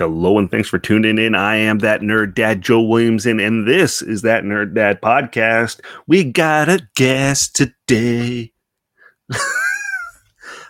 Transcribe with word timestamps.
Hello 0.00 0.38
and 0.38 0.50
thanks 0.50 0.66
for 0.66 0.78
tuning 0.78 1.18
in. 1.18 1.34
I 1.34 1.56
am 1.56 1.80
that 1.80 2.00
nerd 2.00 2.34
dad, 2.34 2.62
Joe 2.62 2.80
Williamson, 2.80 3.38
and 3.38 3.68
this 3.68 4.00
is 4.00 4.22
that 4.22 4.44
nerd 4.44 4.74
dad 4.74 5.02
podcast. 5.02 5.82
We 6.06 6.24
got 6.24 6.70
a 6.70 6.88
guest 6.96 7.54
today. 7.54 8.50
I 9.30 9.36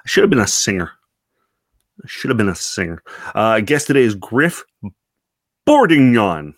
should 0.05 0.25
have 0.25 0.31
been 0.31 0.41
a 0.41 0.49
singer. 0.49 0.91
I 2.03 2.09
should 2.09 2.31
have 2.31 2.39
been 2.39 2.49
a 2.49 2.57
singer. 2.57 3.05
Uh, 3.33 3.61
guest 3.61 3.87
today 3.87 4.03
is 4.03 4.17
Griff 4.17 4.65
Bordignon. 5.65 6.55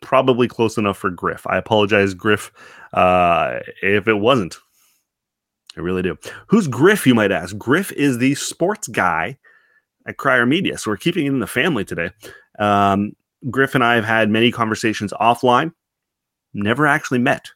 Probably 0.00 0.46
close 0.46 0.78
enough 0.78 0.96
for 0.96 1.10
Griff. 1.10 1.44
I 1.48 1.56
apologize, 1.56 2.14
Griff, 2.14 2.52
uh, 2.92 3.58
if 3.82 4.06
it 4.06 4.20
wasn't. 4.20 4.58
I 5.76 5.80
really 5.80 6.02
do. 6.02 6.16
Who's 6.46 6.68
Griff, 6.68 7.04
you 7.04 7.16
might 7.16 7.32
ask? 7.32 7.58
Griff 7.58 7.90
is 7.90 8.18
the 8.18 8.36
sports 8.36 8.86
guy 8.86 9.38
at 10.08 10.16
Crier 10.16 10.46
Media. 10.46 10.78
So 10.78 10.90
we're 10.90 10.96
keeping 10.96 11.26
it 11.26 11.28
in 11.28 11.38
the 11.38 11.46
family 11.46 11.84
today. 11.84 12.10
Um, 12.58 13.12
Griff 13.50 13.74
and 13.74 13.84
I 13.84 13.94
have 13.94 14.04
had 14.04 14.30
many 14.30 14.50
conversations 14.50 15.12
offline, 15.20 15.72
never 16.54 16.86
actually 16.86 17.20
met. 17.20 17.50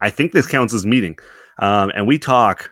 I 0.00 0.08
think 0.10 0.32
this 0.32 0.46
counts 0.46 0.72
as 0.72 0.86
meeting. 0.86 1.18
Um, 1.58 1.90
and 1.94 2.06
we 2.06 2.18
talk 2.18 2.70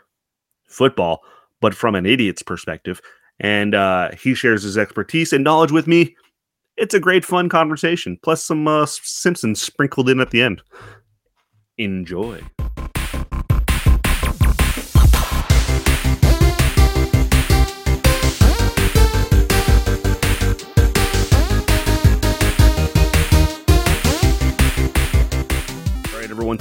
football, 0.68 1.22
but 1.60 1.74
from 1.74 1.94
an 1.94 2.06
idiot's 2.06 2.42
perspective. 2.42 3.00
And 3.40 3.74
uh, 3.74 4.12
he 4.12 4.34
shares 4.34 4.62
his 4.62 4.78
expertise 4.78 5.32
and 5.32 5.44
knowledge 5.44 5.72
with 5.72 5.86
me. 5.86 6.16
It's 6.76 6.94
a 6.94 7.00
great, 7.00 7.24
fun 7.24 7.48
conversation, 7.48 8.18
plus 8.22 8.44
some 8.44 8.68
uh, 8.68 8.86
Simpsons 8.86 9.60
sprinkled 9.60 10.08
in 10.08 10.20
at 10.20 10.30
the 10.30 10.40
end. 10.40 10.62
Enjoy. 11.78 12.40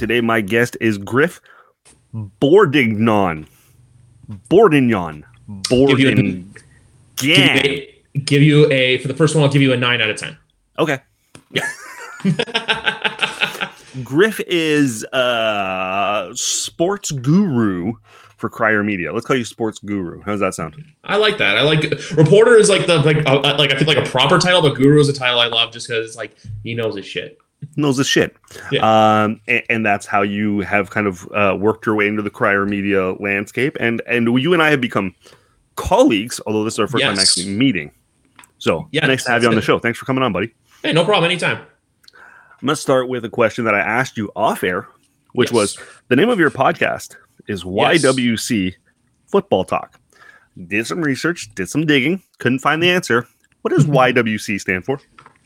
Today, 0.05 0.21
my 0.21 0.39
guest 0.39 0.77
is 0.79 0.99
Griff 0.99 1.41
Bordignon. 2.13 3.47
Bordignon. 4.29 5.23
Bordignon. 5.49 6.45
Give, 7.15 7.37
you 7.39 7.45
a, 8.13 8.19
give 8.19 8.43
you 8.43 8.71
a, 8.71 8.99
for 8.99 9.07
the 9.07 9.15
first 9.15 9.33
one, 9.33 9.43
I'll 9.43 9.49
give 9.49 9.63
you 9.63 9.73
a 9.73 9.77
9 9.77 10.01
out 10.01 10.11
of 10.11 10.17
10. 10.17 10.37
Okay. 10.77 10.99
Yeah. 11.49 11.67
Griff 14.03 14.39
is 14.41 15.03
a 15.11 16.29
sports 16.35 17.09
guru 17.09 17.93
for 18.37 18.47
Crier 18.47 18.83
Media. 18.83 19.11
Let's 19.11 19.25
call 19.25 19.37
you 19.37 19.43
sports 19.43 19.79
guru. 19.79 20.21
How's 20.21 20.39
that 20.39 20.53
sound? 20.53 20.75
I 21.03 21.17
like 21.17 21.39
that. 21.39 21.57
I 21.57 21.63
like 21.63 21.81
reporter 22.15 22.53
is 22.57 22.69
like 22.69 22.85
the 22.85 22.99
like 22.99 23.25
uh, 23.25 23.39
like 23.57 23.73
I 23.73 23.79
feel 23.79 23.87
like 23.87 23.97
a 23.97 24.07
proper 24.07 24.37
title, 24.37 24.61
but 24.61 24.75
guru 24.75 24.99
is 24.99 25.09
a 25.09 25.13
title 25.13 25.39
I 25.39 25.47
love 25.47 25.73
just 25.73 25.87
because 25.87 26.05
it's 26.05 26.15
like 26.15 26.37
he 26.61 26.75
knows 26.75 26.95
his 26.95 27.07
shit 27.07 27.39
knows 27.75 27.97
his 27.97 28.07
shit. 28.07 28.35
Yeah. 28.71 28.81
Um, 29.23 29.41
and, 29.47 29.63
and, 29.69 29.85
that's 29.85 30.05
how 30.05 30.21
you 30.21 30.59
have 30.61 30.89
kind 30.89 31.07
of 31.07 31.27
uh, 31.33 31.55
worked 31.59 31.85
your 31.85 31.95
way 31.95 32.07
into 32.07 32.21
the 32.21 32.29
crier 32.29 32.65
media 32.65 33.13
landscape. 33.13 33.77
And 33.79 34.01
and 34.07 34.27
you 34.39 34.53
and 34.53 34.61
I 34.61 34.69
have 34.69 34.81
become 34.81 35.15
colleagues, 35.75 36.41
although 36.45 36.63
this 36.63 36.75
is 36.75 36.79
our 36.79 36.87
first 36.87 37.03
yes. 37.03 37.15
time 37.15 37.19
actually 37.19 37.55
meeting. 37.55 37.91
So 38.57 38.87
yes, 38.91 39.07
nice 39.07 39.23
to 39.25 39.31
have 39.31 39.43
you 39.43 39.49
on 39.49 39.55
the 39.55 39.61
show. 39.61 39.79
Thanks 39.79 39.99
for 39.99 40.05
coming 40.05 40.23
on, 40.23 40.33
buddy. 40.33 40.53
Hey, 40.83 40.93
no 40.93 41.05
problem. 41.05 41.29
Anytime. 41.29 41.57
I'm 41.57 42.67
gonna 42.67 42.75
start 42.75 43.09
with 43.09 43.25
a 43.25 43.29
question 43.29 43.65
that 43.65 43.75
I 43.75 43.79
asked 43.79 44.17
you 44.17 44.31
off 44.35 44.63
air, 44.63 44.87
which 45.33 45.49
yes. 45.49 45.53
was 45.53 45.79
the 46.07 46.15
name 46.15 46.29
of 46.29 46.39
your 46.39 46.51
podcast 46.51 47.15
is 47.47 47.63
YWC 47.63 48.73
Football 49.27 49.65
Talk. 49.65 49.99
Did 50.67 50.87
some 50.87 51.01
research, 51.01 51.53
did 51.53 51.69
some 51.69 51.85
digging, 51.85 52.23
couldn't 52.39 52.59
find 52.59 52.81
the 52.81 52.89
answer. 52.89 53.27
What 53.61 53.73
does 53.73 53.85
YWC 53.85 54.61
stand 54.61 54.85
for? 54.85 54.99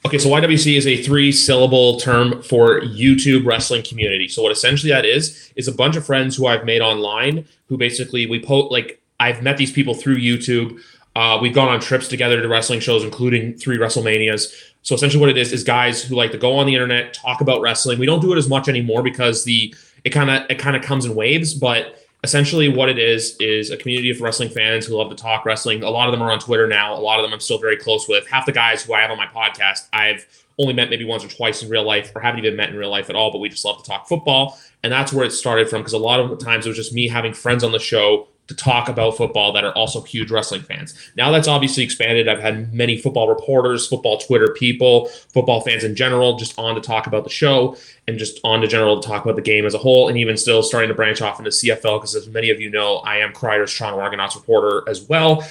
Okay, 0.05 0.17
so 0.17 0.29
YWC 0.29 0.77
is 0.77 0.87
a 0.87 1.03
three 1.03 1.31
syllable 1.31 1.99
term 1.99 2.41
for 2.41 2.79
YouTube 2.81 3.45
wrestling 3.45 3.83
community. 3.83 4.29
So 4.29 4.41
what 4.41 4.51
essentially 4.51 4.91
that 4.91 5.05
is 5.05 5.51
is 5.57 5.67
a 5.67 5.73
bunch 5.73 5.97
of 5.97 6.05
friends 6.05 6.37
who 6.37 6.47
I've 6.47 6.63
made 6.63 6.81
online 6.81 7.45
who 7.67 7.77
basically 7.77 8.25
we 8.25 8.41
post 8.41 8.71
like 8.71 9.01
I've 9.19 9.43
met 9.43 9.57
these 9.57 9.71
people 9.71 9.93
through 9.93 10.17
YouTube. 10.17 10.79
Uh, 11.15 11.37
we've 11.41 11.53
gone 11.53 11.67
on 11.67 11.81
trips 11.81 12.07
together 12.07 12.41
to 12.41 12.47
wrestling 12.47 12.79
shows, 12.79 13.03
including 13.03 13.57
three 13.57 13.77
WrestleManias. 13.77 14.53
So 14.83 14.95
essentially, 14.95 15.19
what 15.19 15.29
it 15.29 15.37
is 15.37 15.51
is 15.51 15.65
guys 15.65 16.01
who 16.01 16.15
like 16.15 16.31
to 16.31 16.37
go 16.37 16.55
on 16.55 16.65
the 16.65 16.73
internet, 16.73 17.13
talk 17.13 17.41
about 17.41 17.59
wrestling. 17.59 17.99
We 17.99 18.05
don't 18.05 18.21
do 18.21 18.31
it 18.31 18.37
as 18.37 18.47
much 18.47 18.69
anymore 18.69 19.03
because 19.03 19.43
the 19.43 19.75
it 20.05 20.11
kind 20.11 20.29
of 20.29 20.49
it 20.49 20.59
kind 20.59 20.77
of 20.77 20.81
comes 20.81 21.05
in 21.05 21.13
waves, 21.13 21.53
but 21.53 21.97
essentially 22.23 22.69
what 22.69 22.89
it 22.89 22.99
is 22.99 23.35
is 23.39 23.71
a 23.71 23.77
community 23.77 24.09
of 24.09 24.19
wrestling 24.21 24.49
fans 24.49 24.85
who 24.85 24.97
love 24.97 25.09
to 25.09 25.15
talk 25.15 25.45
wrestling. 25.45 25.83
A 25.83 25.89
lot 25.89 26.07
of 26.07 26.11
them 26.11 26.21
are 26.21 26.31
on 26.31 26.39
Twitter 26.39 26.67
now. 26.67 26.93
A 26.93 26.99
lot 26.99 27.19
of 27.19 27.23
them 27.23 27.33
I'm 27.33 27.39
still 27.39 27.59
very 27.59 27.77
close 27.77 28.07
with. 28.07 28.27
Half 28.27 28.45
the 28.45 28.51
guys 28.51 28.83
who 28.83 28.93
I 28.93 29.01
have 29.01 29.11
on 29.11 29.17
my 29.17 29.27
podcast, 29.27 29.87
I've 29.93 30.25
only 30.57 30.73
met 30.73 30.89
maybe 30.89 31.05
once 31.05 31.23
or 31.23 31.29
twice 31.29 31.63
in 31.63 31.69
real 31.69 31.83
life 31.83 32.11
or 32.13 32.21
haven't 32.21 32.39
even 32.39 32.57
met 32.57 32.69
in 32.69 32.75
real 32.75 32.89
life 32.89 33.09
at 33.09 33.15
all, 33.15 33.31
but 33.31 33.39
we 33.39 33.47
just 33.47 33.63
love 33.63 33.81
to 33.81 33.89
talk 33.89 34.07
football. 34.07 34.59
And 34.83 34.91
that's 34.91 35.13
where 35.13 35.25
it 35.25 35.31
started 35.31 35.69
from 35.69 35.81
because 35.81 35.93
a 35.93 35.97
lot 35.97 36.19
of 36.19 36.29
the 36.29 36.35
times 36.35 36.65
it 36.65 36.69
was 36.69 36.77
just 36.77 36.93
me 36.93 37.07
having 37.07 37.33
friends 37.33 37.63
on 37.63 37.71
the 37.71 37.79
show 37.79 38.27
to 38.49 38.55
talk 38.55 38.89
about 38.89 39.15
football 39.15 39.53
that 39.53 39.63
are 39.63 39.71
also 39.73 40.01
huge 40.01 40.31
wrestling 40.31 40.63
fans. 40.63 41.11
Now 41.15 41.31
that's 41.31 41.47
obviously 41.47 41.83
expanded. 41.83 42.27
I've 42.27 42.39
had 42.39 42.73
many 42.73 42.97
football 42.97 43.29
reporters, 43.29 43.87
football 43.87 44.17
Twitter 44.17 44.55
people, 44.57 45.05
football 45.31 45.61
fans 45.61 45.83
in 45.83 45.95
general 45.95 46.35
just 46.35 46.57
on 46.57 46.73
to 46.73 46.81
talk 46.81 47.05
about 47.05 47.23
the 47.23 47.29
show 47.29 47.77
and 48.07 48.17
just 48.17 48.39
on 48.43 48.61
to 48.61 48.67
general 48.67 48.99
to 48.99 49.07
talk 49.07 49.23
about 49.23 49.35
the 49.35 49.41
game 49.43 49.67
as 49.67 49.75
a 49.75 49.77
whole 49.77 50.09
and 50.09 50.17
even 50.17 50.35
still 50.35 50.63
starting 50.63 50.87
to 50.87 50.95
branch 50.95 51.21
off 51.21 51.37
into 51.37 51.51
CFL 51.51 51.99
because 51.99 52.15
as 52.15 52.27
many 52.27 52.49
of 52.49 52.59
you 52.59 52.71
know, 52.71 52.97
I 52.97 53.17
am 53.17 53.33
Crier's 53.33 53.71
Toronto 53.71 53.99
Argonauts 53.99 54.35
reporter 54.35 54.83
as 54.89 55.03
well. 55.03 55.47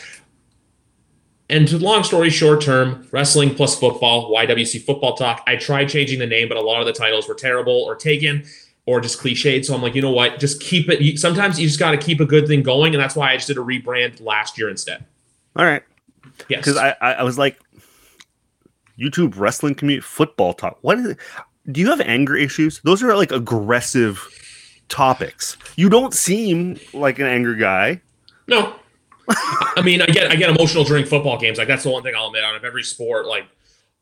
And 1.48 1.68
to 1.68 1.78
long 1.78 2.02
story 2.02 2.30
short 2.30 2.60
term, 2.60 3.06
wrestling 3.12 3.54
plus 3.54 3.78
football, 3.78 4.32
YWC 4.32 4.82
Football 4.82 5.16
Talk. 5.16 5.44
I 5.46 5.54
tried 5.54 5.88
changing 5.88 6.18
the 6.18 6.26
name, 6.26 6.48
but 6.48 6.58
a 6.58 6.60
lot 6.60 6.80
of 6.80 6.86
the 6.86 6.92
titles 6.92 7.28
were 7.28 7.34
terrible 7.34 7.84
or 7.84 7.94
taken 7.94 8.44
or 8.88 9.02
just 9.02 9.20
cliched. 9.20 9.66
So 9.66 9.74
I'm 9.74 9.82
like, 9.82 9.94
you 9.94 10.00
know 10.00 10.10
what? 10.10 10.38
Just 10.38 10.62
keep 10.62 10.88
it. 10.88 11.18
Sometimes 11.18 11.60
you 11.60 11.66
just 11.66 11.78
got 11.78 11.90
to 11.90 11.98
keep 11.98 12.20
a 12.20 12.24
good 12.24 12.46
thing 12.46 12.62
going, 12.62 12.94
and 12.94 13.02
that's 13.02 13.14
why 13.14 13.32
I 13.32 13.36
just 13.36 13.48
did 13.48 13.58
a 13.58 13.60
rebrand 13.60 14.22
last 14.22 14.56
year 14.56 14.70
instead. 14.70 15.04
All 15.56 15.66
right. 15.66 15.82
Yes. 16.48 16.60
Because 16.60 16.78
I, 16.78 16.94
I 17.02 17.22
was 17.22 17.36
like, 17.36 17.60
YouTube 18.98 19.38
wrestling 19.38 19.74
community 19.74 20.00
football 20.00 20.54
talk. 20.54 20.78
What 20.80 20.98
is 20.98 21.04
it? 21.04 21.18
Do 21.70 21.82
you 21.82 21.90
have 21.90 22.00
anger 22.00 22.34
issues? 22.34 22.80
Those 22.80 23.02
are 23.02 23.14
like 23.14 23.30
aggressive 23.30 24.26
topics. 24.88 25.58
You 25.76 25.90
don't 25.90 26.14
seem 26.14 26.80
like 26.94 27.18
an 27.18 27.26
angry 27.26 27.58
guy. 27.58 28.00
No. 28.46 28.74
I 29.76 29.82
mean, 29.84 30.00
I 30.00 30.06
get 30.06 30.32
I 30.32 30.36
get 30.36 30.48
emotional 30.48 30.84
during 30.84 31.04
football 31.04 31.38
games. 31.38 31.58
Like 31.58 31.68
that's 31.68 31.82
the 31.82 31.90
one 31.90 32.02
thing 32.02 32.14
I'll 32.16 32.28
admit 32.28 32.42
out 32.42 32.56
of 32.56 32.64
every 32.64 32.84
sport. 32.84 33.26
Like 33.26 33.44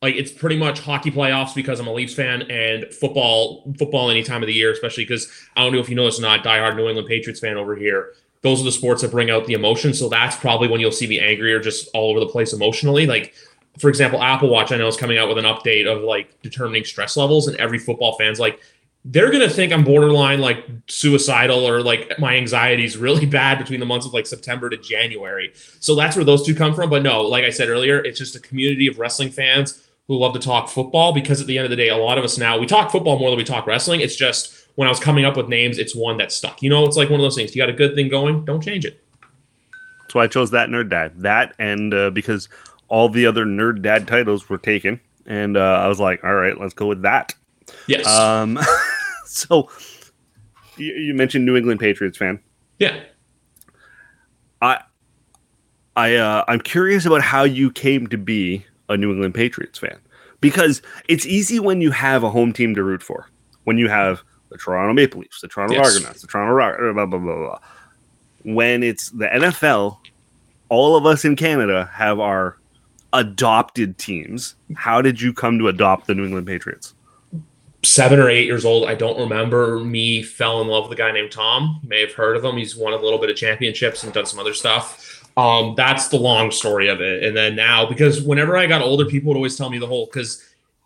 like 0.02 0.14
it's 0.14 0.30
pretty 0.30 0.56
much 0.56 0.80
hockey 0.80 1.10
playoffs 1.10 1.54
because 1.54 1.80
I'm 1.80 1.86
a 1.86 1.92
Leafs 1.92 2.14
fan 2.14 2.42
and 2.42 2.92
football 2.92 3.72
football 3.78 4.10
any 4.10 4.22
time 4.22 4.42
of 4.42 4.46
the 4.46 4.54
year, 4.54 4.72
especially 4.72 5.04
because 5.04 5.30
I 5.56 5.62
don't 5.62 5.72
know 5.72 5.80
if 5.80 5.88
you 5.88 5.94
know 5.94 6.06
or 6.06 6.20
not, 6.20 6.44
diehard 6.44 6.76
New 6.76 6.86
England 6.86 7.08
Patriots 7.08 7.40
fan 7.40 7.56
over 7.56 7.74
here. 7.74 8.12
Those 8.42 8.60
are 8.60 8.64
the 8.64 8.72
sports 8.72 9.02
that 9.02 9.10
bring 9.10 9.30
out 9.30 9.46
the 9.46 9.54
emotion. 9.54 9.94
So 9.94 10.08
that's 10.08 10.36
probably 10.36 10.68
when 10.68 10.80
you'll 10.80 10.92
see 10.92 11.06
me 11.06 11.18
angry 11.18 11.52
or 11.52 11.60
just 11.60 11.88
all 11.94 12.10
over 12.10 12.20
the 12.20 12.28
place 12.28 12.52
emotionally. 12.52 13.06
Like 13.06 13.34
for 13.78 13.88
example, 13.88 14.22
Apple 14.22 14.48
Watch 14.48 14.72
I 14.72 14.76
know 14.76 14.88
is 14.88 14.96
coming 14.96 15.18
out 15.18 15.28
with 15.28 15.38
an 15.38 15.44
update 15.44 15.86
of 15.86 16.02
like 16.02 16.40
determining 16.42 16.84
stress 16.84 17.16
levels, 17.16 17.48
and 17.48 17.56
every 17.58 17.78
football 17.78 18.16
fan's 18.16 18.40
like, 18.40 18.60
they're 19.08 19.30
gonna 19.30 19.48
think 19.48 19.72
I'm 19.72 19.84
borderline 19.84 20.40
like 20.40 20.66
suicidal 20.88 21.66
or 21.66 21.80
like 21.80 22.18
my 22.18 22.36
anxiety 22.36 22.84
is 22.84 22.96
really 22.96 23.24
bad 23.40 23.58
between 23.58 23.78
the 23.78 23.86
months 23.86 24.04
of 24.04 24.12
like 24.12 24.26
September 24.26 24.68
to 24.68 24.76
January. 24.76 25.52
So 25.54 25.94
that's 25.94 26.16
where 26.16 26.24
those 26.24 26.44
two 26.44 26.54
come 26.54 26.74
from. 26.74 26.90
But 26.90 27.02
no, 27.02 27.22
like 27.22 27.44
I 27.44 27.50
said 27.50 27.68
earlier, 27.68 27.98
it's 28.04 28.18
just 28.18 28.34
a 28.34 28.40
community 28.40 28.88
of 28.88 28.98
wrestling 28.98 29.30
fans 29.30 29.88
who 30.08 30.18
love 30.18 30.32
to 30.32 30.40
talk 30.40 30.68
football 30.68 31.12
because 31.12 31.40
at 31.40 31.46
the 31.46 31.56
end 31.56 31.64
of 31.64 31.70
the 31.70 31.76
day, 31.76 31.88
a 31.88 31.96
lot 31.96 32.18
of 32.18 32.24
us 32.24 32.36
now 32.36 32.58
we 32.58 32.66
talk 32.66 32.90
football 32.90 33.18
more 33.18 33.30
than 33.30 33.36
we 33.36 33.44
talk 33.44 33.66
wrestling. 33.66 34.00
It's 34.00 34.16
just 34.16 34.66
when 34.74 34.88
I 34.88 34.90
was 34.90 34.98
coming 34.98 35.24
up 35.24 35.36
with 35.36 35.48
names, 35.48 35.78
it's 35.78 35.94
one 35.94 36.16
that 36.16 36.32
stuck. 36.32 36.60
You 36.60 36.68
know, 36.68 36.84
it's 36.84 36.96
like 36.96 37.08
one 37.08 37.20
of 37.20 37.24
those 37.24 37.36
things. 37.36 37.54
You 37.54 37.62
got 37.62 37.70
a 37.70 37.74
good 37.74 37.94
thing 37.94 38.08
going, 38.08 38.44
don't 38.44 38.60
change 38.60 38.84
it. 38.84 39.02
That's 40.02 40.14
why 40.14 40.24
I 40.24 40.26
chose 40.26 40.50
that 40.50 40.68
nerd 40.68 40.90
dad. 40.90 41.12
That 41.22 41.54
and 41.60 41.94
uh, 41.94 42.10
because 42.10 42.48
all 42.88 43.08
the 43.08 43.26
other 43.26 43.44
nerd 43.44 43.82
dad 43.82 44.08
titles 44.08 44.48
were 44.48 44.58
taken, 44.58 45.00
and 45.26 45.56
uh, 45.56 45.60
I 45.60 45.86
was 45.86 46.00
like, 46.00 46.24
all 46.24 46.34
right, 46.34 46.58
let's 46.60 46.74
go 46.74 46.86
with 46.86 47.02
that. 47.02 47.34
Yes. 47.86 48.06
Um. 48.06 48.58
so 49.30 49.68
you, 50.76 50.92
you 50.92 51.14
mentioned 51.14 51.44
New 51.44 51.56
England 51.56 51.80
Patriots 51.80 52.18
fan. 52.18 52.40
Yeah. 52.78 53.00
I 54.62 54.80
I 55.96 56.16
uh, 56.16 56.44
I'm 56.48 56.60
curious 56.60 57.06
about 57.06 57.22
how 57.22 57.44
you 57.44 57.70
came 57.70 58.06
to 58.08 58.18
be 58.18 58.64
a 58.88 58.96
New 58.96 59.12
England 59.12 59.34
Patriots 59.34 59.78
fan 59.78 59.98
because 60.40 60.82
it's 61.08 61.26
easy 61.26 61.58
when 61.58 61.80
you 61.80 61.90
have 61.90 62.22
a 62.22 62.30
home 62.30 62.52
team 62.52 62.74
to 62.74 62.82
root 62.82 63.02
for. 63.02 63.28
When 63.64 63.78
you 63.78 63.88
have 63.88 64.22
the 64.50 64.58
Toronto 64.58 64.92
Maple 64.92 65.20
Leafs, 65.20 65.40
the 65.40 65.48
Toronto 65.48 65.74
yes. 65.74 65.94
Argonauts, 65.94 66.20
the 66.20 66.28
Toronto 66.28 66.52
Rock, 66.52 66.76
blah, 66.78 67.06
blah, 67.06 67.18
blah, 67.18 67.36
blah. 67.36 67.58
When 68.44 68.82
it's 68.82 69.10
the 69.10 69.26
NFL, 69.26 69.98
all 70.68 70.96
of 70.96 71.04
us 71.04 71.24
in 71.24 71.34
Canada 71.34 71.90
have 71.92 72.20
our 72.20 72.58
adopted 73.12 73.98
teams. 73.98 74.54
How 74.76 75.02
did 75.02 75.20
you 75.20 75.32
come 75.32 75.58
to 75.58 75.68
adopt 75.68 76.06
the 76.06 76.14
New 76.14 76.24
England 76.24 76.46
Patriots? 76.46 76.94
Seven 77.86 78.18
or 78.18 78.28
eight 78.28 78.46
years 78.46 78.64
old. 78.64 78.88
I 78.88 78.94
don't 78.94 79.18
remember 79.18 79.78
me 79.78 80.22
fell 80.22 80.60
in 80.60 80.66
love 80.66 80.88
with 80.88 80.98
a 80.98 81.00
guy 81.00 81.12
named 81.12 81.30
Tom. 81.30 81.78
You 81.82 81.88
may 81.88 82.00
have 82.00 82.12
heard 82.12 82.36
of 82.36 82.44
him. 82.44 82.56
He's 82.56 82.74
won 82.76 82.92
a 82.92 82.96
little 82.96 83.18
bit 83.18 83.30
of 83.30 83.36
championships 83.36 84.02
and 84.02 84.12
done 84.12 84.26
some 84.26 84.40
other 84.40 84.54
stuff 84.54 85.22
Um, 85.36 85.74
that's 85.76 86.08
the 86.08 86.16
long 86.16 86.50
story 86.50 86.88
of 86.88 87.00
it. 87.00 87.22
And 87.22 87.36
then 87.36 87.54
now, 87.54 87.86
because 87.86 88.22
whenever 88.22 88.56
I 88.56 88.66
got 88.66 88.80
older, 88.82 89.04
people 89.04 89.28
would 89.28 89.36
always 89.36 89.56
tell 89.56 89.68
me 89.70 89.78
the 89.78 89.86
whole 89.86 90.06
because 90.06 90.42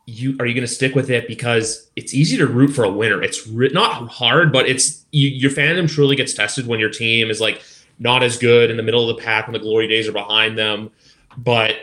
you 0.06 0.36
are 0.40 0.46
you 0.46 0.54
going 0.54 0.66
to 0.66 0.72
stick 0.72 0.94
with 0.94 1.08
it 1.08 1.28
because 1.28 1.88
it's 1.94 2.14
easy 2.14 2.36
to 2.36 2.46
root 2.48 2.68
for 2.74 2.84
a 2.84 2.90
winner. 2.90 3.22
It's 3.22 3.46
re- 3.46 3.70
not 3.72 4.08
hard, 4.08 4.52
but 4.52 4.68
it's 4.68 5.06
you, 5.12 5.28
your 5.28 5.52
fandom 5.52 5.88
truly 5.88 6.16
gets 6.16 6.34
tested 6.34 6.66
when 6.66 6.80
your 6.80 6.90
team 6.90 7.30
is 7.30 7.40
like 7.40 7.62
not 8.00 8.22
as 8.24 8.36
good 8.36 8.70
in 8.70 8.76
the 8.76 8.82
middle 8.82 9.08
of 9.08 9.16
the 9.16 9.22
pack 9.22 9.46
when 9.46 9.52
the 9.52 9.60
glory 9.60 9.86
days 9.86 10.08
are 10.08 10.12
behind 10.12 10.58
them. 10.58 10.90
But 11.38 11.76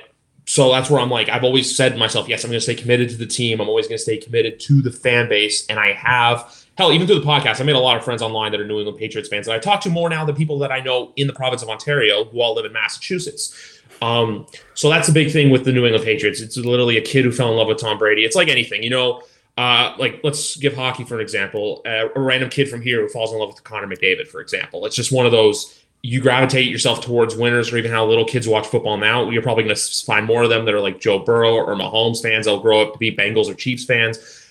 so 0.47 0.71
that's 0.71 0.89
where 0.89 0.99
I'm 0.99 1.09
like, 1.11 1.29
I've 1.29 1.43
always 1.43 1.75
said 1.75 1.91
to 1.91 1.97
myself, 1.97 2.27
yes, 2.27 2.43
I'm 2.43 2.49
going 2.49 2.57
to 2.57 2.63
stay 2.63 2.73
committed 2.73 3.09
to 3.09 3.17
the 3.17 3.27
team. 3.27 3.59
I'm 3.59 3.67
always 3.67 3.87
going 3.87 3.97
to 3.97 4.01
stay 4.01 4.17
committed 4.17 4.59
to 4.61 4.81
the 4.81 4.91
fan 4.91 5.27
base, 5.29 5.67
and 5.67 5.77
I 5.77 5.91
have 5.91 6.65
hell, 6.77 6.93
even 6.93 7.07
through 7.07 7.19
the 7.19 7.25
podcast, 7.25 7.59
I 7.59 7.63
made 7.63 7.75
a 7.75 7.79
lot 7.79 7.97
of 7.97 8.03
friends 8.03 8.21
online 8.21 8.51
that 8.51 8.61
are 8.61 8.65
New 8.65 8.77
England 8.77 8.97
Patriots 8.97 9.29
fans, 9.29 9.47
and 9.47 9.55
I 9.55 9.59
talk 9.59 9.81
to 9.81 9.89
more 9.89 10.09
now 10.09 10.23
than 10.25 10.35
people 10.35 10.59
that 10.59 10.71
I 10.71 10.79
know 10.79 11.11
in 11.15 11.27
the 11.27 11.33
province 11.33 11.63
of 11.63 11.69
Ontario 11.69 12.23
who 12.25 12.39
all 12.41 12.55
live 12.55 12.65
in 12.65 12.73
Massachusetts. 12.73 13.81
Um, 14.01 14.45
so 14.75 14.89
that's 14.89 15.09
a 15.09 15.11
big 15.11 15.31
thing 15.31 15.49
with 15.49 15.65
the 15.65 15.71
New 15.71 15.85
England 15.85 16.05
Patriots. 16.05 16.39
It's 16.39 16.55
literally 16.55 16.97
a 16.97 17.01
kid 17.01 17.25
who 17.25 17.31
fell 17.31 17.49
in 17.49 17.57
love 17.57 17.67
with 17.67 17.79
Tom 17.79 17.97
Brady. 17.97 18.23
It's 18.25 18.35
like 18.35 18.47
anything, 18.47 18.83
you 18.83 18.89
know. 18.89 19.23
Uh, 19.57 19.95
like 19.97 20.21
let's 20.23 20.55
give 20.57 20.75
hockey 20.75 21.03
for 21.03 21.15
an 21.15 21.21
example. 21.21 21.81
Uh, 21.83 22.09
a 22.15 22.19
random 22.19 22.47
kid 22.47 22.69
from 22.69 22.79
here 22.79 23.01
who 23.01 23.09
falls 23.09 23.33
in 23.33 23.39
love 23.39 23.49
with 23.49 23.63
Connor 23.63 23.87
McDavid, 23.87 24.27
for 24.27 24.39
example. 24.39 24.85
It's 24.85 24.95
just 24.95 25.11
one 25.11 25.25
of 25.25 25.31
those 25.31 25.83
you 26.03 26.21
gravitate 26.21 26.69
yourself 26.69 27.01
towards 27.01 27.35
winners, 27.35 27.71
or 27.71 27.77
even 27.77 27.91
how 27.91 28.05
little 28.05 28.25
kids 28.25 28.47
watch 28.47 28.67
football 28.67 28.97
now. 28.97 29.29
You're 29.29 29.41
probably 29.41 29.63
going 29.63 29.75
to 29.75 30.05
find 30.05 30.25
more 30.25 30.43
of 30.43 30.49
them 30.49 30.65
that 30.65 30.73
are 30.73 30.79
like 30.79 30.99
Joe 30.99 31.19
Burrow 31.19 31.55
or 31.55 31.75
Mahomes 31.75 32.21
fans. 32.21 32.45
They'll 32.45 32.59
grow 32.59 32.81
up 32.81 32.93
to 32.93 32.99
be 32.99 33.15
Bengals 33.15 33.49
or 33.49 33.53
Chiefs 33.53 33.85
fans 33.85 34.43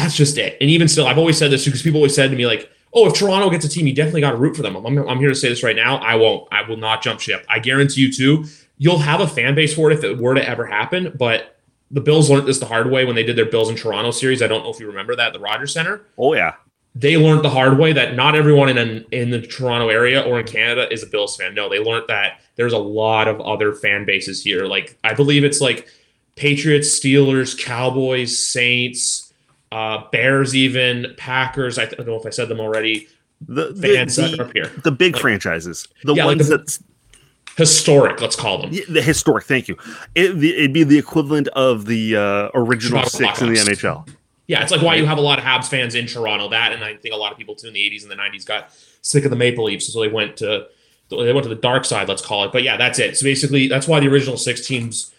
that's 0.00 0.16
just 0.16 0.38
it. 0.38 0.56
And 0.60 0.70
even 0.70 0.88
still, 0.88 1.06
I've 1.06 1.18
always 1.18 1.38
said 1.38 1.50
this 1.50 1.64
because 1.64 1.82
people 1.82 1.98
always 1.98 2.14
said 2.14 2.30
to 2.30 2.36
me, 2.36 2.46
like, 2.46 2.70
oh, 2.92 3.06
if 3.06 3.14
Toronto 3.14 3.50
gets 3.50 3.64
a 3.64 3.68
team, 3.68 3.86
you 3.86 3.94
definitely 3.94 4.22
got 4.22 4.32
to 4.32 4.36
root 4.36 4.56
for 4.56 4.62
them. 4.62 4.76
I'm, 4.76 4.98
I'm 5.08 5.18
here 5.18 5.28
to 5.28 5.34
say 5.34 5.48
this 5.48 5.62
right 5.62 5.76
now. 5.76 5.96
I 5.98 6.16
won't. 6.16 6.48
I 6.52 6.62
will 6.68 6.76
not 6.76 7.02
jump 7.02 7.20
ship. 7.20 7.44
I 7.48 7.58
guarantee 7.58 8.02
you, 8.02 8.12
too, 8.12 8.44
you'll 8.78 8.98
have 8.98 9.20
a 9.20 9.28
fan 9.28 9.54
base 9.54 9.74
for 9.74 9.90
it 9.90 9.98
if 9.98 10.04
it 10.04 10.18
were 10.18 10.34
to 10.34 10.48
ever 10.48 10.66
happen. 10.66 11.14
But 11.18 11.58
the 11.90 12.00
Bills 12.00 12.30
learned 12.30 12.46
this 12.46 12.58
the 12.58 12.66
hard 12.66 12.90
way 12.90 13.04
when 13.04 13.14
they 13.14 13.22
did 13.22 13.36
their 13.36 13.46
Bills 13.46 13.68
in 13.68 13.76
Toronto 13.76 14.10
series. 14.10 14.42
I 14.42 14.46
don't 14.46 14.64
know 14.64 14.70
if 14.70 14.80
you 14.80 14.86
remember 14.86 15.14
that, 15.16 15.32
the 15.32 15.40
Rogers 15.40 15.72
Center. 15.72 16.02
Oh, 16.16 16.34
yeah. 16.34 16.54
They 16.94 17.16
learned 17.16 17.44
the 17.44 17.50
hard 17.50 17.78
way 17.78 17.92
that 17.92 18.16
not 18.16 18.34
everyone 18.34 18.68
in 18.68 18.78
an, 18.78 19.04
in 19.12 19.30
the 19.30 19.40
Toronto 19.40 19.88
area 19.88 20.22
or 20.22 20.40
in 20.40 20.46
Canada 20.46 20.92
is 20.92 21.02
a 21.02 21.06
Bills 21.06 21.36
fan. 21.36 21.54
No, 21.54 21.68
they 21.68 21.78
learned 21.78 22.06
that 22.08 22.40
there's 22.56 22.72
a 22.72 22.78
lot 22.78 23.28
of 23.28 23.40
other 23.40 23.72
fan 23.72 24.04
bases 24.04 24.42
here. 24.42 24.66
Like 24.66 24.98
I 25.04 25.14
believe 25.14 25.44
it's 25.44 25.60
like 25.60 25.88
Patriots, 26.34 26.98
Steelers, 26.98 27.56
Cowboys, 27.58 28.44
Saints, 28.44 29.32
uh, 29.70 30.04
Bears, 30.10 30.56
even 30.56 31.14
Packers. 31.16 31.78
I, 31.78 31.84
th- 31.84 31.94
I, 31.94 32.02
don't 32.02 32.08
know 32.08 32.20
if 32.20 32.26
I 32.26 32.30
said 32.30 32.48
them 32.48 32.60
already. 32.60 33.08
The 33.42 33.74
fans 33.80 34.16
the, 34.16 34.36
the, 34.36 34.44
up 34.44 34.52
here, 34.52 34.70
the 34.84 34.90
big 34.90 35.14
like, 35.14 35.22
franchises, 35.22 35.88
the 36.04 36.14
yeah, 36.14 36.26
ones 36.26 36.50
like 36.50 36.60
that 36.66 36.78
historic, 37.56 38.20
let's 38.20 38.36
call 38.36 38.58
them. 38.58 38.70
the 38.88 39.02
historic. 39.02 39.44
Thank 39.44 39.68
you. 39.68 39.76
It, 40.14 40.34
would 40.34 40.72
be 40.72 40.84
the 40.84 40.98
equivalent 40.98 41.48
of 41.48 41.86
the 41.86 42.16
uh, 42.16 42.48
original 42.54 43.02
Chicago 43.04 43.34
six 43.34 43.42
in 43.42 43.48
the 43.52 43.60
NHL. 43.60 44.08
Yeah, 44.50 44.62
it's 44.64 44.72
like 44.72 44.82
why 44.82 44.96
you 44.96 45.06
have 45.06 45.16
a 45.16 45.20
lot 45.20 45.38
of 45.38 45.44
Habs 45.44 45.68
fans 45.68 45.94
in 45.94 46.08
Toronto. 46.08 46.48
That, 46.48 46.72
and 46.72 46.82
I 46.82 46.96
think 46.96 47.14
a 47.14 47.16
lot 47.16 47.30
of 47.30 47.38
people 47.38 47.54
too 47.54 47.68
in 47.68 47.72
the 47.72 47.88
'80s 47.88 48.02
and 48.02 48.10
the 48.10 48.16
'90s 48.16 48.44
got 48.44 48.72
sick 49.00 49.24
of 49.24 49.30
the 49.30 49.36
Maple 49.36 49.62
Leafs, 49.62 49.92
so 49.92 50.00
they 50.00 50.08
went 50.08 50.38
to 50.38 50.66
they 51.08 51.32
went 51.32 51.44
to 51.44 51.48
the 51.48 51.54
dark 51.54 51.84
side. 51.84 52.08
Let's 52.08 52.20
call 52.20 52.42
it. 52.42 52.50
But 52.50 52.64
yeah, 52.64 52.76
that's 52.76 52.98
it. 52.98 53.16
So 53.16 53.22
basically, 53.22 53.68
that's 53.68 53.86
why 53.86 54.00
the 54.00 54.08
original 54.08 54.36
six 54.36 54.66
teams 54.66 55.14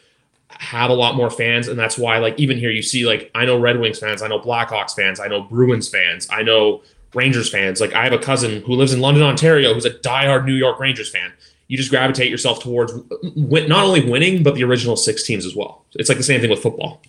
have 0.49 0.89
a 0.89 0.93
lot 0.93 1.15
more 1.15 1.29
fans, 1.29 1.69
and 1.69 1.79
that's 1.79 1.97
why 1.97 2.17
like 2.17 2.37
even 2.41 2.57
here 2.57 2.71
you 2.71 2.81
see 2.81 3.05
like 3.05 3.31
I 3.33 3.45
know 3.45 3.57
Red 3.57 3.79
Wings 3.79 3.99
fans, 3.99 4.21
I 4.21 4.27
know 4.27 4.37
Blackhawks 4.37 4.93
fans, 4.97 5.21
I 5.21 5.29
know 5.29 5.43
Bruins 5.43 5.87
fans, 5.87 6.27
I 6.29 6.43
know 6.43 6.81
Rangers 7.13 7.49
fans. 7.49 7.79
Like 7.79 7.93
I 7.93 8.03
have 8.03 8.11
a 8.11 8.19
cousin 8.19 8.61
who 8.63 8.73
lives 8.73 8.91
in 8.91 8.99
London, 8.99 9.23
Ontario, 9.23 9.73
who's 9.73 9.85
a 9.85 9.91
diehard 9.91 10.45
New 10.45 10.55
York 10.55 10.77
Rangers 10.77 11.09
fan. 11.09 11.31
You 11.69 11.77
just 11.77 11.89
gravitate 11.89 12.29
yourself 12.29 12.61
towards 12.61 12.91
win- 13.37 13.69
not 13.69 13.85
only 13.85 14.03
winning 14.11 14.43
but 14.43 14.55
the 14.55 14.65
original 14.65 14.97
six 14.97 15.23
teams 15.23 15.45
as 15.45 15.55
well. 15.55 15.85
It's 15.93 16.09
like 16.09 16.17
the 16.17 16.23
same 16.25 16.41
thing 16.41 16.49
with 16.49 16.61
football. 16.61 17.01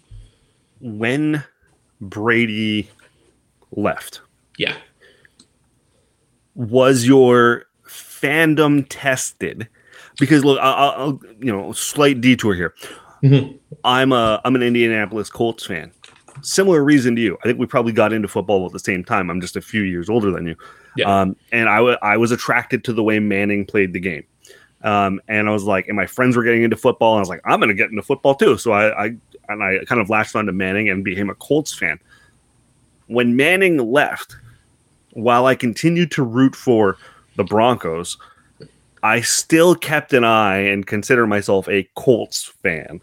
When 0.80 1.42
Brady 2.02 2.90
left, 3.70 4.20
yeah, 4.58 4.74
was 6.54 7.06
your 7.06 7.64
fandom 7.86 8.84
tested? 8.90 9.66
Because 10.18 10.44
look, 10.44 10.58
I'll, 10.60 10.90
I'll 10.90 11.20
you 11.40 11.50
know 11.50 11.72
slight 11.72 12.20
detour 12.20 12.54
here 12.54 12.74
Mm-hmm. 13.22 13.56
I'm 13.84 14.12
a 14.12 14.40
I'm 14.44 14.56
an 14.56 14.62
Indianapolis 14.62 15.30
Colts 15.30 15.64
fan. 15.64 15.92
Similar 16.42 16.82
reason 16.82 17.14
to 17.16 17.22
you. 17.22 17.38
I 17.42 17.46
think 17.46 17.58
we 17.58 17.66
probably 17.66 17.92
got 17.92 18.12
into 18.12 18.26
football 18.26 18.66
at 18.66 18.72
the 18.72 18.78
same 18.78 19.04
time. 19.04 19.30
I'm 19.30 19.40
just 19.40 19.54
a 19.54 19.60
few 19.60 19.82
years 19.82 20.08
older 20.08 20.30
than 20.30 20.46
you. 20.46 20.56
Yeah. 20.96 21.20
Um, 21.20 21.36
and 21.52 21.68
I, 21.68 21.76
w- 21.76 21.96
I 22.02 22.16
was 22.16 22.32
attracted 22.32 22.84
to 22.84 22.92
the 22.92 23.02
way 23.02 23.18
Manning 23.18 23.64
played 23.64 23.92
the 23.92 24.00
game. 24.00 24.24
Um, 24.82 25.20
and 25.28 25.48
I 25.48 25.52
was 25.52 25.64
like, 25.64 25.86
and 25.86 25.96
my 25.96 26.06
friends 26.06 26.36
were 26.36 26.42
getting 26.42 26.62
into 26.62 26.76
football, 26.76 27.12
and 27.12 27.18
I 27.18 27.22
was 27.22 27.28
like, 27.28 27.40
I'm 27.44 27.60
going 27.60 27.68
to 27.68 27.74
get 27.74 27.90
into 27.90 28.02
football 28.02 28.34
too. 28.34 28.58
So 28.58 28.72
I, 28.72 29.04
I 29.04 29.16
and 29.48 29.62
I 29.62 29.84
kind 29.86 30.00
of 30.00 30.10
latched 30.10 30.34
onto 30.34 30.52
Manning 30.52 30.88
and 30.88 31.04
became 31.04 31.30
a 31.30 31.34
Colts 31.36 31.74
fan. 31.74 31.98
When 33.06 33.36
Manning 33.36 33.78
left, 33.78 34.36
while 35.12 35.46
I 35.46 35.54
continued 35.54 36.10
to 36.12 36.22
root 36.22 36.56
for 36.56 36.96
the 37.36 37.44
Broncos, 37.44 38.16
I 39.02 39.20
still 39.20 39.74
kept 39.74 40.12
an 40.12 40.24
eye 40.24 40.58
and 40.58 40.86
consider 40.86 41.26
myself 41.26 41.68
a 41.68 41.88
Colts 41.94 42.44
fan. 42.62 43.00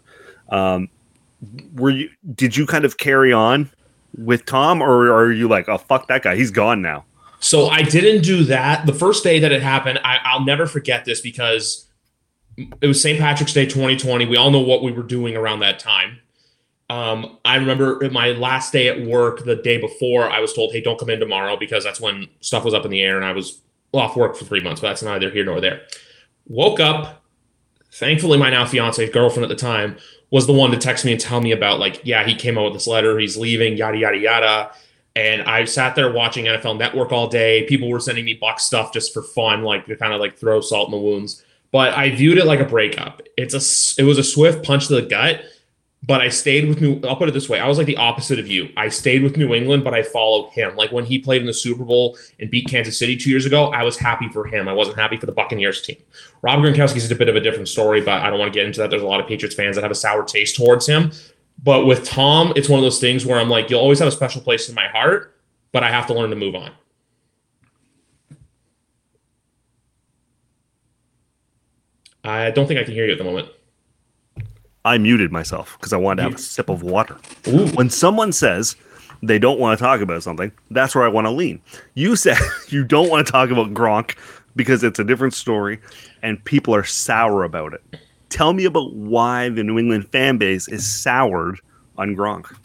Um, 0.48 0.88
were 1.74 1.90
you? 1.90 2.10
Did 2.34 2.56
you 2.56 2.66
kind 2.66 2.84
of 2.84 2.98
carry 2.98 3.32
on 3.32 3.70
with 4.18 4.44
Tom, 4.44 4.82
or 4.82 5.12
are 5.12 5.32
you 5.32 5.48
like, 5.48 5.68
oh 5.68 5.78
fuck 5.78 6.08
that 6.08 6.22
guy, 6.22 6.36
he's 6.36 6.50
gone 6.50 6.82
now? 6.82 7.04
So 7.40 7.68
I 7.68 7.82
didn't 7.82 8.22
do 8.22 8.44
that. 8.44 8.86
The 8.86 8.94
first 8.94 9.24
day 9.24 9.40
that 9.40 9.50
it 9.50 9.62
happened, 9.62 9.98
I, 10.04 10.18
I'll 10.24 10.44
never 10.44 10.66
forget 10.66 11.04
this 11.04 11.20
because 11.20 11.86
it 12.80 12.86
was 12.86 13.02
St. 13.02 13.18
Patrick's 13.18 13.54
Day 13.54 13.64
2020. 13.64 14.26
We 14.26 14.36
all 14.36 14.50
know 14.50 14.60
what 14.60 14.82
we 14.82 14.92
were 14.92 15.02
doing 15.02 15.36
around 15.36 15.60
that 15.60 15.78
time. 15.78 16.18
Um, 16.90 17.38
I 17.44 17.56
remember 17.56 18.00
my 18.10 18.32
last 18.32 18.72
day 18.72 18.88
at 18.88 19.06
work, 19.06 19.44
the 19.44 19.56
day 19.56 19.78
before, 19.78 20.28
I 20.28 20.40
was 20.40 20.52
told, 20.52 20.72
"Hey, 20.72 20.80
don't 20.80 20.98
come 20.98 21.08
in 21.08 21.20
tomorrow," 21.20 21.56
because 21.56 21.84
that's 21.84 22.00
when 22.00 22.26
stuff 22.40 22.64
was 22.64 22.74
up 22.74 22.84
in 22.84 22.90
the 22.90 23.00
air, 23.00 23.16
and 23.16 23.24
I 23.24 23.32
was 23.32 23.60
off 23.92 24.16
work 24.16 24.36
for 24.36 24.44
three 24.44 24.60
months. 24.60 24.80
But 24.80 24.88
that's 24.88 25.02
neither 25.02 25.30
here 25.30 25.44
nor 25.44 25.60
there. 25.60 25.82
Woke 26.48 26.80
up. 26.80 27.22
Thankfully, 27.92 28.38
my 28.38 28.50
now 28.50 28.66
fiance, 28.66 29.08
girlfriend 29.10 29.44
at 29.44 29.48
the 29.48 29.54
time, 29.54 29.96
was 30.30 30.46
the 30.46 30.52
one 30.52 30.72
to 30.72 30.76
text 30.76 31.04
me 31.04 31.12
and 31.12 31.20
tell 31.20 31.40
me 31.40 31.52
about 31.52 31.78
like, 31.78 32.00
yeah, 32.04 32.24
he 32.24 32.34
came 32.34 32.58
out 32.58 32.64
with 32.64 32.72
this 32.74 32.86
letter, 32.86 33.18
he's 33.18 33.36
leaving, 33.36 33.76
yada 33.76 33.98
yada 33.98 34.18
yada. 34.18 34.70
And 35.16 35.42
I 35.42 35.64
sat 35.64 35.94
there 35.94 36.12
watching 36.12 36.44
NFL 36.44 36.78
Network 36.78 37.12
all 37.12 37.28
day. 37.28 37.64
People 37.66 37.88
were 37.88 38.00
sending 38.00 38.24
me 38.24 38.34
Buck 38.34 38.60
stuff 38.60 38.92
just 38.92 39.12
for 39.12 39.22
fun, 39.22 39.62
like 39.62 39.86
to 39.86 39.96
kind 39.96 40.12
of 40.12 40.20
like 40.20 40.38
throw 40.38 40.60
salt 40.60 40.88
in 40.88 40.92
the 40.92 40.98
wounds. 40.98 41.44
But 41.72 41.94
I 41.94 42.10
viewed 42.10 42.38
it 42.38 42.46
like 42.46 42.60
a 42.60 42.64
breakup. 42.64 43.22
It's 43.36 43.54
a 43.54 44.00
it 44.00 44.04
was 44.04 44.18
a 44.18 44.24
swift 44.24 44.64
punch 44.64 44.88
to 44.88 44.94
the 44.94 45.02
gut 45.02 45.42
but 46.02 46.22
I 46.22 46.30
stayed 46.30 46.66
with 46.66 46.80
New. 46.80 46.98
I'll 47.04 47.16
put 47.16 47.28
it 47.28 47.32
this 47.32 47.48
way: 47.48 47.60
I 47.60 47.68
was 47.68 47.76
like 47.76 47.86
the 47.86 47.96
opposite 47.96 48.38
of 48.38 48.48
you. 48.48 48.70
I 48.76 48.88
stayed 48.88 49.22
with 49.22 49.36
New 49.36 49.54
England, 49.54 49.84
but 49.84 49.92
I 49.92 50.02
followed 50.02 50.50
him. 50.50 50.74
Like 50.74 50.92
when 50.92 51.04
he 51.04 51.18
played 51.18 51.42
in 51.42 51.46
the 51.46 51.52
Super 51.52 51.84
Bowl 51.84 52.16
and 52.38 52.50
beat 52.50 52.68
Kansas 52.68 52.98
City 52.98 53.16
two 53.16 53.28
years 53.28 53.44
ago, 53.44 53.66
I 53.72 53.82
was 53.82 53.98
happy 53.98 54.28
for 54.28 54.46
him. 54.46 54.66
I 54.66 54.72
wasn't 54.72 54.98
happy 54.98 55.18
for 55.18 55.26
the 55.26 55.32
Buccaneers 55.32 55.82
team. 55.82 55.98
Rob 56.42 56.60
Gronkowski 56.60 56.96
is 56.96 57.10
a 57.10 57.14
bit 57.14 57.28
of 57.28 57.36
a 57.36 57.40
different 57.40 57.68
story, 57.68 58.00
but 58.00 58.22
I 58.22 58.30
don't 58.30 58.38
want 58.38 58.52
to 58.52 58.58
get 58.58 58.66
into 58.66 58.80
that. 58.80 58.88
There's 58.88 59.02
a 59.02 59.06
lot 59.06 59.20
of 59.20 59.26
Patriots 59.26 59.54
fans 59.54 59.76
that 59.76 59.82
have 59.82 59.90
a 59.90 59.96
sour 59.96 60.24
taste 60.24 60.56
towards 60.56 60.86
him. 60.86 61.12
But 61.62 61.84
with 61.86 62.04
Tom, 62.04 62.52
it's 62.56 62.68
one 62.68 62.78
of 62.78 62.84
those 62.84 63.00
things 63.00 63.26
where 63.26 63.38
I'm 63.38 63.50
like, 63.50 63.68
you'll 63.68 63.80
always 63.80 63.98
have 63.98 64.08
a 64.08 64.12
special 64.12 64.40
place 64.40 64.68
in 64.68 64.74
my 64.74 64.88
heart, 64.88 65.36
but 65.72 65.84
I 65.84 65.90
have 65.90 66.06
to 66.06 66.14
learn 66.14 66.30
to 66.30 66.36
move 66.36 66.54
on. 66.54 66.70
I 72.24 72.50
don't 72.50 72.66
think 72.66 72.80
I 72.80 72.84
can 72.84 72.94
hear 72.94 73.06
you 73.06 73.12
at 73.12 73.18
the 73.18 73.24
moment. 73.24 73.48
I 74.84 74.98
muted 74.98 75.30
myself 75.30 75.76
because 75.78 75.92
I 75.92 75.96
wanted 75.96 76.22
to 76.22 76.30
have 76.30 76.34
a 76.34 76.42
sip 76.42 76.68
of 76.68 76.82
water. 76.82 77.18
Ooh. 77.48 77.66
When 77.68 77.90
someone 77.90 78.32
says 78.32 78.76
they 79.22 79.38
don't 79.38 79.58
want 79.58 79.78
to 79.78 79.82
talk 79.82 80.00
about 80.00 80.22
something, 80.22 80.52
that's 80.70 80.94
where 80.94 81.04
I 81.04 81.08
want 81.08 81.26
to 81.26 81.30
lean. 81.30 81.60
You 81.94 82.16
said 82.16 82.38
you 82.68 82.84
don't 82.84 83.10
want 83.10 83.26
to 83.26 83.32
talk 83.32 83.50
about 83.50 83.74
Gronk 83.74 84.16
because 84.56 84.82
it's 84.82 84.98
a 84.98 85.04
different 85.04 85.34
story 85.34 85.78
and 86.22 86.42
people 86.44 86.74
are 86.74 86.84
sour 86.84 87.44
about 87.44 87.74
it. 87.74 87.82
Tell 88.30 88.52
me 88.52 88.64
about 88.64 88.94
why 88.94 89.48
the 89.48 89.62
New 89.62 89.78
England 89.78 90.08
fan 90.10 90.38
base 90.38 90.68
is 90.68 90.86
soured 90.86 91.60
on 91.98 92.16
Gronk. 92.16 92.56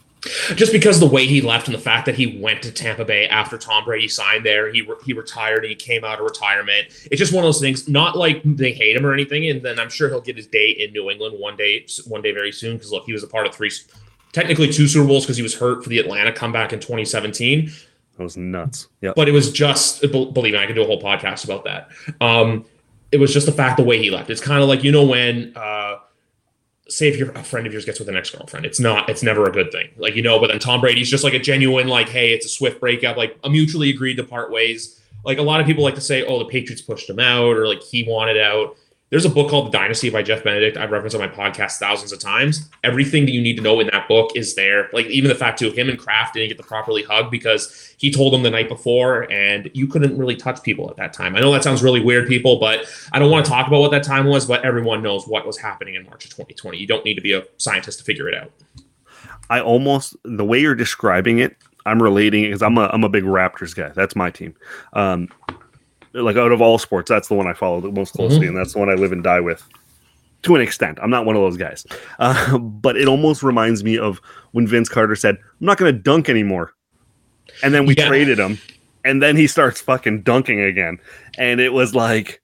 Just 0.54 0.72
because 0.72 0.98
the 0.98 1.06
way 1.06 1.26
he 1.26 1.40
left 1.40 1.68
and 1.68 1.74
the 1.74 1.80
fact 1.80 2.06
that 2.06 2.16
he 2.16 2.38
went 2.40 2.62
to 2.62 2.72
Tampa 2.72 3.04
Bay 3.04 3.28
after 3.28 3.56
Tom 3.56 3.84
Brady 3.84 4.08
signed 4.08 4.44
there, 4.44 4.72
he 4.72 4.82
re- 4.82 4.96
he 5.04 5.12
retired 5.12 5.58
and 5.58 5.68
he 5.68 5.74
came 5.74 6.04
out 6.04 6.18
of 6.18 6.24
retirement. 6.24 6.88
It's 7.10 7.18
just 7.18 7.32
one 7.32 7.44
of 7.44 7.48
those 7.48 7.60
things. 7.60 7.88
Not 7.88 8.16
like 8.16 8.40
they 8.44 8.72
hate 8.72 8.96
him 8.96 9.06
or 9.06 9.12
anything, 9.12 9.48
and 9.50 9.62
then 9.62 9.78
I'm 9.78 9.90
sure 9.90 10.08
he'll 10.08 10.20
get 10.20 10.36
his 10.36 10.46
day 10.46 10.70
in 10.70 10.92
New 10.92 11.10
England 11.10 11.36
one 11.38 11.56
day, 11.56 11.86
one 12.06 12.22
day 12.22 12.32
very 12.32 12.50
soon. 12.50 12.76
Because 12.76 12.90
look, 12.90 13.04
he 13.04 13.12
was 13.12 13.22
a 13.22 13.28
part 13.28 13.46
of 13.46 13.54
three, 13.54 13.70
technically 14.32 14.72
two 14.72 14.88
Super 14.88 15.06
Bowls 15.06 15.24
because 15.24 15.36
he 15.36 15.42
was 15.42 15.54
hurt 15.54 15.84
for 15.84 15.90
the 15.90 15.98
Atlanta 15.98 16.32
comeback 16.32 16.72
in 16.72 16.80
2017. 16.80 17.70
That 18.16 18.22
was 18.22 18.36
nuts. 18.36 18.88
Yeah, 19.00 19.12
but 19.14 19.28
it 19.28 19.32
was 19.32 19.52
just 19.52 20.00
believe 20.00 20.54
me, 20.54 20.58
I 20.58 20.66
could 20.66 20.74
do 20.74 20.82
a 20.82 20.86
whole 20.86 21.02
podcast 21.02 21.44
about 21.44 21.64
that. 21.64 21.90
Um, 22.20 22.64
it 23.16 23.20
was 23.20 23.32
just 23.32 23.46
the 23.46 23.52
fact 23.52 23.78
the 23.78 23.82
way 23.82 23.96
he 23.96 24.10
left. 24.10 24.28
It's 24.28 24.42
kind 24.42 24.62
of 24.62 24.68
like 24.68 24.84
you 24.84 24.92
know 24.92 25.04
when. 25.04 25.52
Uh, 25.56 25.98
say 26.88 27.08
if 27.08 27.16
your 27.16 27.30
a 27.32 27.42
friend 27.42 27.66
of 27.66 27.72
yours 27.72 27.84
gets 27.84 27.98
with 27.98 28.08
an 28.08 28.16
ex-girlfriend 28.16 28.64
it's 28.64 28.78
not 28.78 29.10
it's 29.10 29.20
never 29.20 29.44
a 29.46 29.50
good 29.50 29.72
thing 29.72 29.90
like 29.96 30.14
you 30.14 30.22
know 30.22 30.38
but 30.38 30.46
then 30.46 30.58
tom 30.60 30.80
brady's 30.80 31.10
just 31.10 31.24
like 31.24 31.34
a 31.34 31.38
genuine 31.40 31.88
like 31.88 32.08
hey 32.08 32.32
it's 32.32 32.46
a 32.46 32.48
swift 32.48 32.78
breakup 32.78 33.16
like 33.16 33.36
a 33.42 33.50
mutually 33.50 33.90
agreed 33.90 34.14
to 34.14 34.22
part 34.22 34.52
ways 34.52 35.02
like 35.24 35.38
a 35.38 35.42
lot 35.42 35.58
of 35.58 35.66
people 35.66 35.82
like 35.82 35.96
to 35.96 36.00
say 36.00 36.24
oh 36.26 36.38
the 36.38 36.44
patriots 36.44 36.80
pushed 36.80 37.10
him 37.10 37.18
out 37.18 37.56
or 37.56 37.66
like 37.66 37.82
he 37.82 38.04
wanted 38.04 38.38
out 38.40 38.76
there's 39.10 39.24
a 39.24 39.30
book 39.30 39.48
called 39.48 39.68
The 39.68 39.78
Dynasty 39.78 40.10
by 40.10 40.22
Jeff 40.22 40.42
Benedict. 40.42 40.76
I've 40.76 40.90
referenced 40.90 41.14
on 41.14 41.20
my 41.22 41.28
podcast 41.28 41.78
thousands 41.78 42.10
of 42.12 42.18
times. 42.18 42.68
Everything 42.82 43.24
that 43.24 43.30
you 43.30 43.40
need 43.40 43.56
to 43.56 43.62
know 43.62 43.78
in 43.78 43.86
that 43.92 44.08
book 44.08 44.32
is 44.34 44.56
there. 44.56 44.88
Like 44.92 45.06
even 45.06 45.28
the 45.28 45.34
fact 45.36 45.60
too, 45.60 45.70
him 45.70 45.88
and 45.88 45.96
Kraft 45.96 46.34
didn't 46.34 46.48
get 46.48 46.56
to 46.56 46.64
properly 46.64 47.04
hug 47.04 47.30
because 47.30 47.94
he 47.98 48.10
told 48.10 48.32
them 48.32 48.42
the 48.42 48.50
night 48.50 48.68
before, 48.68 49.30
and 49.30 49.70
you 49.74 49.86
couldn't 49.86 50.18
really 50.18 50.34
touch 50.34 50.60
people 50.62 50.90
at 50.90 50.96
that 50.96 51.12
time. 51.12 51.36
I 51.36 51.40
know 51.40 51.52
that 51.52 51.62
sounds 51.62 51.84
really 51.84 52.00
weird, 52.00 52.26
people, 52.26 52.58
but 52.58 52.84
I 53.12 53.20
don't 53.20 53.30
want 53.30 53.44
to 53.44 53.50
talk 53.50 53.68
about 53.68 53.80
what 53.80 53.92
that 53.92 54.02
time 54.02 54.26
was. 54.26 54.44
But 54.44 54.64
everyone 54.64 55.02
knows 55.02 55.28
what 55.28 55.46
was 55.46 55.56
happening 55.56 55.94
in 55.94 56.04
March 56.04 56.24
of 56.24 56.30
2020. 56.32 56.76
You 56.76 56.86
don't 56.88 57.04
need 57.04 57.14
to 57.14 57.20
be 57.20 57.32
a 57.32 57.44
scientist 57.58 58.00
to 58.00 58.04
figure 58.04 58.28
it 58.28 58.34
out. 58.34 58.50
I 59.50 59.60
almost 59.60 60.16
the 60.24 60.44
way 60.44 60.58
you're 60.58 60.74
describing 60.74 61.38
it, 61.38 61.56
I'm 61.84 62.02
relating 62.02 62.42
it 62.42 62.48
because 62.48 62.62
I'm 62.62 62.76
a 62.76 62.90
I'm 62.92 63.04
a 63.04 63.08
big 63.08 63.22
Raptors 63.22 63.74
guy. 63.74 63.90
That's 63.90 64.16
my 64.16 64.30
team. 64.30 64.56
Um, 64.94 65.28
like 66.22 66.36
out 66.36 66.52
of 66.52 66.60
all 66.60 66.78
sports, 66.78 67.08
that's 67.08 67.28
the 67.28 67.34
one 67.34 67.46
I 67.46 67.52
follow 67.52 67.80
the 67.80 67.90
most 67.90 68.14
closely, 68.14 68.40
mm-hmm. 68.40 68.48
and 68.48 68.56
that's 68.56 68.72
the 68.72 68.78
one 68.78 68.88
I 68.88 68.94
live 68.94 69.12
and 69.12 69.22
die 69.22 69.40
with 69.40 69.66
to 70.42 70.54
an 70.54 70.60
extent. 70.60 70.98
I'm 71.02 71.10
not 71.10 71.26
one 71.26 71.36
of 71.36 71.42
those 71.42 71.56
guys, 71.56 71.86
uh, 72.18 72.58
but 72.60 72.96
it 72.96 73.08
almost 73.08 73.42
reminds 73.42 73.84
me 73.84 73.98
of 73.98 74.20
when 74.52 74.66
Vince 74.66 74.88
Carter 74.88 75.16
said, 75.16 75.36
"I'm 75.36 75.66
not 75.66 75.78
going 75.78 75.92
to 75.92 75.98
dunk 75.98 76.28
anymore," 76.28 76.74
and 77.62 77.72
then 77.74 77.86
we 77.86 77.94
yeah. 77.96 78.08
traded 78.08 78.38
him, 78.38 78.58
and 79.04 79.22
then 79.22 79.36
he 79.36 79.46
starts 79.46 79.80
fucking 79.80 80.22
dunking 80.22 80.60
again, 80.60 80.98
and 81.38 81.60
it 81.60 81.72
was 81.72 81.94
like, 81.94 82.42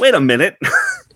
wait 0.00 0.14
a 0.14 0.20
minute. 0.20 0.56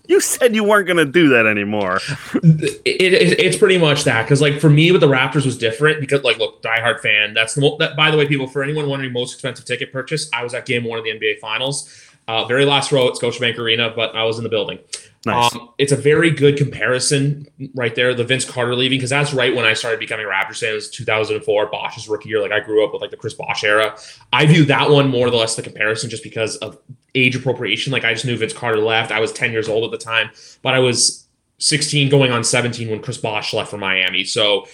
you 0.07 0.19
said 0.19 0.53
you 0.53 0.63
weren't 0.63 0.85
going 0.85 0.97
to 0.97 1.05
do 1.05 1.29
that 1.29 1.45
anymore. 1.45 1.99
it, 2.43 2.81
it, 2.85 3.39
it's 3.39 3.57
pretty 3.57 3.77
much 3.77 4.03
that 4.03 4.23
because, 4.23 4.41
like, 4.41 4.59
for 4.59 4.69
me, 4.69 4.91
with 4.91 5.01
the 5.01 5.07
Raptors 5.07 5.45
was 5.45 5.57
different 5.57 6.01
because, 6.01 6.23
like, 6.23 6.37
look, 6.37 6.61
diehard 6.61 6.99
fan. 6.99 7.33
That's 7.33 7.55
the 7.55 7.75
that. 7.79 7.95
By 7.95 8.11
the 8.11 8.17
way, 8.17 8.27
people, 8.27 8.47
for 8.47 8.63
anyone 8.63 8.89
wondering, 8.89 9.13
most 9.13 9.33
expensive 9.33 9.65
ticket 9.65 9.93
purchase, 9.93 10.29
I 10.33 10.43
was 10.43 10.53
at 10.53 10.65
Game 10.65 10.83
One 10.83 10.99
of 10.99 11.05
the 11.05 11.11
NBA 11.11 11.39
Finals, 11.39 11.89
uh, 12.27 12.45
very 12.45 12.65
last 12.65 12.91
row 12.91 13.07
at 13.07 13.15
Scotiabank 13.15 13.57
Arena, 13.57 13.91
but 13.95 14.15
I 14.15 14.23
was 14.23 14.37
in 14.37 14.43
the 14.43 14.49
building. 14.49 14.79
Nice. 15.25 15.55
Um, 15.55 15.69
it's 15.77 15.93
a 15.93 15.95
very 15.95 16.31
good 16.31 16.57
comparison 16.57 17.47
right 17.75 17.95
there. 17.95 18.13
The 18.13 18.25
Vince 18.25 18.43
Carter 18.43 18.75
leaving 18.75 18.97
because 18.97 19.09
that's 19.09 19.33
right 19.33 19.55
when 19.55 19.65
I 19.65 19.73
started 19.73 19.99
becoming 19.99 20.25
a 20.25 20.29
Raptors 20.29 20.59
fan. 20.59 20.71
It 20.71 20.75
was 20.75 20.89
2004, 20.89 21.67
Bosh's 21.67 22.09
rookie 22.09 22.29
year. 22.29 22.41
Like 22.41 22.51
I 22.51 22.59
grew 22.59 22.85
up 22.85 22.91
with 22.91 23.01
like 23.01 23.11
the 23.11 23.17
Chris 23.17 23.33
Bosh 23.33 23.63
era. 23.63 23.97
I 24.33 24.45
view 24.45 24.65
that 24.65 24.89
one 24.89 25.09
more 25.09 25.27
or 25.27 25.31
less 25.31 25.55
the 25.55 25.61
comparison 25.61 26.09
just 26.09 26.23
because 26.23 26.57
of 26.57 26.77
age 27.15 27.35
appropriation. 27.37 27.93
Like 27.93 28.03
I 28.03 28.13
just 28.13 28.25
knew 28.25 28.37
Vince 28.37 28.53
Carter 28.53 28.79
left. 28.79 29.11
I 29.11 29.21
was 29.21 29.31
10 29.31 29.53
years 29.53 29.69
old 29.69 29.85
at 29.85 29.97
the 29.97 30.03
time, 30.03 30.29
but 30.61 30.73
I 30.73 30.79
was 30.79 31.25
16 31.59 32.09
going 32.09 32.31
on 32.31 32.43
17 32.43 32.89
when 32.89 33.01
Chris 33.01 33.17
Bosh 33.17 33.53
left 33.53 33.71
for 33.71 33.77
Miami. 33.77 34.25
So 34.25 34.67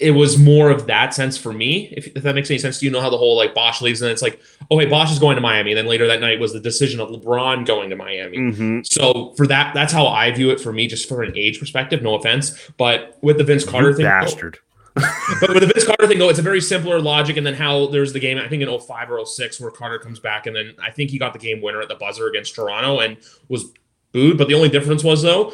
it 0.00 0.10
was 0.10 0.38
more 0.38 0.70
of 0.70 0.86
that 0.86 1.14
sense 1.14 1.38
for 1.38 1.52
me. 1.52 1.92
If, 1.96 2.08
if, 2.08 2.22
that 2.24 2.34
makes 2.34 2.50
any 2.50 2.58
sense, 2.58 2.80
do 2.80 2.86
you 2.86 2.92
know 2.92 3.00
how 3.00 3.10
the 3.10 3.16
whole 3.16 3.36
like 3.36 3.54
Bosh 3.54 3.80
leaves 3.80 4.02
and 4.02 4.10
it's 4.10 4.22
like, 4.22 4.40
oh 4.70 4.78
hey, 4.78 4.86
Bosh 4.86 5.12
is 5.12 5.18
going 5.18 5.36
to 5.36 5.40
Miami. 5.40 5.70
And 5.70 5.78
then 5.78 5.86
later 5.86 6.06
that 6.08 6.20
night 6.20 6.40
was 6.40 6.52
the 6.52 6.60
decision 6.60 7.00
of 7.00 7.10
LeBron 7.10 7.64
going 7.64 7.90
to 7.90 7.96
Miami. 7.96 8.38
Mm-hmm. 8.38 8.80
So 8.84 9.34
for 9.36 9.46
that, 9.46 9.72
that's 9.72 9.92
how 9.92 10.06
I 10.08 10.32
view 10.32 10.50
it 10.50 10.60
for 10.60 10.72
me, 10.72 10.88
just 10.88 11.08
for 11.08 11.22
an 11.22 11.32
age 11.36 11.60
perspective. 11.60 12.02
No 12.02 12.16
offense, 12.16 12.70
but 12.76 13.18
with 13.22 13.38
the 13.38 13.44
Vince 13.44 13.64
Carter 13.64 13.90
you 13.90 13.96
thing, 13.96 14.06
bastard. 14.06 14.58
but 14.94 15.50
with 15.50 15.60
the 15.60 15.70
Vince 15.72 15.84
Carter 15.84 16.06
thing, 16.06 16.18
though, 16.18 16.28
it's 16.28 16.38
a 16.38 16.42
very 16.42 16.60
simpler 16.60 17.00
logic. 17.00 17.36
And 17.36 17.46
then 17.46 17.54
how 17.54 17.86
there's 17.86 18.12
the 18.12 18.20
game, 18.20 18.38
I 18.38 18.48
think 18.48 18.62
in 18.62 18.78
05 18.78 19.10
or 19.10 19.24
06, 19.24 19.60
where 19.60 19.70
Carter 19.70 19.98
comes 19.98 20.18
back, 20.18 20.46
and 20.46 20.54
then 20.54 20.74
I 20.82 20.90
think 20.90 21.10
he 21.10 21.18
got 21.18 21.32
the 21.32 21.38
game 21.38 21.62
winner 21.62 21.80
at 21.80 21.88
the 21.88 21.96
buzzer 21.96 22.28
against 22.28 22.54
Toronto 22.54 23.00
and 23.00 23.16
was 23.48 23.72
booed. 24.12 24.38
But 24.38 24.48
the 24.48 24.54
only 24.54 24.68
difference 24.70 25.04
was 25.04 25.22
though, 25.22 25.52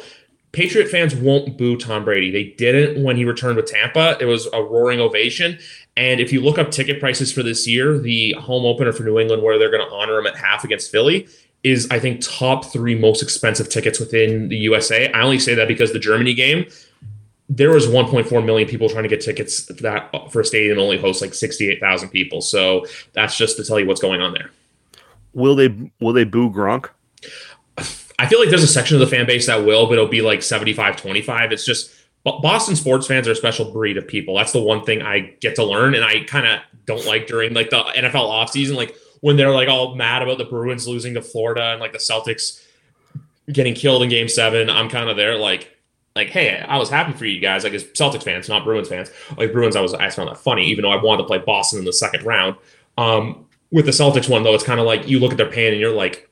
Patriot 0.51 0.89
fans 0.89 1.15
won't 1.15 1.57
boo 1.57 1.77
Tom 1.77 2.03
Brady. 2.03 2.29
They 2.29 2.55
didn't 2.57 3.03
when 3.03 3.15
he 3.15 3.23
returned 3.23 3.55
with 3.55 3.67
Tampa. 3.67 4.17
It 4.19 4.25
was 4.25 4.47
a 4.47 4.61
roaring 4.61 4.99
ovation. 4.99 5.57
And 5.95 6.19
if 6.19 6.33
you 6.33 6.41
look 6.41 6.57
up 6.57 6.71
ticket 6.71 6.99
prices 6.99 7.31
for 7.31 7.41
this 7.41 7.67
year, 7.67 7.97
the 7.97 8.33
home 8.33 8.65
opener 8.65 8.91
for 8.91 9.03
New 9.03 9.19
England, 9.19 9.43
where 9.43 9.57
they're 9.57 9.71
going 9.71 9.87
to 9.87 9.93
honor 9.93 10.19
him 10.19 10.27
at 10.27 10.35
half 10.35 10.63
against 10.63 10.91
Philly, 10.91 11.27
is 11.63 11.87
I 11.91 11.99
think 11.99 12.21
top 12.21 12.65
three 12.65 12.95
most 12.95 13.21
expensive 13.21 13.69
tickets 13.69 13.99
within 13.99 14.49
the 14.49 14.57
USA. 14.57 15.11
I 15.11 15.21
only 15.21 15.39
say 15.39 15.53
that 15.55 15.67
because 15.67 15.93
the 15.93 15.99
Germany 15.99 16.33
game, 16.33 16.65
there 17.47 17.71
was 17.71 17.87
1.4 17.87 18.45
million 18.45 18.67
people 18.67 18.89
trying 18.89 19.03
to 19.03 19.09
get 19.09 19.21
tickets 19.21 19.65
for 19.65 19.73
that 19.73 20.31
for 20.31 20.39
a 20.39 20.45
stadium 20.45 20.79
only 20.79 20.97
hosts 20.97 21.21
like 21.21 21.33
68,000 21.33 22.09
people. 22.09 22.41
So 22.41 22.85
that's 23.13 23.37
just 23.37 23.57
to 23.57 23.63
tell 23.63 23.79
you 23.79 23.85
what's 23.85 24.01
going 24.01 24.21
on 24.21 24.33
there. 24.33 24.51
Will 25.33 25.55
they 25.55 25.91
will 25.99 26.13
they 26.13 26.23
boo 26.23 26.49
Gronk? 26.49 26.89
I 28.21 28.27
feel 28.27 28.39
like 28.39 28.49
there's 28.49 28.61
a 28.61 28.67
section 28.67 28.95
of 28.95 28.99
the 28.99 29.07
fan 29.07 29.25
base 29.25 29.47
that 29.47 29.65
will, 29.65 29.87
but 29.87 29.93
it'll 29.93 30.05
be 30.07 30.21
like 30.21 30.43
75 30.43 30.95
25. 30.95 31.51
It's 31.51 31.65
just 31.65 31.91
Boston 32.23 32.75
sports 32.75 33.07
fans 33.07 33.27
are 33.27 33.31
a 33.31 33.35
special 33.35 33.71
breed 33.71 33.97
of 33.97 34.07
people. 34.07 34.35
That's 34.35 34.51
the 34.51 34.61
one 34.61 34.85
thing 34.85 35.01
I 35.01 35.33
get 35.41 35.55
to 35.55 35.63
learn, 35.63 35.95
and 35.95 36.05
I 36.05 36.23
kind 36.25 36.45
of 36.45 36.59
don't 36.85 37.03
like 37.07 37.25
during 37.25 37.55
like 37.55 37.71
the 37.71 37.81
NFL 37.81 38.29
offseason, 38.29 38.75
like 38.75 38.95
when 39.21 39.37
they're 39.37 39.49
like 39.49 39.69
all 39.69 39.95
mad 39.95 40.21
about 40.21 40.37
the 40.37 40.45
Bruins 40.45 40.87
losing 40.87 41.15
to 41.15 41.21
Florida 41.23 41.71
and 41.71 41.79
like 41.79 41.93
the 41.93 41.97
Celtics 41.97 42.63
getting 43.51 43.73
killed 43.73 44.03
in 44.03 44.09
game 44.09 44.29
seven. 44.29 44.69
I'm 44.69 44.87
kind 44.87 45.09
of 45.09 45.17
there 45.17 45.35
like, 45.35 45.75
like, 46.15 46.27
hey, 46.27 46.59
I 46.59 46.77
was 46.77 46.91
happy 46.91 47.13
for 47.13 47.25
you 47.25 47.39
guys, 47.39 47.63
like 47.63 47.73
as 47.73 47.85
Celtics 47.85 48.21
fans, 48.21 48.47
not 48.47 48.63
Bruins 48.63 48.89
fans. 48.89 49.09
Like 49.35 49.51
Bruins, 49.51 49.75
I 49.75 49.81
was 49.81 49.95
I 49.95 50.11
found 50.11 50.29
that 50.29 50.37
funny, 50.37 50.67
even 50.67 50.83
though 50.83 50.91
I 50.91 51.01
wanted 51.01 51.23
to 51.23 51.27
play 51.27 51.39
Boston 51.39 51.79
in 51.79 51.85
the 51.85 51.93
second 51.93 52.23
round. 52.23 52.55
Um, 52.99 53.47
with 53.71 53.85
the 53.85 53.91
Celtics 53.91 54.29
one 54.29 54.43
though, 54.43 54.53
it's 54.53 54.63
kind 54.63 54.79
of 54.79 54.85
like 54.85 55.07
you 55.07 55.19
look 55.19 55.31
at 55.31 55.37
their 55.37 55.49
pain 55.49 55.71
and 55.71 55.81
you're 55.81 55.95
like, 55.95 56.29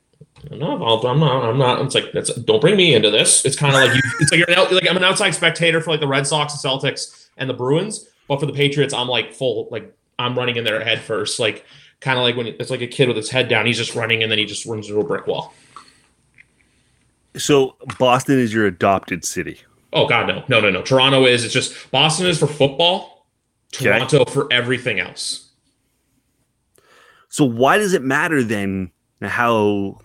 no, 0.50 1.00
I'm 1.04 1.20
not. 1.20 1.46
I'm 1.46 1.58
not. 1.58 1.82
It's 1.82 1.96
like 1.96 2.12
that's. 2.12 2.34
Don't 2.34 2.60
bring 2.60 2.76
me 2.76 2.96
into 2.96 3.12
this. 3.12 3.46
It's 3.46 3.56
kind 3.56 3.76
of 3.76 3.82
like 3.82 3.96
you. 3.96 4.02
It's 4.20 4.32
like 4.32 4.40
you're 4.40 4.58
out, 4.58 4.72
like 4.72 4.90
I'm 4.90 4.98
an 4.98 5.04
outside 5.04 5.32
spectator 5.32 5.80
for 5.82 5.92
like 5.92 6.00
the 6.00 6.08
Red 6.08 6.26
Sox, 6.26 6.60
the 6.60 6.68
Celtics, 6.68 7.28
and 7.38 7.50
the 7.50 7.54
Bruins. 7.54 8.08
But 8.28 8.40
for 8.40 8.46
the 8.46 8.54
Patriots, 8.54 8.94
I'm 8.94 9.08
like 9.08 9.34
full. 9.34 9.68
Like 9.72 9.96
I'm 10.18 10.38
running 10.38 10.56
in 10.56 10.64
their 10.64 10.84
head 10.84 11.02
first. 11.02 11.40
Like 11.40 11.66
kind 12.00 12.18
of 12.18 12.24
like 12.24 12.36
when 12.36 12.48
it's 12.48 12.70
like 12.70 12.82
a 12.82 12.88
kid 12.88 13.08
with 13.08 13.18
his 13.18 13.30
head 13.30 13.48
down. 13.48 13.66
He's 13.66 13.78
just 13.78 13.96
running 13.96 14.24
and 14.24 14.32
then 14.32 14.40
he 14.40 14.46
just 14.46 14.66
runs 14.66 14.88
into 14.88 15.00
a 15.00 15.04
brick 15.04 15.28
wall. 15.28 15.54
So 17.38 17.76
Boston 18.00 18.40
is 18.40 18.54
your 18.54 18.66
adopted 18.66 19.24
city. 19.24 19.60
Oh 19.94 20.08
God, 20.08 20.28
no, 20.28 20.44
no, 20.48 20.60
no, 20.60 20.70
no. 20.72 20.82
Toronto 20.82 21.26
is. 21.26 21.44
It's 21.44 21.54
just 21.54 21.92
Boston 21.92 22.28
is 22.28 22.40
for 22.40 22.48
football. 22.48 23.28
Toronto 23.72 24.22
okay. 24.22 24.32
for 24.32 24.52
everything 24.52 25.00
else. 25.00 25.52
So 27.30 27.46
why 27.46 27.78
does 27.78 27.94
it 27.94 28.02
matter 28.02 28.44
then 28.44 28.92
how 29.22 30.00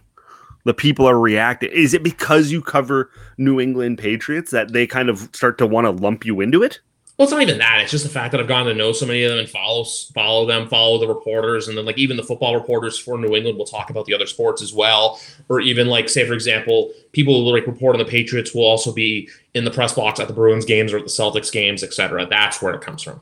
the 0.64 0.74
people 0.74 1.06
are 1.06 1.18
reacting? 1.18 1.70
Is 1.70 1.94
it 1.94 2.02
because 2.02 2.50
you 2.50 2.60
cover 2.60 3.10
New 3.38 3.60
England 3.60 3.98
Patriots 3.98 4.50
that 4.50 4.72
they 4.72 4.86
kind 4.86 5.08
of 5.08 5.28
start 5.32 5.58
to 5.58 5.66
want 5.66 5.86
to 5.86 5.90
lump 5.90 6.24
you 6.24 6.40
into 6.40 6.62
it? 6.62 6.80
Well, 7.16 7.26
it's 7.26 7.32
not 7.32 7.42
even 7.42 7.58
that. 7.58 7.78
It's 7.80 7.92
just 7.92 8.02
the 8.02 8.10
fact 8.10 8.32
that 8.32 8.40
I've 8.40 8.48
gotten 8.48 8.66
to 8.66 8.74
know 8.74 8.90
so 8.90 9.06
many 9.06 9.22
of 9.22 9.30
them 9.30 9.38
and 9.38 9.48
follow 9.48 9.84
follow 9.84 10.46
them, 10.46 10.68
follow 10.68 10.98
the 10.98 11.06
reporters, 11.06 11.68
and 11.68 11.78
then 11.78 11.84
like 11.84 11.96
even 11.96 12.16
the 12.16 12.24
football 12.24 12.56
reporters 12.56 12.98
for 12.98 13.16
New 13.16 13.36
England 13.36 13.56
will 13.56 13.66
talk 13.66 13.88
about 13.88 14.06
the 14.06 14.14
other 14.14 14.26
sports 14.26 14.60
as 14.60 14.72
well. 14.72 15.20
Or 15.48 15.60
even 15.60 15.86
like 15.86 16.08
say 16.08 16.26
for 16.26 16.32
example, 16.32 16.90
people 17.12 17.34
who 17.34 17.54
like 17.54 17.68
report 17.68 17.94
on 17.94 18.00
the 18.00 18.04
Patriots 18.04 18.52
will 18.52 18.64
also 18.64 18.92
be 18.92 19.28
in 19.54 19.64
the 19.64 19.70
press 19.70 19.92
box 19.92 20.18
at 20.18 20.26
the 20.26 20.34
Bruins 20.34 20.64
games 20.64 20.92
or 20.92 20.98
at 20.98 21.04
the 21.04 21.10
Celtics 21.10 21.52
games, 21.52 21.84
etc. 21.84 22.26
That's 22.26 22.60
where 22.60 22.74
it 22.74 22.80
comes 22.80 23.02
from. 23.04 23.20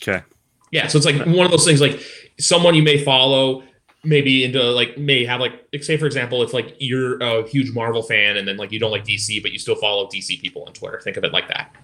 Okay. 0.00 0.22
Yeah, 0.70 0.86
so 0.86 0.98
it's 0.98 1.06
like 1.06 1.16
one 1.26 1.44
of 1.44 1.50
those 1.50 1.66
things 1.66 1.80
like 1.80 2.00
someone 2.38 2.74
you 2.74 2.82
may 2.82 3.02
follow 3.02 3.64
maybe 4.04 4.44
into 4.44 4.62
like 4.62 4.98
may 4.98 5.24
have 5.24 5.40
like, 5.40 5.66
like 5.72 5.84
say 5.84 5.96
for 5.96 6.06
example 6.06 6.42
if 6.42 6.52
like 6.52 6.74
you're 6.78 7.20
a 7.22 7.46
huge 7.48 7.72
marvel 7.72 8.02
fan 8.02 8.36
and 8.36 8.48
then 8.48 8.56
like 8.56 8.72
you 8.72 8.80
don't 8.80 8.90
like 8.90 9.04
dc 9.04 9.40
but 9.42 9.52
you 9.52 9.58
still 9.58 9.76
follow 9.76 10.06
dc 10.08 10.40
people 10.40 10.64
on 10.64 10.72
twitter 10.72 11.00
think 11.00 11.16
of 11.16 11.24
it 11.24 11.32
like 11.32 11.48
that. 11.48 11.74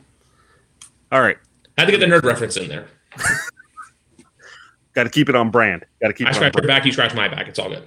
All 1.10 1.22
right. 1.22 1.38
I 1.76 1.82
had 1.82 1.86
to 1.86 1.92
get 1.96 2.00
the 2.00 2.06
nerd 2.06 2.24
reference 2.24 2.56
in 2.56 2.68
there. 2.68 2.88
Got 4.94 5.04
to 5.04 5.10
keep 5.10 5.28
it 5.28 5.36
on 5.36 5.50
brand. 5.50 5.86
Got 6.02 6.08
to 6.08 6.14
keep 6.14 6.26
i 6.26 6.32
scratch 6.32 6.54
your 6.56 6.66
back 6.66 6.84
you 6.84 6.92
scratch 6.92 7.14
my 7.14 7.28
back. 7.28 7.46
It's 7.46 7.58
all 7.58 7.68
good 7.68 7.86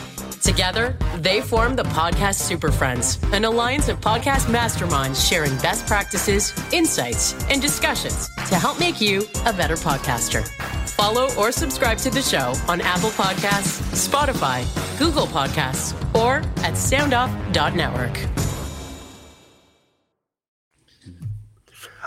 Together, 0.41 0.97
they 1.17 1.39
form 1.41 1.75
the 1.75 1.83
Podcast 1.83 2.35
Super 2.35 2.71
Friends, 2.71 3.19
an 3.31 3.45
alliance 3.45 3.89
of 3.89 3.99
podcast 4.01 4.47
masterminds 4.47 5.27
sharing 5.27 5.55
best 5.57 5.85
practices, 5.85 6.51
insights, 6.73 7.33
and 7.49 7.61
discussions 7.61 8.27
to 8.49 8.55
help 8.55 8.79
make 8.79 8.99
you 8.99 9.23
a 9.45 9.53
better 9.53 9.75
podcaster. 9.75 10.47
Follow 10.89 11.29
or 11.35 11.51
subscribe 11.51 11.97
to 11.99 12.09
the 12.09 12.21
show 12.21 12.53
on 12.67 12.81
Apple 12.81 13.11
Podcasts, 13.11 13.81
Spotify, 14.07 14.65
Google 14.97 15.27
Podcasts, 15.27 15.93
or 16.15 16.37
at 16.63 16.73
soundoff.network. 16.73 18.17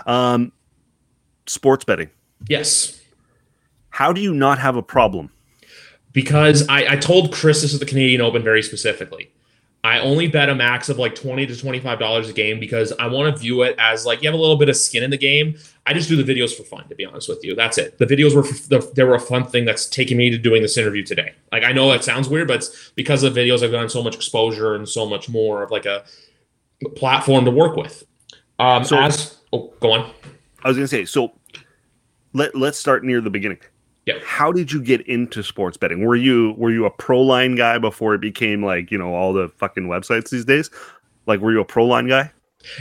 Um, 0.05 0.51
sports 1.47 1.83
betting. 1.85 2.09
Yes. 2.47 3.01
How 3.89 4.13
do 4.13 4.21
you 4.21 4.33
not 4.33 4.59
have 4.59 4.75
a 4.75 4.83
problem? 4.83 5.31
Because 6.15 6.67
I, 6.67 6.93
I 6.93 6.95
told 6.95 7.31
Chris 7.31 7.61
this 7.61 7.73
at 7.75 7.79
the 7.79 7.85
Canadian 7.85 8.21
Open 8.21 8.41
very 8.41 8.63
specifically. 8.63 9.29
I 9.83 9.99
only 9.99 10.27
bet 10.27 10.49
a 10.49 10.55
max 10.55 10.89
of 10.89 10.97
like 10.97 11.13
twenty 11.13 11.45
to 11.45 11.55
twenty 11.55 11.79
five 11.79 11.99
dollars 11.99 12.27
a 12.27 12.33
game 12.33 12.59
because 12.59 12.91
I 12.93 13.05
want 13.05 13.31
to 13.31 13.39
view 13.39 13.61
it 13.61 13.75
as 13.77 14.03
like 14.03 14.23
you 14.23 14.27
have 14.27 14.33
a 14.33 14.41
little 14.41 14.55
bit 14.55 14.67
of 14.67 14.75
skin 14.75 15.03
in 15.03 15.11
the 15.11 15.17
game. 15.17 15.59
I 15.85 15.93
just 15.93 16.09
do 16.09 16.21
the 16.21 16.23
videos 16.23 16.55
for 16.55 16.63
fun, 16.63 16.89
to 16.89 16.95
be 16.95 17.05
honest 17.05 17.29
with 17.29 17.43
you. 17.43 17.53
That's 17.53 17.77
it. 17.77 17.99
The 17.99 18.07
videos 18.07 18.33
were 18.33 18.41
the, 18.41 18.91
they 18.95 19.03
were 19.03 19.13
a 19.13 19.19
fun 19.19 19.45
thing 19.45 19.63
that's 19.63 19.85
taking 19.85 20.17
me 20.17 20.31
to 20.31 20.39
doing 20.39 20.63
this 20.63 20.75
interview 20.75 21.03
today. 21.03 21.35
Like 21.51 21.63
I 21.63 21.71
know 21.71 21.91
it 21.91 22.03
sounds 22.03 22.27
weird, 22.27 22.47
but 22.47 22.57
it's 22.57 22.93
because 22.95 23.21
of 23.21 23.33
videos 23.33 23.61
I've 23.61 23.69
gotten 23.69 23.89
so 23.89 24.01
much 24.01 24.15
exposure 24.15 24.73
and 24.73 24.89
so 24.89 25.05
much 25.05 25.29
more 25.29 25.61
of 25.61 25.69
like 25.69 25.85
a 25.85 26.03
platform 26.95 27.45
to 27.45 27.51
work 27.51 27.75
with. 27.75 28.05
Um, 28.57 28.83
so 28.85 28.97
as 28.97 29.37
oh, 29.53 29.71
go 29.81 29.91
on. 29.91 30.11
I 30.63 30.69
was 30.69 30.77
gonna 30.77 30.87
say 30.87 31.05
so. 31.05 31.31
Let 32.33 32.55
Let's 32.55 32.79
start 32.79 33.03
near 33.03 33.21
the 33.21 33.29
beginning. 33.29 33.59
Yeah. 34.05 34.19
How 34.23 34.51
did 34.51 34.71
you 34.71 34.81
get 34.81 35.01
into 35.07 35.41
sports 35.43 35.77
betting? 35.77 36.05
Were 36.05 36.15
you 36.15 36.53
were 36.57 36.71
you 36.71 36.85
a 36.85 36.91
pro 36.91 37.21
line 37.21 37.55
guy 37.55 37.77
before 37.79 38.13
it 38.13 38.21
became 38.21 38.63
like, 38.63 38.91
you 38.91 38.97
know, 38.97 39.13
all 39.15 39.33
the 39.33 39.49
fucking 39.57 39.87
websites 39.87 40.29
these 40.29 40.45
days? 40.45 40.69
Like 41.25 41.39
were 41.39 41.51
you 41.51 41.59
a 41.59 41.65
pro 41.65 41.85
line 41.85 42.07
guy? 42.07 42.31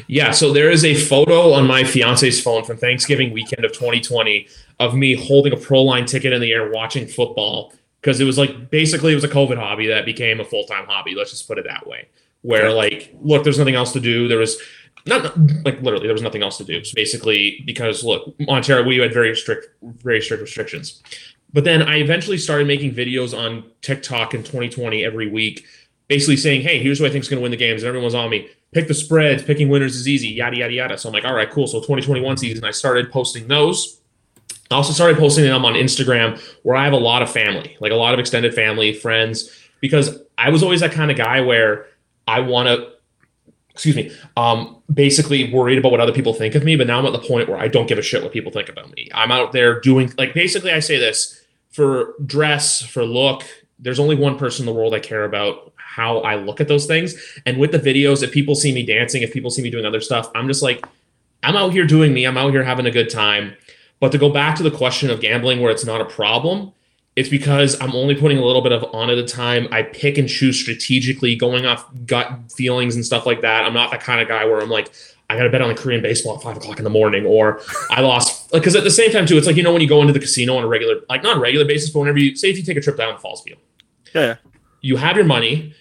Yeah, 0.07 0.31
so 0.31 0.53
there 0.53 0.71
is 0.71 0.85
a 0.85 0.95
photo 0.95 1.53
on 1.53 1.67
my 1.67 1.85
fiance's 1.85 2.41
phone 2.41 2.65
from 2.65 2.79
Thanksgiving 2.79 3.33
weekend 3.33 3.65
of 3.65 3.73
2020 3.73 4.49
of 4.81 4.95
me 4.95 5.15
holding 5.15 5.53
a 5.53 5.57
pro 5.57 5.83
line 5.83 6.07
ticket 6.07 6.33
in 6.33 6.41
the 6.41 6.53
air 6.53 6.71
watching 6.71 7.07
football 7.07 7.73
because 8.01 8.21
it 8.21 8.25
was 8.25 8.39
like 8.39 8.71
basically 8.71 9.13
it 9.13 9.15
was 9.15 9.25
a 9.25 9.29
COVID 9.29 9.57
hobby 9.57 9.87
that 9.87 10.05
became 10.05 10.41
a 10.41 10.45
full-time 10.45 10.87
hobby, 10.87 11.15
let's 11.15 11.31
just 11.31 11.47
put 11.49 11.59
it 11.59 11.65
that 11.67 11.87
way. 11.87 12.09
Where 12.43 12.71
like, 12.71 13.15
look, 13.23 13.45
there's 13.45 13.59
nothing 13.59 13.75
else 13.75 13.93
to 13.95 14.01
do. 14.01 14.29
There 14.29 14.39
was 14.39 14.61
not 15.07 15.37
like 15.65 15.81
literally 15.83 16.07
there 16.07 16.15
was 16.15 16.23
nothing 16.23 16.43
else 16.43 16.57
to 16.59 16.65
do. 16.65 16.83
So 16.83 16.95
basically, 16.95 17.63
because 17.67 18.03
look, 18.05 18.35
Ontario, 18.49 18.85
we 18.85 18.99
had 18.99 19.13
very 19.13 19.35
strict, 19.37 19.69
very 19.83 20.21
strict 20.21 20.43
restrictions. 20.43 21.03
But 21.53 21.65
then 21.65 21.83
I 21.83 21.99
eventually 21.99 22.39
started 22.39 22.67
making 22.67 22.95
videos 22.95 23.37
on 23.37 23.65
TikTok 23.83 24.35
in 24.35 24.43
2020 24.43 25.05
every 25.05 25.31
week, 25.31 25.65
basically 26.09 26.37
saying, 26.37 26.63
"Hey, 26.63 26.79
here's 26.79 26.99
who 26.99 27.07
I 27.07 27.11
think 27.11 27.23
is 27.23 27.29
going 27.29 27.39
to 27.39 27.43
win 27.43 27.51
the 27.51 27.57
games," 27.57 27.83
and 27.83 27.89
everyone's 27.89 28.15
on 28.15 28.31
me. 28.31 28.49
Pick 28.73 28.89
the 28.89 28.95
spreads, 28.95 29.43
picking 29.43 29.69
winners 29.69 29.95
is 29.95 30.09
easy, 30.09 30.29
yada 30.29 30.57
yada 30.57 30.73
yada. 30.73 30.99
So 30.99 31.09
I'm 31.09 31.13
like, 31.13 31.25
all 31.25 31.35
right, 31.35 31.51
cool. 31.51 31.67
So 31.67 31.79
2021 31.79 32.39
season, 32.39 32.65
I 32.65 32.73
started 32.73 33.13
posting 33.13 33.47
those. 33.47 34.01
I 34.71 34.77
also 34.77 34.93
started 34.93 35.19
posting 35.19 35.45
them 35.45 35.65
on 35.65 35.75
Instagram, 35.75 36.41
where 36.63 36.75
I 36.75 36.85
have 36.85 36.95
a 36.95 36.99
lot 36.99 37.23
of 37.23 37.31
family, 37.31 37.77
like 37.81 37.93
a 37.93 37.97
lot 37.97 38.15
of 38.15 38.21
extended 38.21 38.55
family, 38.55 38.93
friends, 38.93 39.51
because 39.81 40.19
I 40.39 40.51
was 40.51 40.63
always 40.63 40.81
that 40.81 40.93
kind 40.93 41.11
of 41.11 41.17
guy 41.17 41.41
where 41.43 41.87
I 42.27 42.41
want 42.41 42.69
to 42.69 42.94
excuse 43.75 43.97
me, 43.97 44.13
um, 44.37 44.81
basically 44.93 45.53
worried 45.53 45.79
about 45.79 45.91
what 45.91 46.01
other 46.01 46.13
people 46.13 46.33
think 46.33 46.55
of 46.55 46.65
me. 46.65 46.77
But 46.77 46.87
now 46.87 47.01
I'm 47.01 47.07
at 47.07 47.13
the 47.13 47.27
point 47.27 47.49
where 47.49 47.59
I 47.59 47.69
don't 47.69 47.87
give 47.87 47.99
a 47.99 48.03
shit 48.03 48.23
what 48.23 48.33
people 48.33 48.53
think 48.53 48.69
about 48.69 48.95
me. 48.95 49.09
I'm 49.13 49.33
out 49.33 49.53
there 49.53 49.81
doing 49.81 50.13
like 50.17 50.33
basically 50.33 50.73
I 50.73 50.79
say 50.79 50.99
this 50.99 51.45
for 51.71 52.15
dress, 52.25 52.81
for 52.81 53.05
look. 53.05 53.43
There's 53.81 53.99
only 53.99 54.15
one 54.15 54.39
person 54.39 54.63
in 54.63 54.73
the 54.73 54.81
world 54.81 54.95
I 54.95 55.01
care 55.01 55.25
about 55.25 55.73
how 55.77 56.21
I 56.21 56.37
look 56.37 56.61
at 56.61 56.69
those 56.69 56.87
things. 56.87 57.15
And 57.47 57.59
with 57.59 57.73
the 57.73 57.79
videos, 57.79 58.23
if 58.23 58.33
people 58.33 58.55
see 58.55 58.73
me 58.73 58.87
dancing, 58.87 59.23
if 59.23 59.33
people 59.33 59.51
see 59.51 59.63
me 59.63 59.71
doing 59.71 59.85
other 59.85 60.01
stuff, 60.01 60.31
I'm 60.35 60.47
just 60.47 60.63
like, 60.63 60.85
I'm 61.43 61.57
out 61.57 61.73
here 61.73 61.87
doing 61.87 62.15
me. 62.15 62.25
I'm 62.25 62.39
out 62.39 62.53
here 62.53 62.65
having 62.65 62.87
a 62.87 62.91
good 62.91 63.11
time. 63.11 63.55
But 64.01 64.13
to 64.13 64.19
go 64.19 64.31
back 64.31 64.57
to 64.57 64.63
the 64.63 64.71
question 64.71 65.11
of 65.11 65.21
gambling 65.21 65.61
where 65.61 65.71
it's 65.71 65.85
not 65.85 66.01
a 66.01 66.05
problem, 66.05 66.73
it's 67.17 67.29
because 67.29 67.81
I'm 67.81 67.95
only 67.95 68.15
putting 68.15 68.39
a 68.39 68.45
little 68.45 68.63
bit 68.63 68.73
of 68.73 68.85
on 68.93 69.09
at 69.09 69.19
a 69.19 69.25
time. 69.25 69.69
I 69.71 69.83
pick 69.83 70.19
and 70.19 70.29
choose 70.29 70.59
strategically, 70.59 71.37
going 71.37 71.65
off 71.65 71.87
gut 72.07 72.53
feelings 72.53 72.97
and 72.97 73.05
stuff 73.05 73.25
like 73.25 73.41
that. 73.43 73.65
I'm 73.65 73.75
not 73.75 73.91
that 73.93 74.01
kind 74.01 74.21
of 74.21 74.27
guy 74.27 74.45
where 74.45 74.61
I'm 74.61 74.71
like, 74.71 74.91
I 75.31 75.37
got 75.37 75.45
to 75.45 75.51
bet 75.51 75.63
on 75.63 75.69
the 75.69 75.75
Korean 75.75 76.03
baseball 76.03 76.37
at 76.37 76.43
five 76.43 76.57
o'clock 76.57 76.79
in 76.79 76.85
the 76.85 76.91
morning, 76.91 77.25
or 77.25 77.61
I 77.91 78.01
lost. 78.01 78.53
Like, 78.53 78.63
because 78.63 78.77
at 78.77 78.85
the 78.85 78.91
same 78.91 79.11
time, 79.11 79.27
too, 79.27 79.39
it's 79.39 79.47
like, 79.47 79.57
you 79.57 79.63
know, 79.63 79.73
when 79.73 79.81
you 79.81 79.89
go 79.89 80.01
into 80.01 80.13
the 80.13 80.19
casino 80.19 80.57
on 80.57 80.65
a 80.65 80.67
regular, 80.67 80.97
like 81.09 81.23
not 81.23 81.37
a 81.37 81.41
regular 81.41 81.65
basis, 81.65 81.91
but 81.91 82.01
whenever 82.01 82.19
you 82.19 82.37
say 82.37 82.51
if 82.51 82.57
you 82.57 82.63
take 82.63 82.77
a 82.77 82.81
trip 82.81 82.97
down 82.97 83.15
to 83.15 83.21
Fallsview, 83.21 83.57
yeah, 84.15 84.37
you 84.81 84.97
have 84.97 85.17
your 85.17 85.25
money. 85.25 85.75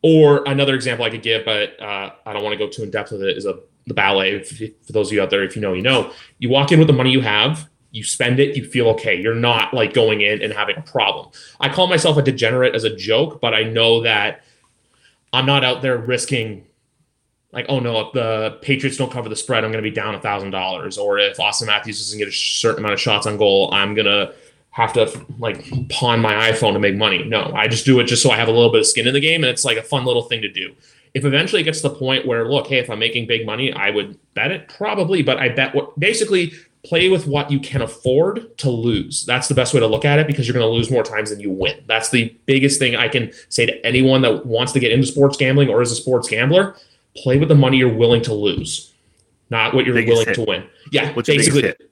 Or 0.00 0.44
another 0.46 0.76
example 0.76 1.04
I 1.04 1.10
could 1.10 1.22
give, 1.22 1.44
but 1.44 1.78
uh, 1.82 2.12
I 2.24 2.32
don't 2.32 2.44
want 2.44 2.52
to 2.52 2.56
go 2.56 2.70
too 2.70 2.84
in 2.84 2.90
depth 2.90 3.10
with 3.10 3.20
it, 3.22 3.36
is 3.36 3.46
a 3.46 3.58
the 3.88 3.94
ballet. 3.94 4.36
If, 4.36 4.56
for 4.86 4.92
those 4.92 5.08
of 5.08 5.12
you 5.12 5.20
out 5.20 5.30
there, 5.30 5.42
if 5.42 5.56
you 5.56 5.62
know, 5.62 5.72
you 5.72 5.82
know, 5.82 6.12
you 6.38 6.48
walk 6.48 6.70
in 6.70 6.78
with 6.78 6.86
the 6.86 6.94
money 6.94 7.10
you 7.10 7.20
have 7.20 7.68
you 7.90 8.04
spend 8.04 8.38
it, 8.38 8.56
you 8.56 8.64
feel 8.64 8.88
okay. 8.88 9.14
You're 9.20 9.34
not 9.34 9.72
like 9.72 9.94
going 9.94 10.20
in 10.20 10.42
and 10.42 10.52
having 10.52 10.76
a 10.76 10.82
problem. 10.82 11.30
I 11.60 11.68
call 11.68 11.86
myself 11.86 12.16
a 12.16 12.22
degenerate 12.22 12.74
as 12.74 12.84
a 12.84 12.94
joke, 12.94 13.40
but 13.40 13.54
I 13.54 13.62
know 13.62 14.02
that 14.02 14.42
I'm 15.32 15.46
not 15.46 15.64
out 15.64 15.82
there 15.82 15.96
risking 15.96 16.66
like, 17.50 17.66
oh 17.68 17.80
no, 17.80 18.00
if 18.00 18.12
the 18.12 18.58
Patriots 18.60 18.98
don't 18.98 19.10
cover 19.10 19.28
the 19.28 19.36
spread, 19.36 19.64
I'm 19.64 19.72
going 19.72 19.82
to 19.82 19.90
be 19.90 19.94
down 19.94 20.14
a 20.14 20.20
thousand 20.20 20.50
dollars. 20.50 20.98
Or 20.98 21.18
if 21.18 21.38
Auston 21.38 21.66
Matthews 21.66 21.98
doesn't 21.98 22.18
get 22.18 22.28
a 22.28 22.32
certain 22.32 22.80
amount 22.80 22.94
of 22.94 23.00
shots 23.00 23.26
on 23.26 23.38
goal, 23.38 23.70
I'm 23.72 23.94
going 23.94 24.06
to 24.06 24.34
have 24.70 24.92
to 24.92 25.10
like 25.38 25.64
pawn 25.88 26.20
my 26.20 26.50
iPhone 26.50 26.74
to 26.74 26.78
make 26.78 26.94
money. 26.94 27.24
No, 27.24 27.52
I 27.54 27.68
just 27.68 27.86
do 27.86 27.98
it 28.00 28.04
just 28.04 28.22
so 28.22 28.30
I 28.30 28.36
have 28.36 28.48
a 28.48 28.52
little 28.52 28.70
bit 28.70 28.80
of 28.80 28.86
skin 28.86 29.06
in 29.06 29.14
the 29.14 29.20
game, 29.20 29.42
and 29.42 29.50
it's 29.50 29.64
like 29.64 29.78
a 29.78 29.82
fun 29.82 30.04
little 30.04 30.22
thing 30.22 30.42
to 30.42 30.48
do. 30.48 30.74
If 31.14 31.24
eventually 31.24 31.62
it 31.62 31.64
gets 31.64 31.80
to 31.80 31.88
the 31.88 31.94
point 31.94 32.26
where, 32.26 32.46
look, 32.48 32.66
hey, 32.66 32.78
if 32.78 32.90
I'm 32.90 32.98
making 32.98 33.26
big 33.26 33.46
money, 33.46 33.72
I 33.72 33.90
would 33.90 34.18
bet 34.34 34.50
it 34.50 34.68
probably, 34.68 35.22
but 35.22 35.38
I 35.38 35.48
bet 35.48 35.74
what 35.74 35.98
basically 35.98 36.52
play 36.84 37.08
with 37.08 37.26
what 37.26 37.50
you 37.50 37.58
can 37.60 37.82
afford 37.82 38.56
to 38.58 38.70
lose. 38.70 39.24
That's 39.26 39.48
the 39.48 39.54
best 39.54 39.74
way 39.74 39.80
to 39.80 39.86
look 39.86 40.04
at 40.04 40.18
it 40.18 40.26
because 40.26 40.46
you're 40.46 40.54
going 40.54 40.66
to 40.66 40.72
lose 40.74 40.90
more 40.90 41.02
times 41.02 41.30
than 41.30 41.40
you 41.40 41.50
win. 41.50 41.82
That's 41.86 42.10
the 42.10 42.34
biggest 42.46 42.78
thing 42.78 42.96
I 42.96 43.08
can 43.08 43.32
say 43.48 43.66
to 43.66 43.86
anyone 43.86 44.22
that 44.22 44.46
wants 44.46 44.72
to 44.72 44.80
get 44.80 44.92
into 44.92 45.06
sports 45.06 45.36
gambling 45.36 45.68
or 45.68 45.82
is 45.82 45.92
a 45.92 45.96
sports 45.96 46.28
gambler. 46.28 46.76
Play 47.16 47.38
with 47.38 47.48
the 47.48 47.54
money 47.54 47.78
you're 47.78 47.92
willing 47.92 48.22
to 48.22 48.34
lose, 48.34 48.92
not 49.50 49.74
what 49.74 49.84
you're 49.86 49.94
biggest 49.94 50.12
willing 50.12 50.26
hit. 50.28 50.34
to 50.34 50.44
win. 50.44 50.64
Yeah, 50.92 51.12
What's 51.14 51.28
basically. 51.28 51.62
Biggest 51.62 51.80
hit? 51.80 51.90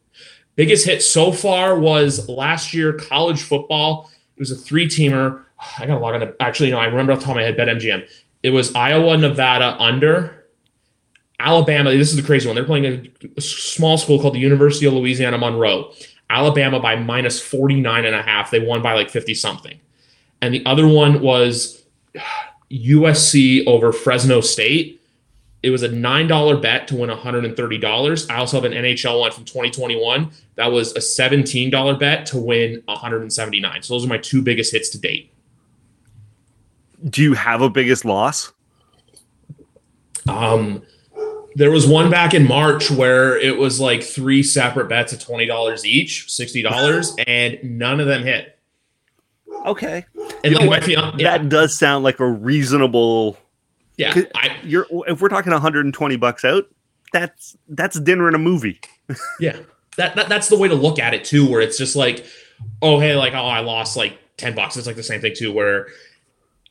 biggest 0.55 0.87
hit 0.87 1.03
so 1.03 1.33
far 1.33 1.79
was 1.79 2.29
last 2.29 2.73
year 2.73 2.93
college 2.93 3.43
football. 3.43 4.11
It 4.37 4.41
was 4.41 4.51
a 4.51 4.57
three 4.57 4.87
teamer. 4.87 5.43
I 5.79 5.87
got 5.87 5.95
to 5.95 5.99
log 6.01 6.15
on 6.15 6.21
to 6.21 6.35
actually, 6.41 6.71
no, 6.71 6.79
I 6.79 6.87
remember 6.87 7.13
off 7.13 7.21
the 7.21 7.25
top 7.25 7.33
of 7.33 7.37
my 7.37 7.43
head, 7.43 7.57
BetMGM. 7.57 8.09
It 8.43 8.51
was 8.51 8.75
Iowa, 8.75 9.17
Nevada 9.17 9.77
under 9.81 10.36
Alabama, 11.39 11.91
this 11.91 12.11
is 12.11 12.17
the 12.17 12.23
crazy 12.23 12.49
one. 12.49 12.55
They're 12.55 12.65
playing 12.65 13.13
a, 13.37 13.41
small 13.41 13.99
school 13.99 14.21
called 14.21 14.35
the 14.35 14.41
University 14.41 14.87
of 14.87 14.95
Louisiana 14.95 15.39
Monroe. 15.39 15.93
Alabama 16.31 16.81
by 16.81 16.97
minus 16.97 17.41
49 17.41 18.05
and 18.05 18.15
a 18.15 18.23
half. 18.23 18.51
They 18.51 18.59
won 18.59 18.83
by 18.83 18.95
like 18.95 19.11
50 19.11 19.35
something. 19.35 19.79
And 20.41 20.53
the 20.53 20.65
other 20.67 20.89
one 20.89 21.21
was 21.21 21.85
USC 22.71 23.67
over 23.67 23.93
Fresno 23.93 24.41
State. 24.41 25.01
It 25.63 25.71
was 25.71 25.83
a 25.83 25.89
$9 25.89 26.63
bet 26.63 26.89
to 26.89 26.97
win 26.97 27.11
$130. 27.11 28.31
I 28.31 28.37
also 28.37 28.61
have 28.61 28.71
an 28.71 28.77
NHL 28.77 29.21
one 29.21 29.33
from 29.33 29.45
2021. 29.45 30.31
That 30.55 30.71
was 30.71 30.93
a 30.97 31.01
$17 31.01 31.99
bet 31.99 32.27
to 32.27 32.39
win 32.39 32.83
179. 32.87 33.83
So 33.83 33.95
those 33.95 34.05
are 34.05 34.09
my 34.09 34.19
two 34.19 34.43
biggest 34.43 34.73
hits 34.73 34.89
to 34.91 34.99
date. 34.99 35.33
Do 37.09 37.23
you 37.23 37.35
have 37.35 37.63
a 37.63 37.71
biggest 37.71 38.05
loss? 38.05 38.53
Um, 40.29 40.83
there 41.57 41.71
was 41.71 41.87
one 41.87 42.11
back 42.11 42.35
in 42.35 42.47
March 42.47 42.91
where 42.91 43.39
it 43.39 43.57
was 43.57 43.81
like 43.81 44.03
three 44.03 44.43
separate 44.43 44.91
bets 44.91 45.15
at 45.15 45.21
twenty 45.21 45.47
dollars 45.47 45.87
each, 45.87 46.31
sixty 46.31 46.61
dollars, 46.61 47.17
and 47.27 47.59
none 47.65 47.99
of 47.99 48.07
them 48.07 48.23
hit. 48.23 48.59
Okay, 49.65 50.05
and 50.45 50.55
you 50.55 50.67
like 50.69 50.87
yeah. 50.87 51.13
that 51.17 51.49
does 51.49 51.77
sound 51.77 52.05
like 52.05 52.21
a 52.21 52.29
reasonable. 52.29 53.39
Yeah, 53.97 54.21
I, 54.35 54.55
you're 54.65 54.87
if 55.09 55.23
we're 55.23 55.31
talking 55.31 55.51
120 55.51 56.17
bucks 56.17 56.45
out, 56.45 56.67
that's 57.15 57.57
that's 57.69 57.99
dinner 57.99 58.27
and 58.27 58.37
a 58.37 58.39
movie. 58.39 58.79
yeah, 59.41 59.59
that, 59.97 60.15
that 60.15 60.29
that's 60.29 60.49
the 60.49 60.59
way 60.59 60.69
to 60.69 60.75
look 60.75 60.99
at 60.99 61.15
it 61.15 61.25
too, 61.25 61.51
where 61.51 61.63
it's 61.63 61.79
just 61.79 61.97
like, 61.97 62.27
oh 62.83 63.01
hey, 63.01 63.17
like 63.17 63.33
oh 63.33 63.47
I 63.47 63.61
lost 63.61 63.97
like 63.97 64.19
ten 64.37 64.55
bucks. 64.55 64.77
It's 64.77 64.87
like 64.87 64.97
the 64.97 65.03
same 65.03 65.23
thing 65.23 65.35
too, 65.35 65.55
where 65.55 65.87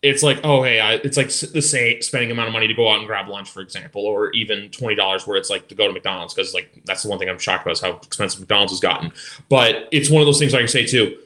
it's 0.06 0.22
like, 0.22 0.40
oh, 0.44 0.64
hey, 0.64 0.80
I, 0.80 0.94
it's 0.94 1.18
like 1.18 1.28
the 1.28 1.62
same 1.62 2.02
spending 2.02 2.32
amount 2.32 2.48
of 2.48 2.54
money 2.54 2.68
to 2.68 2.74
go 2.74 2.90
out 2.90 3.00
and 3.00 3.08
grab 3.08 3.28
lunch, 3.28 3.50
for 3.50 3.62
example, 3.62 4.06
or 4.06 4.32
even 4.32 4.70
twenty 4.70 4.96
dollars, 4.96 5.26
where 5.26 5.36
it's 5.36 5.50
like 5.50 5.68
to 5.70 5.76
go 5.76 5.88
to 5.88 5.94
McDonald's 5.94 6.34
because 6.34 6.54
like 6.54 6.70
that's 6.86 7.04
the 7.04 7.10
one 7.10 7.18
thing 7.18 7.28
I'm 7.28 7.40
shocked 7.40 7.64
about 7.64 7.74
is 7.74 7.82
how 7.82 7.98
expensive 7.98 8.40
McDonald's 8.40 8.72
has 8.72 8.80
gotten. 8.80 9.12
But 9.50 9.90
it's 9.92 10.10
one 10.10 10.22
of 10.22 10.28
those 10.28 10.40
things 10.40 10.54
I 10.54 10.60
can 10.60 10.68
say 10.68 10.86
too. 10.86 11.18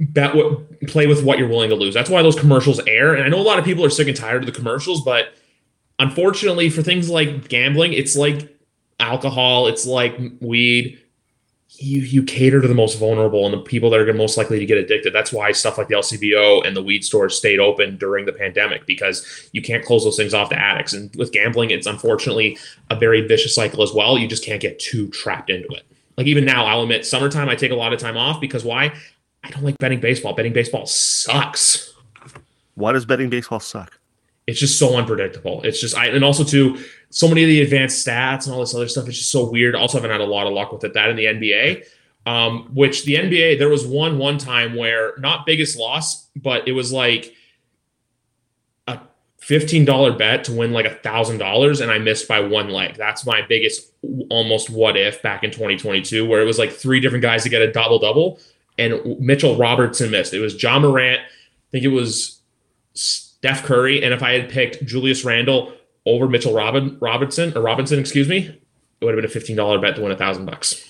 Bet 0.00 0.34
what 0.34 0.80
play 0.88 1.06
with 1.06 1.24
what 1.24 1.38
you're 1.38 1.48
willing 1.48 1.70
to 1.70 1.74
lose. 1.74 1.94
That's 1.94 2.10
why 2.10 2.22
those 2.22 2.38
commercials 2.38 2.80
air. 2.86 3.14
And 3.14 3.24
I 3.24 3.28
know 3.28 3.40
a 3.40 3.42
lot 3.42 3.58
of 3.58 3.64
people 3.64 3.84
are 3.84 3.90
sick 3.90 4.08
and 4.08 4.16
tired 4.16 4.42
of 4.42 4.46
the 4.46 4.52
commercials, 4.52 5.02
but 5.02 5.34
unfortunately, 5.98 6.70
for 6.70 6.82
things 6.82 7.08
like 7.08 7.48
gambling, 7.48 7.94
it's 7.94 8.16
like 8.16 8.54
alcohol, 9.00 9.66
it's 9.66 9.86
like 9.86 10.18
weed. 10.40 11.00
You 11.80 12.00
you 12.00 12.22
cater 12.24 12.60
to 12.60 12.66
the 12.66 12.74
most 12.74 12.98
vulnerable 12.98 13.44
and 13.44 13.54
the 13.54 13.58
people 13.58 13.88
that 13.90 14.00
are 14.00 14.12
most 14.12 14.36
likely 14.36 14.58
to 14.58 14.66
get 14.66 14.78
addicted. 14.78 15.12
That's 15.12 15.32
why 15.32 15.52
stuff 15.52 15.78
like 15.78 15.88
the 15.88 15.94
LCBO 15.94 16.66
and 16.66 16.76
the 16.76 16.82
weed 16.82 17.04
stores 17.04 17.36
stayed 17.36 17.60
open 17.60 17.96
during 17.96 18.26
the 18.26 18.32
pandemic 18.32 18.84
because 18.84 19.48
you 19.52 19.62
can't 19.62 19.84
close 19.84 20.04
those 20.04 20.16
things 20.16 20.34
off 20.34 20.50
to 20.50 20.58
addicts. 20.58 20.92
And 20.92 21.14
with 21.16 21.32
gambling, 21.32 21.70
it's 21.70 21.86
unfortunately 21.86 22.58
a 22.90 22.96
very 22.96 23.26
vicious 23.26 23.54
cycle 23.54 23.82
as 23.82 23.92
well. 23.92 24.18
You 24.18 24.26
just 24.26 24.44
can't 24.44 24.60
get 24.60 24.80
too 24.80 25.08
trapped 25.10 25.50
into 25.50 25.68
it. 25.68 25.84
Like 26.16 26.26
even 26.26 26.44
now, 26.44 26.66
I'll 26.66 26.82
admit, 26.82 27.06
summertime 27.06 27.48
I 27.48 27.54
take 27.54 27.70
a 27.70 27.76
lot 27.76 27.92
of 27.92 28.00
time 28.00 28.16
off 28.16 28.40
because 28.40 28.64
why? 28.64 28.92
I 29.44 29.50
don't 29.50 29.62
like 29.62 29.78
betting 29.78 30.00
baseball. 30.00 30.34
Betting 30.34 30.52
baseball 30.52 30.84
sucks. 30.86 31.94
Why 32.74 32.90
does 32.90 33.06
betting 33.06 33.30
baseball 33.30 33.60
suck? 33.60 33.98
It's 34.48 34.58
just 34.58 34.78
so 34.78 34.96
unpredictable. 34.96 35.60
It's 35.62 35.78
just 35.78 35.94
I 35.94 36.06
and 36.06 36.24
also 36.24 36.42
too 36.42 36.82
so 37.10 37.28
many 37.28 37.42
of 37.42 37.48
the 37.48 37.60
advanced 37.60 38.04
stats 38.04 38.46
and 38.46 38.54
all 38.54 38.60
this 38.60 38.74
other 38.74 38.88
stuff. 38.88 39.06
It's 39.06 39.18
just 39.18 39.30
so 39.30 39.46
weird. 39.50 39.74
Also, 39.74 39.98
haven't 39.98 40.10
had 40.10 40.22
a 40.22 40.24
lot 40.24 40.46
of 40.46 40.54
luck 40.54 40.72
with 40.72 40.82
it. 40.84 40.94
That 40.94 41.10
in 41.10 41.16
the 41.16 41.26
NBA, 41.26 41.84
um, 42.24 42.70
which 42.72 43.04
the 43.04 43.16
NBA 43.16 43.58
there 43.58 43.68
was 43.68 43.86
one 43.86 44.16
one 44.16 44.38
time 44.38 44.74
where 44.74 45.12
not 45.18 45.44
biggest 45.44 45.78
loss, 45.78 46.30
but 46.34 46.66
it 46.66 46.72
was 46.72 46.90
like 46.90 47.34
a 48.86 49.00
fifteen 49.36 49.84
dollar 49.84 50.14
bet 50.16 50.44
to 50.44 50.54
win 50.54 50.72
like 50.72 50.86
a 50.86 50.94
thousand 50.94 51.36
dollars, 51.36 51.82
and 51.82 51.90
I 51.90 51.98
missed 51.98 52.26
by 52.26 52.40
one 52.40 52.70
leg. 52.70 52.94
That's 52.94 53.26
my 53.26 53.42
biggest 53.42 53.92
almost 54.30 54.70
what 54.70 54.96
if 54.96 55.20
back 55.20 55.44
in 55.44 55.50
2022, 55.50 56.26
where 56.26 56.40
it 56.40 56.46
was 56.46 56.58
like 56.58 56.72
three 56.72 57.00
different 57.00 57.20
guys 57.20 57.42
to 57.42 57.50
get 57.50 57.60
a 57.60 57.70
double 57.70 57.98
double, 57.98 58.40
and 58.78 59.20
Mitchell 59.20 59.58
Robertson 59.58 60.10
missed. 60.10 60.32
It 60.32 60.40
was 60.40 60.56
John 60.56 60.80
Morant. 60.80 61.20
I 61.20 61.70
think 61.70 61.84
it 61.84 61.88
was 61.88 62.40
Steph 63.38 63.64
Curry, 63.64 64.02
and 64.02 64.12
if 64.12 64.22
I 64.22 64.32
had 64.32 64.50
picked 64.50 64.84
Julius 64.84 65.24
Randle 65.24 65.72
over 66.06 66.28
Mitchell 66.28 66.54
Robin 66.54 66.98
Robinson 67.00 67.56
or 67.56 67.62
Robinson, 67.62 67.98
excuse 67.98 68.28
me, 68.28 68.38
it 69.00 69.04
would 69.04 69.14
have 69.14 69.18
been 69.18 69.24
a 69.24 69.32
fifteen 69.32 69.56
dollar 69.56 69.78
bet 69.78 69.96
to 69.96 70.02
win 70.02 70.12
a 70.12 70.16
thousand 70.16 70.46
bucks. 70.46 70.84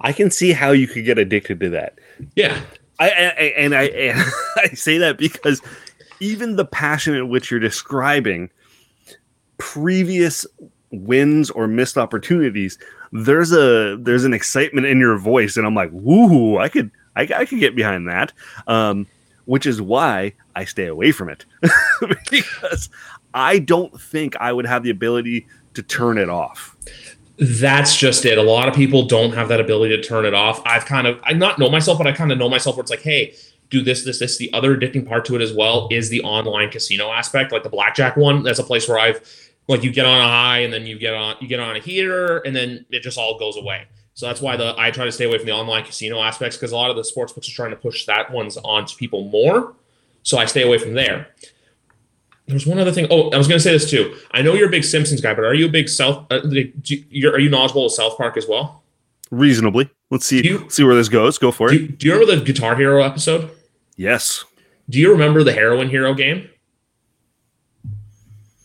I 0.00 0.12
can 0.12 0.30
see 0.30 0.52
how 0.52 0.72
you 0.72 0.88
could 0.88 1.04
get 1.04 1.18
addicted 1.18 1.60
to 1.60 1.70
that. 1.70 1.98
Yeah, 2.34 2.60
I, 2.98 3.10
I 3.10 3.42
and 3.56 3.74
I 3.74 3.84
and 3.84 4.18
I 4.56 4.68
say 4.68 4.98
that 4.98 5.18
because 5.18 5.62
even 6.20 6.56
the 6.56 6.64
passion 6.64 7.14
in 7.14 7.28
which 7.28 7.50
you're 7.50 7.60
describing 7.60 8.50
previous 9.58 10.46
wins 10.90 11.50
or 11.50 11.68
missed 11.68 11.96
opportunities, 11.96 12.78
there's 13.12 13.52
a 13.52 13.96
there's 14.00 14.24
an 14.24 14.34
excitement 14.34 14.86
in 14.86 14.98
your 14.98 15.18
voice, 15.18 15.56
and 15.56 15.66
I'm 15.66 15.74
like, 15.74 15.90
woo, 15.92 16.58
I 16.58 16.68
could 16.68 16.90
I, 17.14 17.28
I 17.34 17.44
could 17.44 17.60
get 17.60 17.76
behind 17.76 18.08
that. 18.08 18.32
Um, 18.66 19.06
which 19.44 19.66
is 19.66 19.80
why 19.80 20.34
I 20.54 20.64
stay 20.64 20.86
away 20.86 21.12
from 21.12 21.28
it 21.28 21.44
because 22.30 22.88
I 23.34 23.58
don't 23.58 23.98
think 24.00 24.36
I 24.36 24.52
would 24.52 24.66
have 24.66 24.82
the 24.82 24.90
ability 24.90 25.46
to 25.74 25.82
turn 25.82 26.18
it 26.18 26.28
off. 26.28 26.76
That's 27.38 27.96
just 27.96 28.26
it. 28.26 28.36
A 28.36 28.42
lot 28.42 28.68
of 28.68 28.74
people 28.74 29.06
don't 29.06 29.32
have 29.32 29.48
that 29.48 29.60
ability 29.60 29.96
to 29.96 30.02
turn 30.02 30.26
it 30.26 30.34
off. 30.34 30.60
I've 30.66 30.84
kind 30.84 31.06
of, 31.06 31.20
I 31.24 31.32
not 31.32 31.58
know 31.58 31.70
myself, 31.70 31.96
but 31.96 32.06
I 32.06 32.12
kind 32.12 32.32
of 32.32 32.38
know 32.38 32.48
myself 32.50 32.76
where 32.76 32.82
it's 32.82 32.90
like, 32.90 33.02
hey, 33.02 33.34
do 33.70 33.82
this, 33.82 34.04
this, 34.04 34.18
this. 34.18 34.36
The 34.36 34.52
other 34.52 34.76
addicting 34.76 35.08
part 35.08 35.24
to 35.26 35.36
it 35.36 35.40
as 35.40 35.52
well 35.52 35.88
is 35.90 36.10
the 36.10 36.22
online 36.22 36.70
casino 36.70 37.10
aspect, 37.10 37.52
like 37.52 37.62
the 37.62 37.70
blackjack 37.70 38.16
one. 38.16 38.42
That's 38.42 38.58
a 38.58 38.64
place 38.64 38.88
where 38.88 38.98
I've, 38.98 39.22
like, 39.68 39.82
you 39.82 39.92
get 39.92 40.04
on 40.04 40.20
a 40.20 40.28
high 40.28 40.58
and 40.58 40.72
then 40.72 40.84
you 40.86 40.98
get 40.98 41.14
on, 41.14 41.36
you 41.40 41.48
get 41.48 41.60
on 41.60 41.76
a 41.76 41.78
heater 41.78 42.38
and 42.38 42.54
then 42.54 42.84
it 42.90 43.00
just 43.00 43.16
all 43.16 43.38
goes 43.38 43.56
away. 43.56 43.86
So 44.14 44.26
that's 44.26 44.40
why 44.40 44.56
the 44.56 44.74
I 44.76 44.90
try 44.90 45.04
to 45.04 45.12
stay 45.12 45.24
away 45.24 45.38
from 45.38 45.46
the 45.46 45.52
online 45.52 45.84
casino 45.84 46.20
aspects 46.22 46.56
because 46.56 46.72
a 46.72 46.76
lot 46.76 46.90
of 46.90 46.96
the 46.96 47.04
sports 47.04 47.32
books 47.32 47.48
are 47.48 47.54
trying 47.54 47.70
to 47.70 47.76
push 47.76 48.06
that 48.06 48.30
ones 48.30 48.56
onto 48.58 48.96
people 48.96 49.24
more. 49.24 49.74
So 50.22 50.38
I 50.38 50.44
stay 50.44 50.62
away 50.62 50.78
from 50.78 50.94
there. 50.94 51.28
There's 52.46 52.66
one 52.66 52.78
other 52.78 52.92
thing. 52.92 53.06
Oh, 53.10 53.30
I 53.30 53.38
was 53.38 53.46
going 53.46 53.58
to 53.58 53.62
say 53.62 53.72
this 53.72 53.88
too. 53.88 54.16
I 54.32 54.42
know 54.42 54.54
you're 54.54 54.68
a 54.68 54.70
big 54.70 54.84
Simpsons 54.84 55.20
guy, 55.20 55.34
but 55.34 55.44
are 55.44 55.54
you 55.54 55.66
a 55.66 55.70
big 55.70 55.88
South? 55.88 56.26
Uh, 56.30 56.40
are 56.40 57.38
you 57.38 57.48
knowledgeable 57.48 57.86
of 57.86 57.92
South 57.92 58.16
Park 58.16 58.36
as 58.36 58.46
well? 58.48 58.82
Reasonably. 59.30 59.88
Let's 60.10 60.26
see. 60.26 60.44
You, 60.44 60.68
see 60.68 60.82
where 60.82 60.96
this 60.96 61.08
goes. 61.08 61.38
Go 61.38 61.52
for 61.52 61.70
do 61.70 61.76
it. 61.76 61.80
You, 61.80 61.88
do 61.88 62.06
you 62.08 62.12
remember 62.14 62.36
the 62.36 62.44
Guitar 62.44 62.74
Hero 62.74 63.02
episode? 63.02 63.50
Yes. 63.96 64.44
Do 64.88 64.98
you 64.98 65.12
remember 65.12 65.44
the 65.44 65.52
Heroin 65.52 65.88
Hero 65.88 66.12
game? 66.14 66.50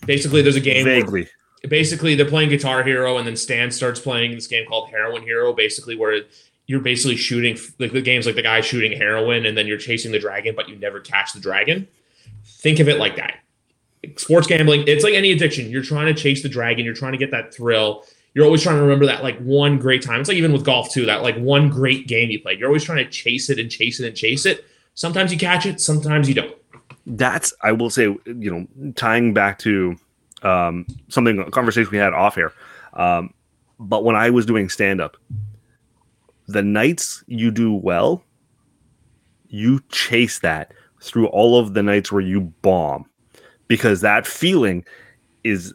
Basically, 0.07 0.41
there's 0.41 0.55
a 0.55 0.61
game. 0.61 0.85
Vaguely. 0.85 1.21
Where, 1.21 1.29
basically 1.67 2.15
they're 2.15 2.25
playing 2.25 2.49
Guitar 2.49 2.83
Hero, 2.83 3.17
and 3.17 3.27
then 3.27 3.35
Stan 3.35 3.71
starts 3.71 3.99
playing 3.99 4.31
this 4.31 4.47
game 4.47 4.67
called 4.67 4.89
Heroin 4.89 5.23
Hero, 5.23 5.53
basically 5.53 5.95
where 5.95 6.23
you're 6.67 6.81
basically 6.81 7.15
shooting 7.15 7.57
like 7.79 7.91
the 7.91 8.01
game's 8.01 8.25
like 8.25 8.35
the 8.35 8.41
guy 8.41 8.61
shooting 8.61 8.97
heroin, 8.97 9.45
and 9.45 9.57
then 9.57 9.67
you're 9.67 9.77
chasing 9.77 10.11
the 10.11 10.19
dragon, 10.19 10.55
but 10.55 10.67
you 10.67 10.75
never 10.75 10.99
catch 10.99 11.33
the 11.33 11.39
dragon. 11.39 11.87
Think 12.45 12.79
of 12.79 12.89
it 12.89 12.97
like 12.97 13.15
that. 13.17 13.39
Sports 14.17 14.47
gambling, 14.47 14.83
it's 14.87 15.03
like 15.03 15.13
any 15.13 15.31
addiction. 15.31 15.69
You're 15.69 15.83
trying 15.83 16.13
to 16.13 16.19
chase 16.19 16.43
the 16.43 16.49
dragon, 16.49 16.85
you're 16.85 16.93
trying 16.93 17.13
to 17.13 17.17
get 17.17 17.31
that 17.31 17.53
thrill. 17.53 18.05
You're 18.33 18.45
always 18.45 18.61
trying 18.61 18.75
to 18.75 18.81
remember 18.81 19.05
that 19.05 19.23
like 19.23 19.39
one 19.39 19.77
great 19.77 20.01
time. 20.01 20.19
It's 20.19 20.27
like 20.27 20.37
even 20.37 20.51
with 20.51 20.65
golf 20.65 20.91
too, 20.91 21.05
that 21.05 21.23
like 21.23 21.37
one 21.37 21.69
great 21.69 22.07
game 22.07 22.29
you 22.29 22.41
played. 22.41 22.59
You're 22.59 22.67
always 22.67 22.83
trying 22.83 23.03
to 23.03 23.09
chase 23.09 23.49
it 23.49 23.59
and 23.59 23.71
chase 23.71 23.99
it 23.99 24.07
and 24.07 24.15
chase 24.15 24.45
it. 24.45 24.65
Sometimes 24.93 25.31
you 25.31 25.39
catch 25.39 25.65
it, 25.65 25.79
sometimes 25.79 26.27
you 26.27 26.35
don't. 26.35 26.55
That's 27.05 27.53
I 27.61 27.71
will 27.71 27.89
say, 27.89 28.03
you 28.03 28.19
know, 28.25 28.91
tying 28.93 29.33
back 29.33 29.59
to 29.59 29.95
um, 30.45 30.85
something 31.09 31.39
a 31.39 31.51
conversation 31.51 31.91
we 31.91 31.97
had 31.97 32.13
off 32.13 32.35
here. 32.35 32.53
Um, 32.93 33.33
but 33.79 34.03
when 34.03 34.15
I 34.15 34.29
was 34.29 34.45
doing 34.45 34.69
stand 34.69 35.01
up, 35.01 35.17
the 36.47 36.61
nights 36.61 37.23
you 37.27 37.51
do 37.51 37.73
well, 37.73 38.23
you 39.47 39.81
chase 39.89 40.39
that 40.39 40.73
through 41.01 41.27
all 41.27 41.59
of 41.59 41.73
the 41.73 41.83
nights 41.83 42.11
where 42.11 42.21
you 42.21 42.41
bomb 42.61 43.05
because 43.67 44.01
that 44.01 44.25
feeling 44.25 44.85
is 45.43 45.73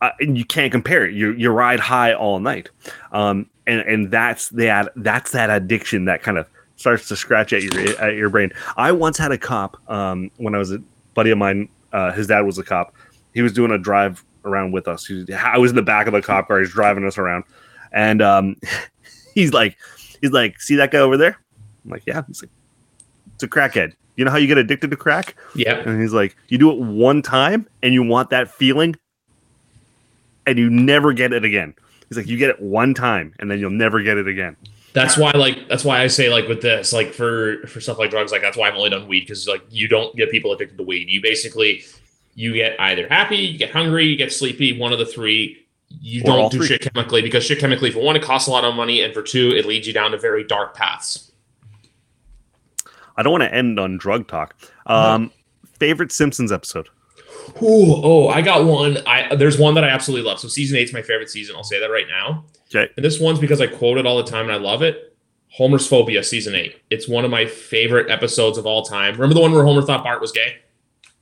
uh, 0.00 0.10
you 0.20 0.44
can't 0.44 0.72
compare 0.72 1.04
it. 1.04 1.14
You 1.14 1.32
you 1.32 1.50
ride 1.50 1.80
high 1.80 2.12
all 2.12 2.40
night, 2.40 2.70
um, 3.12 3.48
and 3.66 3.80
and 3.82 4.10
that's 4.10 4.48
that 4.50 4.90
that's 4.96 5.30
that 5.32 5.48
addiction 5.50 6.06
that 6.06 6.22
kind 6.22 6.38
of 6.38 6.46
starts 6.76 7.06
to 7.08 7.16
scratch 7.16 7.52
at 7.52 7.62
your 7.62 8.00
at 8.00 8.14
your 8.14 8.28
brain. 8.28 8.52
I 8.76 8.90
once 8.92 9.16
had 9.16 9.30
a 9.30 9.38
cop 9.38 9.76
um, 9.88 10.30
when 10.38 10.54
I 10.54 10.58
was 10.58 10.72
a 10.72 10.78
buddy 11.14 11.30
of 11.30 11.38
mine. 11.38 11.68
Uh, 11.92 12.10
his 12.10 12.26
dad 12.26 12.40
was 12.40 12.58
a 12.58 12.64
cop, 12.64 12.94
he 13.34 13.42
was 13.42 13.52
doing 13.52 13.70
a 13.70 13.78
drive 13.78 14.24
around 14.44 14.72
with 14.72 14.88
us. 14.88 15.06
He, 15.06 15.26
I 15.32 15.58
was 15.58 15.70
in 15.70 15.76
the 15.76 15.82
back 15.82 16.06
of 16.06 16.12
the 16.12 16.22
cop 16.22 16.48
car. 16.48 16.60
He's 16.60 16.70
driving 16.70 17.04
us 17.04 17.18
around, 17.18 17.44
and 17.92 18.22
um, 18.22 18.56
he's 19.34 19.52
like, 19.52 19.76
he's 20.20 20.32
like, 20.32 20.60
see 20.60 20.76
that 20.76 20.90
guy 20.90 20.98
over 20.98 21.16
there? 21.16 21.38
I'm 21.84 21.90
like, 21.90 22.04
yeah. 22.06 22.22
He's 22.26 22.42
like, 22.42 22.50
it's 23.34 23.42
a 23.42 23.48
crackhead. 23.48 23.94
You 24.16 24.24
know 24.24 24.30
how 24.30 24.36
you 24.36 24.46
get 24.46 24.58
addicted 24.58 24.90
to 24.90 24.96
crack? 24.96 25.36
Yeah. 25.54 25.76
And 25.78 26.00
he's 26.00 26.12
like, 26.12 26.36
you 26.48 26.58
do 26.58 26.70
it 26.70 26.78
one 26.78 27.22
time, 27.22 27.66
and 27.82 27.94
you 27.94 28.02
want 28.02 28.30
that 28.30 28.50
feeling, 28.50 28.96
and 30.46 30.58
you 30.58 30.70
never 30.70 31.12
get 31.12 31.32
it 31.32 31.44
again. 31.44 31.74
He's 32.08 32.18
like, 32.18 32.26
you 32.26 32.36
get 32.36 32.50
it 32.50 32.60
one 32.60 32.92
time, 32.92 33.34
and 33.38 33.50
then 33.50 33.58
you'll 33.58 33.70
never 33.70 34.02
get 34.02 34.18
it 34.18 34.28
again. 34.28 34.56
That's 34.92 35.16
why, 35.16 35.30
like, 35.30 35.68
that's 35.68 35.84
why 35.84 36.02
I 36.02 36.08
say, 36.08 36.28
like, 36.28 36.46
with 36.46 36.60
this, 36.60 36.92
like, 36.92 37.14
for 37.14 37.66
for 37.66 37.80
stuff 37.80 37.98
like 37.98 38.10
drugs, 38.10 38.30
like, 38.30 38.42
that's 38.42 38.58
why 38.58 38.68
I've 38.68 38.74
only 38.74 38.90
done 38.90 39.08
weed 39.08 39.20
because, 39.20 39.48
like, 39.48 39.62
you 39.70 39.88
don't 39.88 40.14
get 40.14 40.30
people 40.30 40.52
addicted 40.52 40.76
to 40.76 40.84
weed. 40.84 41.08
You 41.08 41.22
basically 41.22 41.82
you 42.34 42.54
get 42.54 42.80
either 42.80 43.08
happy, 43.08 43.36
you 43.36 43.58
get 43.58 43.70
hungry, 43.70 44.06
you 44.06 44.16
get 44.16 44.32
sleepy, 44.32 44.78
one 44.78 44.92
of 44.92 44.98
the 44.98 45.06
three. 45.06 45.66
You 46.00 46.22
or 46.22 46.24
don't 46.24 46.52
do 46.52 46.58
three. 46.58 46.68
shit 46.68 46.80
chemically 46.80 47.20
because 47.20 47.44
shit 47.44 47.58
chemically, 47.58 47.90
for 47.90 48.00
one, 48.00 48.16
it 48.16 48.22
costs 48.22 48.48
a 48.48 48.50
lot 48.50 48.64
of 48.64 48.74
money, 48.74 49.02
and 49.02 49.12
for 49.12 49.22
two, 49.22 49.50
it 49.50 49.66
leads 49.66 49.86
you 49.86 49.92
down 49.92 50.12
to 50.12 50.18
very 50.18 50.42
dark 50.42 50.74
paths. 50.74 51.32
I 53.16 53.22
don't 53.22 53.32
want 53.32 53.42
to 53.42 53.54
end 53.54 53.78
on 53.78 53.98
drug 53.98 54.26
talk. 54.26 54.56
Um, 54.86 55.24
no. 55.24 55.30
Favorite 55.78 56.12
Simpsons 56.12 56.50
episode? 56.50 56.88
Ooh, 57.60 58.00
oh, 58.02 58.28
I 58.28 58.40
got 58.40 58.64
one. 58.64 58.98
I 59.06 59.34
there's 59.34 59.58
one 59.58 59.74
that 59.74 59.84
I 59.84 59.88
absolutely 59.88 60.28
love. 60.28 60.38
So 60.38 60.48
season 60.48 60.78
eight's 60.78 60.92
my 60.92 61.02
favorite 61.02 61.28
season. 61.28 61.56
I'll 61.56 61.64
say 61.64 61.80
that 61.80 61.90
right 61.90 62.06
now. 62.08 62.44
Okay. 62.74 62.90
And 62.96 63.04
this 63.04 63.20
one's 63.20 63.38
because 63.38 63.60
I 63.60 63.66
quote 63.66 63.98
it 63.98 64.06
all 64.06 64.16
the 64.16 64.30
time 64.30 64.46
and 64.46 64.52
I 64.52 64.58
love 64.58 64.82
it. 64.82 65.16
Homer's 65.48 65.86
Phobia, 65.86 66.24
season 66.24 66.54
eight. 66.54 66.80
It's 66.88 67.08
one 67.08 67.24
of 67.24 67.30
my 67.30 67.44
favorite 67.46 68.10
episodes 68.10 68.56
of 68.56 68.64
all 68.64 68.82
time. 68.82 69.14
Remember 69.14 69.34
the 69.34 69.40
one 69.40 69.52
where 69.52 69.64
Homer 69.64 69.82
thought 69.82 70.02
Bart 70.02 70.20
was 70.20 70.32
gay? 70.32 70.58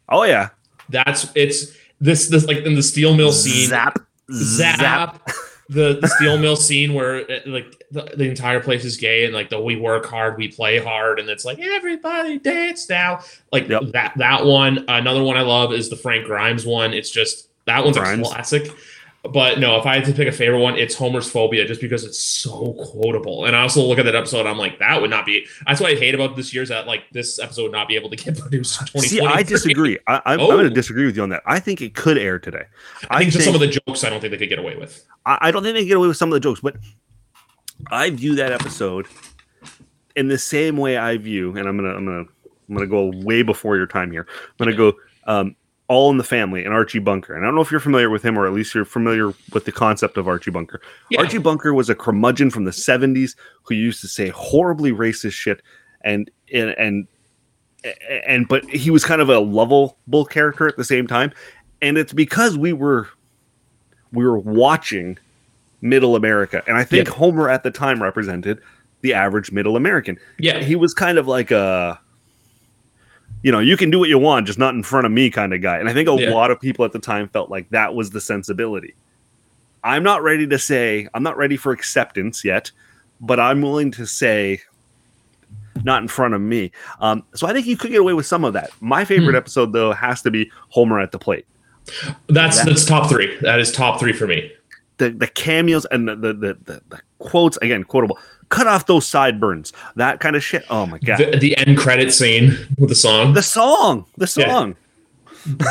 Oh 0.08 0.24
yeah. 0.24 0.50
That's 0.90 1.30
it's 1.34 1.72
this 2.00 2.28
this 2.28 2.46
like 2.46 2.58
in 2.58 2.74
the 2.74 2.82
steel 2.82 3.14
mill 3.14 3.32
scene. 3.32 3.68
Zap, 3.68 3.98
zap. 4.32 4.78
zap. 4.78 5.28
The, 5.68 6.00
the 6.00 6.08
steel 6.08 6.36
mill 6.36 6.56
scene 6.56 6.94
where 6.94 7.18
it, 7.18 7.46
like 7.46 7.80
the, 7.92 8.12
the, 8.16 8.28
entire 8.28 8.58
place 8.58 8.84
is 8.84 8.96
gay 8.96 9.24
and 9.24 9.32
like 9.32 9.50
the 9.50 9.60
we 9.60 9.76
work 9.76 10.04
hard, 10.04 10.36
we 10.36 10.48
play 10.48 10.78
hard, 10.78 11.20
and 11.20 11.28
it's 11.28 11.44
like 11.44 11.60
everybody 11.60 12.40
dance 12.40 12.88
now. 12.88 13.20
Like 13.52 13.68
yep. 13.68 13.82
that 13.92 14.14
that 14.16 14.44
one. 14.44 14.84
Another 14.88 15.22
one 15.22 15.36
I 15.36 15.42
love 15.42 15.72
is 15.72 15.88
the 15.88 15.94
Frank 15.94 16.26
Grimes 16.26 16.66
one. 16.66 16.92
It's 16.92 17.08
just 17.08 17.50
that 17.66 17.84
one's 17.84 17.96
Grimes. 17.96 18.26
a 18.26 18.30
classic. 18.32 18.72
But 19.22 19.58
no, 19.58 19.78
if 19.78 19.84
I 19.84 19.96
had 19.96 20.06
to 20.06 20.14
pick 20.14 20.28
a 20.28 20.32
favorite 20.32 20.60
one, 20.60 20.76
it's 20.76 20.94
Homer's 20.94 21.30
phobia, 21.30 21.66
just 21.66 21.82
because 21.82 22.04
it's 22.04 22.18
so 22.18 22.72
quotable. 22.72 23.44
And 23.44 23.54
I 23.54 23.60
also 23.60 23.82
look 23.82 23.98
at 23.98 24.06
that 24.06 24.14
episode, 24.14 24.46
I'm 24.46 24.56
like, 24.56 24.78
that 24.78 24.98
would 25.00 25.10
not 25.10 25.26
be. 25.26 25.46
That's 25.66 25.78
what 25.78 25.92
I 25.92 25.94
hate 25.94 26.14
about 26.14 26.36
this 26.36 26.54
year's 26.54 26.70
that 26.70 26.86
like 26.86 27.04
this 27.10 27.38
episode 27.38 27.64
would 27.64 27.72
not 27.72 27.86
be 27.86 27.96
able 27.96 28.08
to 28.08 28.16
get 28.16 28.38
produced. 28.38 28.98
See, 28.98 29.20
I 29.20 29.42
disagree. 29.42 29.98
I, 30.06 30.22
am 30.24 30.40
oh. 30.40 30.46
going 30.46 30.64
to 30.64 30.70
disagree 30.70 31.04
with 31.04 31.16
you 31.16 31.22
on 31.22 31.28
that. 31.28 31.42
I 31.44 31.60
think 31.60 31.82
it 31.82 31.94
could 31.94 32.16
air 32.16 32.38
today. 32.38 32.64
I, 33.10 33.16
I 33.16 33.18
think, 33.18 33.32
think 33.34 33.44
some 33.44 33.54
of 33.54 33.60
the 33.60 33.68
jokes, 33.68 34.04
I 34.04 34.08
don't 34.08 34.20
think 34.20 34.30
they 34.30 34.38
could 34.38 34.48
get 34.48 34.58
away 34.58 34.76
with. 34.76 35.06
I, 35.26 35.38
I 35.42 35.50
don't 35.50 35.62
think 35.62 35.74
they 35.76 35.84
get 35.84 35.98
away 35.98 36.08
with 36.08 36.16
some 36.16 36.30
of 36.30 36.34
the 36.34 36.40
jokes, 36.40 36.60
but 36.60 36.76
I 37.88 38.08
view 38.08 38.34
that 38.36 38.52
episode 38.52 39.06
in 40.16 40.28
the 40.28 40.38
same 40.38 40.78
way 40.78 40.96
I 40.96 41.18
view, 41.18 41.56
and 41.58 41.68
I'm 41.68 41.76
gonna, 41.76 41.94
I'm 41.94 42.04
gonna, 42.06 42.24
I'm 42.70 42.74
gonna 42.74 42.86
go 42.86 43.12
way 43.22 43.42
before 43.42 43.76
your 43.76 43.86
time 43.86 44.10
here. 44.10 44.26
I'm 44.58 44.64
gonna 44.64 44.76
go. 44.76 44.94
Um, 45.26 45.56
All 45.90 46.08
in 46.12 46.18
the 46.18 46.24
Family 46.24 46.64
and 46.64 46.72
Archie 46.72 47.00
Bunker. 47.00 47.34
And 47.34 47.44
I 47.44 47.48
don't 47.48 47.56
know 47.56 47.62
if 47.62 47.72
you're 47.72 47.80
familiar 47.80 48.08
with 48.10 48.24
him 48.24 48.38
or 48.38 48.46
at 48.46 48.52
least 48.52 48.76
you're 48.76 48.84
familiar 48.84 49.34
with 49.52 49.64
the 49.64 49.72
concept 49.72 50.16
of 50.16 50.28
Archie 50.28 50.52
Bunker. 50.52 50.80
Yeah. 51.10 51.18
Archie 51.18 51.38
Bunker 51.38 51.74
was 51.74 51.90
a 51.90 51.96
curmudgeon 51.96 52.50
from 52.50 52.64
the 52.64 52.70
70s 52.70 53.34
who 53.64 53.74
used 53.74 54.00
to 54.02 54.06
say 54.06 54.28
horribly 54.28 54.92
racist 54.92 55.32
shit 55.32 55.60
and 56.02 56.30
and 56.54 56.70
and 56.78 57.08
and 58.24 58.46
but 58.46 58.64
he 58.70 58.88
was 58.90 59.04
kind 59.04 59.20
of 59.20 59.28
a 59.30 59.40
lovable 59.40 60.24
character 60.26 60.68
at 60.68 60.76
the 60.76 60.84
same 60.84 61.08
time. 61.08 61.32
And 61.82 61.98
it's 61.98 62.12
because 62.12 62.56
we 62.56 62.72
were 62.72 63.08
we 64.12 64.24
were 64.24 64.38
watching 64.38 65.18
middle 65.80 66.14
America. 66.14 66.62
And 66.68 66.76
I 66.76 66.84
think 66.84 67.08
Yeah. 67.08 67.14
Homer 67.14 67.48
at 67.48 67.64
the 67.64 67.70
time 67.72 68.00
represented 68.00 68.60
the 69.00 69.12
average 69.12 69.50
middle 69.50 69.74
American. 69.76 70.18
Yeah. 70.38 70.62
He 70.62 70.76
was 70.76 70.94
kind 70.94 71.18
of 71.18 71.26
like 71.26 71.50
a 71.50 71.98
you 73.42 73.50
know, 73.52 73.58
you 73.58 73.76
can 73.76 73.90
do 73.90 73.98
what 73.98 74.08
you 74.08 74.18
want, 74.18 74.46
just 74.46 74.58
not 74.58 74.74
in 74.74 74.82
front 74.82 75.06
of 75.06 75.12
me 75.12 75.30
kind 75.30 75.54
of 75.54 75.60
guy. 75.62 75.78
And 75.78 75.88
I 75.88 75.92
think 75.94 76.08
a 76.08 76.12
Yeah. 76.14 76.30
lot 76.30 76.50
of 76.50 76.60
people 76.60 76.84
at 76.84 76.92
the 76.92 76.98
time 76.98 77.28
felt 77.28 77.50
like 77.50 77.68
that 77.70 77.94
was 77.94 78.10
the 78.10 78.20
sensibility. 78.20 78.94
I'm 79.82 80.02
not 80.02 80.22
ready 80.22 80.46
to 80.46 80.58
say, 80.58 81.08
I'm 81.14 81.22
not 81.22 81.36
ready 81.38 81.56
for 81.56 81.72
acceptance 81.72 82.44
yet, 82.44 82.70
but 83.20 83.40
I'm 83.40 83.62
willing 83.62 83.90
to 83.92 84.06
say, 84.06 84.60
not 85.84 86.02
in 86.02 86.08
front 86.08 86.34
of 86.34 86.40
me. 86.42 86.70
Um, 87.00 87.22
so 87.34 87.46
I 87.46 87.52
think 87.54 87.66
you 87.66 87.76
could 87.76 87.90
get 87.90 88.00
away 88.00 88.12
with 88.12 88.26
some 88.26 88.44
of 88.44 88.52
that. 88.52 88.70
My 88.80 89.04
favorite 89.06 89.30
Hmm. 89.32 89.36
episode, 89.36 89.72
though, 89.72 89.92
has 89.92 90.20
to 90.22 90.30
be 90.30 90.50
Homer 90.68 91.00
at 91.00 91.12
the 91.12 91.18
plate. 91.18 91.46
That's 92.28 92.58
That- 92.58 92.66
that's 92.66 92.84
top 92.84 93.08
three. 93.08 93.34
That 93.40 93.58
is 93.58 93.72
top 93.72 93.98
three 93.98 94.12
for 94.12 94.26
me. 94.26 94.52
The, 95.00 95.08
the 95.10 95.26
cameos 95.26 95.86
and 95.86 96.06
the, 96.06 96.14
the, 96.14 96.32
the, 96.34 96.82
the, 96.88 97.00
quotes, 97.18 97.56
again, 97.62 97.84
quotable. 97.84 98.18
Cut 98.50 98.66
off 98.66 98.84
those 98.84 99.06
sideburns. 99.06 99.72
That 99.96 100.20
kind 100.20 100.36
of 100.36 100.44
shit. 100.44 100.64
Oh 100.68 100.84
my 100.84 100.98
God. 100.98 101.18
The, 101.18 101.38
the 101.38 101.56
end 101.56 101.78
credit 101.78 102.12
scene 102.12 102.54
with 102.78 102.90
the 102.90 102.94
song. 102.94 103.32
The 103.32 103.42
song. 103.42 104.04
The 104.18 104.32
Yeah. 104.36 104.46
song. 104.48 104.76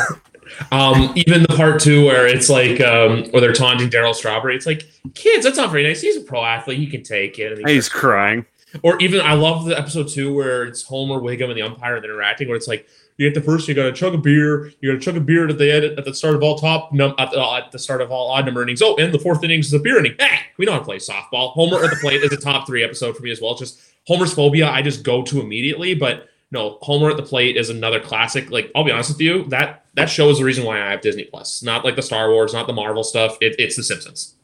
Um, 0.72 1.12
even 1.14 1.42
the 1.42 1.48
part 1.56 1.80
two 1.80 2.04
where 2.04 2.26
it's 2.26 2.50
like 2.50 2.80
um, 2.80 3.24
where 3.30 3.40
they're 3.40 3.52
taunting 3.52 3.88
Darryl 3.88 4.12
Strawberry. 4.14 4.56
It's 4.56 4.66
like, 4.66 4.90
kids, 5.14 5.44
that's 5.44 5.56
not 5.56 5.70
very 5.70 5.84
nice. 5.84 6.00
He's 6.00 6.16
a 6.16 6.22
pro 6.22 6.44
athlete. 6.44 6.76
He 6.78 6.88
can 6.88 7.02
take 7.04 7.38
it. 7.38 7.52
And 7.52 7.66
he 7.68 7.74
He's 7.74 7.88
crying. 7.88 8.44
Or 8.82 9.00
even 9.00 9.20
I 9.20 9.34
love 9.34 9.64
the 9.64 9.78
episode 9.78 10.08
two 10.08 10.34
where 10.34 10.64
it's 10.64 10.82
Homer, 10.82 11.20
Wiggum, 11.20 11.48
and 11.48 11.56
the 11.56 11.62
umpire 11.62 11.94
and 11.96 12.04
they're 12.04 12.10
interacting. 12.12 12.48
Where 12.48 12.56
it's 12.56 12.68
like 12.68 12.88
you 13.20 13.28
get 13.28 13.34
the 13.34 13.44
first, 13.44 13.68
you 13.68 13.74
got 13.74 13.82
to 13.82 13.92
chug 13.92 14.14
a 14.14 14.18
beer, 14.18 14.72
you 14.80 14.90
got 14.90 14.98
to 14.98 15.04
chug 15.04 15.14
a 15.14 15.20
beer 15.20 15.46
at 15.46 15.58
the 15.58 15.70
end, 15.70 15.84
at 15.84 16.06
the 16.06 16.14
start 16.14 16.34
of 16.34 16.42
all 16.42 16.56
top 16.56 16.90
num 16.90 17.14
at 17.18 17.30
the, 17.30 17.38
at 17.38 17.70
the 17.70 17.78
start 17.78 18.00
of 18.00 18.10
all 18.10 18.30
odd 18.30 18.46
number 18.46 18.62
innings. 18.62 18.80
Oh, 18.80 18.96
and 18.96 19.12
the 19.12 19.18
fourth 19.18 19.44
innings 19.44 19.66
is 19.66 19.74
a 19.74 19.78
beer 19.78 19.98
inning. 19.98 20.14
Hey, 20.18 20.38
we 20.56 20.64
know 20.64 20.72
how 20.72 20.78
to 20.78 20.84
play 20.86 20.96
softball. 20.96 21.52
Homer 21.52 21.84
at 21.84 21.90
the 21.90 21.96
plate 21.96 22.22
is 22.22 22.32
a 22.32 22.38
top 22.38 22.66
three 22.66 22.82
episode 22.82 23.14
for 23.14 23.22
me 23.22 23.30
as 23.30 23.38
well. 23.38 23.50
It's 23.50 23.60
just 23.60 23.82
Homer's 24.06 24.32
phobia, 24.32 24.70
I 24.70 24.80
just 24.80 25.02
go 25.02 25.22
to 25.22 25.42
immediately. 25.42 25.94
But 25.94 26.28
no, 26.50 26.78
Homer 26.80 27.10
at 27.10 27.18
the 27.18 27.22
plate 27.22 27.58
is 27.58 27.68
another 27.68 28.00
classic. 28.00 28.50
Like 28.50 28.72
I'll 28.74 28.84
be 28.84 28.90
honest 28.90 29.10
with 29.10 29.20
you, 29.20 29.44
that 29.50 29.84
that 29.96 30.06
show 30.06 30.30
is 30.30 30.38
the 30.38 30.44
reason 30.44 30.64
why 30.64 30.80
I 30.80 30.90
have 30.92 31.02
Disney 31.02 31.24
Plus. 31.24 31.62
Not 31.62 31.84
like 31.84 31.96
the 31.96 32.02
Star 32.02 32.30
Wars, 32.30 32.54
not 32.54 32.66
the 32.66 32.72
Marvel 32.72 33.04
stuff. 33.04 33.36
It, 33.42 33.54
it's 33.58 33.76
The 33.76 33.82
Simpsons. 33.82 34.36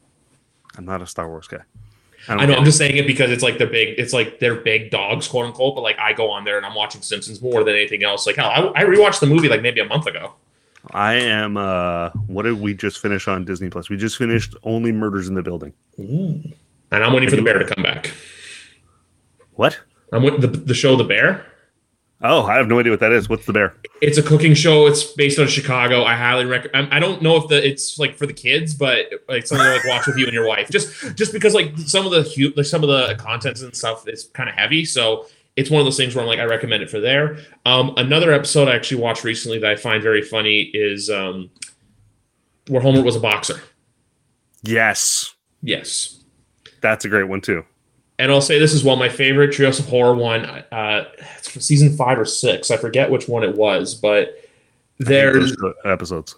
I'm 0.77 0.85
not 0.85 1.01
a 1.01 1.07
Star 1.07 1.31
Wars 1.31 1.49
guy. 1.49 1.63
I 2.29 2.47
know. 2.47 2.55
I'm 2.55 2.65
just 2.65 2.79
saying 2.79 2.97
it 2.97 3.07
because 3.07 3.31
it's 3.31 3.43
like 3.43 3.59
they're 3.59 3.67
big. 3.67 3.99
It's 3.99 4.13
like 4.13 4.39
they're 4.41 4.57
big 4.57 4.91
dogs, 4.91 5.29
quote 5.29 5.47
unquote. 5.47 5.75
But 5.75 5.83
like 5.83 5.99
I 5.99 6.13
go 6.13 6.31
on 6.31 6.45
there 6.45 6.57
and 6.57 6.67
I'm 6.67 6.75
watching 6.75 7.03
Simpsons 7.03 7.41
more 7.41 7.63
than 7.65 7.75
anything 7.75 8.03
else. 8.03 8.27
Like 8.27 8.37
hell, 8.37 8.51
I, 8.51 8.83
I 8.83 8.85
rewatched 8.85 9.21
the 9.21 9.27
movie 9.27 9.49
like 9.49 9.63
maybe 9.63 9.81
a 9.81 9.85
month 9.85 10.07
ago. 10.07 10.35
I 10.93 11.15
am. 11.15 11.57
uh 11.57 12.11
What 12.27 12.43
did 12.43 12.61
we 12.61 12.75
just 12.75 12.99
finish 13.01 13.29
on 13.29 13.45
Disney 13.45 13.71
Plus? 13.71 13.89
We 13.89 13.97
just 13.97 14.17
finished 14.17 14.55
Only 14.63 14.93
Murders 14.93 15.29
in 15.29 15.35
the 15.35 15.43
Building. 15.43 15.73
And 15.99 16.55
I'm 16.93 17.13
waiting 17.13 17.29
for 17.29 17.37
the 17.37 17.43
bear 17.43 17.59
to 17.59 17.65
come 17.65 17.83
back. 17.83 18.13
What? 19.55 19.79
I'm 20.13 20.23
with 20.23 20.41
the 20.41 20.47
the 20.49 20.75
show 20.75 20.97
The 20.97 21.05
Bear. 21.05 21.47
Oh, 22.23 22.45
I 22.45 22.57
have 22.57 22.67
no 22.67 22.79
idea 22.79 22.93
what 22.93 23.01
that 23.01 23.13
is. 23.13 23.29
What's 23.29 23.45
the 23.45 23.53
bear? 23.53 23.75
It's 24.01 24.17
a 24.17 24.23
cooking 24.23 24.55
show. 24.55 24.87
It's 24.87 25.05
based 25.13 25.39
on 25.39 25.47
Chicago. 25.49 26.03
I 26.05 26.15
highly 26.17 26.47
recommend. 26.47 26.93
I 26.93 26.99
don't 26.99 27.21
know 27.21 27.37
if 27.37 27.49
the 27.49 27.65
it's 27.67 27.99
like 27.99 28.17
for 28.17 28.27
the 28.27 28.33
kids, 28.33 28.73
but 28.75 29.07
like 29.29 29.47
something 29.47 29.65
to 29.67 29.73
like 29.75 29.85
watch 29.85 30.07
with 30.07 30.17
you 30.17 30.25
and 30.25 30.33
your 30.33 30.47
wife. 30.49 30.71
Just 30.71 31.15
just 31.15 31.33
because 31.33 31.53
like 31.55 31.77
some 31.79 32.07
of 32.07 32.13
the 32.13 32.23
hu- 32.23 32.55
like 32.57 32.65
some 32.67 32.83
of 32.83 32.89
the 32.89 33.17
contents 33.17 33.61
and 33.61 33.77
stuff 33.77 34.09
is 34.09 34.25
kind 34.33 34.49
of 34.49 34.55
heavy, 34.55 34.85
so 34.87 35.27
it's 35.57 35.71
one 35.71 35.79
of 35.81 35.85
those 35.87 35.99
things 35.99 36.15
where 36.15 36.23
I'm 36.23 36.29
like 36.29 36.39
I 36.39 36.45
recommend 36.45 36.83
it 36.83 36.89
for 36.91 37.01
there. 37.01 37.37
Um, 37.67 37.93
another 37.99 38.33
episode 38.33 38.67
I 38.69 38.75
actually 38.77 39.03
watched 39.03 39.23
recently 39.23 39.59
that 39.59 39.71
I 39.71 39.77
find 39.77 40.03
very 40.03 40.23
funny 40.23 40.63
is 40.73 41.11
um, 41.11 41.51
where 42.69 42.81
Homer 42.81 43.03
was 43.03 43.17
a 43.17 43.21
boxer. 43.21 43.61
Yes, 44.63 45.35
Yes. 45.63 46.25
that's 46.81 47.05
a 47.05 47.09
great 47.11 47.25
one 47.29 47.41
too. 47.43 47.65
And 48.19 48.33
I'll 48.33 48.41
say 48.41 48.59
this 48.59 48.73
is 48.73 48.83
one 48.83 48.95
of 48.95 48.99
my 48.99 49.09
favorite 49.09 49.51
Treehouse 49.51 49.79
of 49.79 49.89
Horror 49.89 50.15
one. 50.15 50.45
Uh, 50.47 51.05
it's 51.37 51.49
for 51.49 51.61
season 51.61 51.97
five 51.97 52.19
or 52.19 52.25
six. 52.25 52.71
I 52.71 52.77
forget 52.77 53.11
which 53.11 53.29
one 53.29 53.43
it 53.43 53.55
was, 53.55 53.95
but 53.95 54.43
there's 54.99 55.55
episodes. 55.85 56.35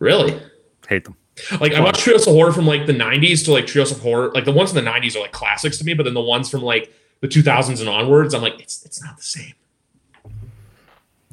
really 0.00 0.40
Hate 0.88 1.04
them. 1.04 1.16
like 1.60 1.72
I 1.72 1.80
watched 1.80 2.04
Treehouse 2.04 2.26
of 2.26 2.34
Horror 2.34 2.52
from 2.52 2.66
like 2.66 2.86
the 2.86 2.92
'90s 2.92 3.44
to 3.44 3.52
like 3.52 3.66
Treehouse 3.66 3.92
of 3.92 4.00
Horror. 4.00 4.32
Like 4.32 4.44
the 4.44 4.52
ones 4.52 4.74
in 4.74 4.84
the 4.84 4.90
'90s 4.90 5.14
are 5.14 5.20
like 5.20 5.32
classics 5.32 5.78
to 5.78 5.84
me, 5.84 5.94
but 5.94 6.02
then 6.02 6.14
the 6.14 6.20
ones 6.20 6.50
from 6.50 6.62
like 6.62 6.92
the 7.20 7.28
2000s 7.28 7.80
and 7.80 7.88
onwards, 7.88 8.34
I'm 8.34 8.42
like, 8.42 8.58
it's 8.60 8.84
it's 8.84 9.02
not 9.02 9.16
the 9.16 9.22
same. 9.22 9.54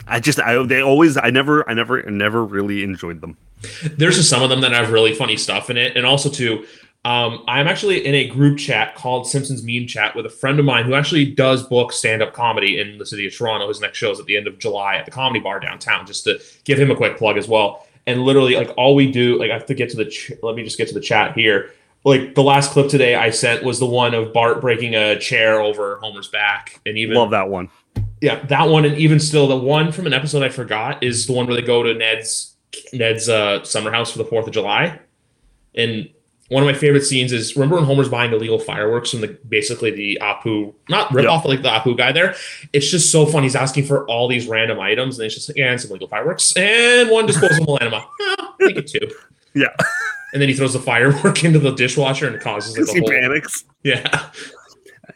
I 0.07 0.19
just, 0.19 0.39
I 0.39 0.61
they 0.63 0.81
always, 0.81 1.17
I 1.17 1.31
never, 1.31 1.69
I 1.69 1.73
never, 1.73 2.01
never 2.03 2.45
really 2.45 2.83
enjoyed 2.83 3.19
them. 3.19 3.35
There's 3.83 4.15
just 4.15 4.29
some 4.29 4.41
of 4.43 4.49
them 4.49 4.61
that 4.61 4.71
have 4.71 4.91
really 4.91 5.13
funny 5.13 5.35
stuff 5.35 5.69
in 5.69 5.77
it, 5.77 5.97
and 5.97 6.05
also 6.05 6.29
too. 6.29 6.65
Um, 7.05 7.43
I'm 7.47 7.67
actually 7.67 8.05
in 8.05 8.15
a 8.15 8.27
group 8.27 8.57
chat 8.57 8.95
called 8.95 9.29
Simpsons 9.29 9.63
Meme 9.63 9.87
Chat 9.87 10.13
with 10.13 10.25
a 10.25 10.29
friend 10.29 10.59
of 10.59 10.65
mine 10.65 10.83
who 10.83 10.93
actually 10.93 11.25
does 11.25 11.63
book 11.63 11.93
stand 11.93 12.21
up 12.21 12.33
comedy 12.33 12.79
in 12.79 12.97
the 12.97 13.05
city 13.05 13.25
of 13.25 13.33
Toronto. 13.33 13.67
His 13.69 13.79
next 13.79 13.97
show 13.97 14.11
is 14.11 14.19
at 14.19 14.25
the 14.25 14.35
end 14.35 14.45
of 14.45 14.59
July 14.59 14.95
at 14.95 15.05
the 15.05 15.11
Comedy 15.11 15.39
Bar 15.39 15.61
downtown. 15.61 16.05
Just 16.05 16.25
to 16.25 16.41
give 16.65 16.77
him 16.77 16.91
a 16.91 16.95
quick 16.95 17.17
plug 17.17 17.37
as 17.37 17.47
well. 17.47 17.87
And 18.07 18.23
literally, 18.23 18.55
like 18.55 18.73
all 18.77 18.93
we 18.93 19.09
do, 19.11 19.39
like 19.39 19.51
I 19.51 19.53
have 19.53 19.65
to 19.67 19.73
get 19.73 19.89
to 19.91 19.97
the. 19.97 20.05
Ch- 20.05 20.33
let 20.43 20.55
me 20.55 20.63
just 20.63 20.77
get 20.77 20.87
to 20.89 20.93
the 20.93 20.99
chat 20.99 21.33
here. 21.33 21.71
Like 22.03 22.35
the 22.35 22.43
last 22.43 22.71
clip 22.71 22.89
today 22.89 23.15
I 23.15 23.29
sent 23.29 23.63
was 23.63 23.79
the 23.79 23.85
one 23.85 24.13
of 24.13 24.33
Bart 24.33 24.59
breaking 24.61 24.95
a 24.95 25.17
chair 25.19 25.61
over 25.61 25.99
Homer's 26.01 26.27
back, 26.29 26.79
and 26.85 26.97
even 26.97 27.15
Love 27.15 27.31
that 27.31 27.49
one. 27.49 27.69
yeah, 28.21 28.43
that 28.45 28.69
one, 28.69 28.85
and 28.85 28.97
even 28.97 29.19
still, 29.19 29.47
the 29.47 29.57
one 29.57 29.91
from 29.91 30.07
an 30.07 30.13
episode 30.13 30.43
I 30.43 30.49
forgot 30.49 31.03
is 31.03 31.27
the 31.27 31.33
one 31.33 31.47
where 31.47 31.55
they 31.55 31.61
go 31.61 31.83
to 31.83 31.93
Ned's 31.93 32.55
Ned's 32.93 33.29
uh, 33.29 33.63
summer 33.63 33.91
house 33.91 34.11
for 34.11 34.17
the 34.19 34.25
Fourth 34.25 34.47
of 34.47 34.53
July, 34.53 34.99
and 35.75 36.09
one 36.49 36.63
of 36.63 36.67
my 36.67 36.73
favorite 36.73 37.03
scenes 37.03 37.33
is 37.33 37.55
remember 37.55 37.75
when 37.75 37.83
Homer's 37.85 38.07
buying 38.09 38.31
illegal 38.31 38.57
fireworks 38.59 39.11
from 39.11 39.21
the 39.21 39.27
basically 39.49 39.91
the 39.91 40.17
Apu, 40.21 40.73
not 40.89 41.11
rip 41.13 41.27
off 41.27 41.43
like 41.45 41.61
the 41.61 41.69
Apu 41.69 41.97
guy 41.97 42.11
there. 42.11 42.35
It's 42.73 42.89
just 42.89 43.11
so 43.11 43.25
fun. 43.25 43.43
He's 43.43 43.55
asking 43.55 43.85
for 43.85 44.05
all 44.07 44.27
these 44.27 44.47
random 44.47 44.79
items, 44.79 45.19
and 45.19 45.25
it's 45.25 45.35
just 45.35 45.49
like, 45.49 45.57
yeah, 45.57 45.71
and 45.71 45.81
some 45.81 45.91
illegal 45.91 46.07
fireworks 46.07 46.55
and 46.55 47.09
one 47.09 47.25
disposable 47.25 47.77
anima. 47.81 48.07
Oh, 48.21 48.53
take 48.61 48.77
it 48.77 48.87
two. 48.87 49.11
Yeah, 49.53 49.67
And 50.33 50.41
then 50.41 50.47
he 50.49 50.55
throws 50.55 50.73
the 50.73 50.79
firework 50.79 51.43
into 51.43 51.57
the 51.59 51.71
dishwasher 51.71 52.27
and 52.27 52.35
it 52.35 52.41
causes 52.41 52.77
like 52.77 52.87
he 52.95 52.99
whole 52.99 53.09
panics. 53.09 53.65
yeah. 53.83 54.29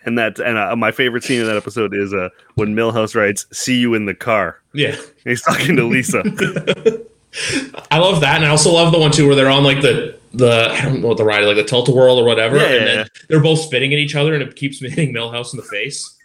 And 0.04 0.17
that, 0.17 0.39
and 0.39 0.58
uh, 0.58 0.76
my 0.76 0.91
favorite 0.91 1.24
scene 1.24 1.41
in 1.41 1.46
that 1.46 1.58
episode 1.58 1.94
is 1.94 2.12
uh 2.13 2.30
when 2.56 2.76
Milhouse 2.76 3.13
writes, 3.13 3.46
"See 3.52 3.78
you 3.78 3.94
in 3.94 4.06
the 4.06 4.15
car." 4.15 4.60
Yeah. 4.74 4.96
And 4.96 5.06
he's 5.26 5.44
talking 5.44 5.76
to 5.76 5.84
Lisa. 5.86 6.24
I 7.91 8.00
love 8.00 8.22
that, 8.22 8.38
and 8.38 8.46
I 8.46 8.50
also 8.50 8.72
love 8.72 8.91
the 8.91 8.98
one 9.00 9.12
too 9.12 9.28
where 9.28 9.36
they're 9.36 9.50
on 9.50 9.63
like 9.63 9.82
the 9.82 10.17
the 10.34 10.70
I 10.72 10.82
don't 10.84 11.02
know 11.02 11.08
what 11.10 11.17
the 11.17 11.26
ride 11.26 11.44
like 11.44 11.56
the 11.56 11.63
tilt 11.63 11.89
a 11.89 11.91
whirl 11.91 12.17
or 12.17 12.24
whatever, 12.26 12.58
Yeah, 12.58 12.63
and 12.63 12.88
then 12.88 12.98
yeah. 13.00 13.04
they're 13.30 13.41
both 13.41 13.60
spitting 13.60 13.94
at 13.94 14.00
each 14.00 14.15
other, 14.15 14.34
and 14.34 14.41
it 14.44 14.56
keeps 14.56 14.80
hitting 14.82 15.13
Milhouse 15.13 15.54
in 15.54 15.58
the 15.58 15.63
face. 15.63 16.17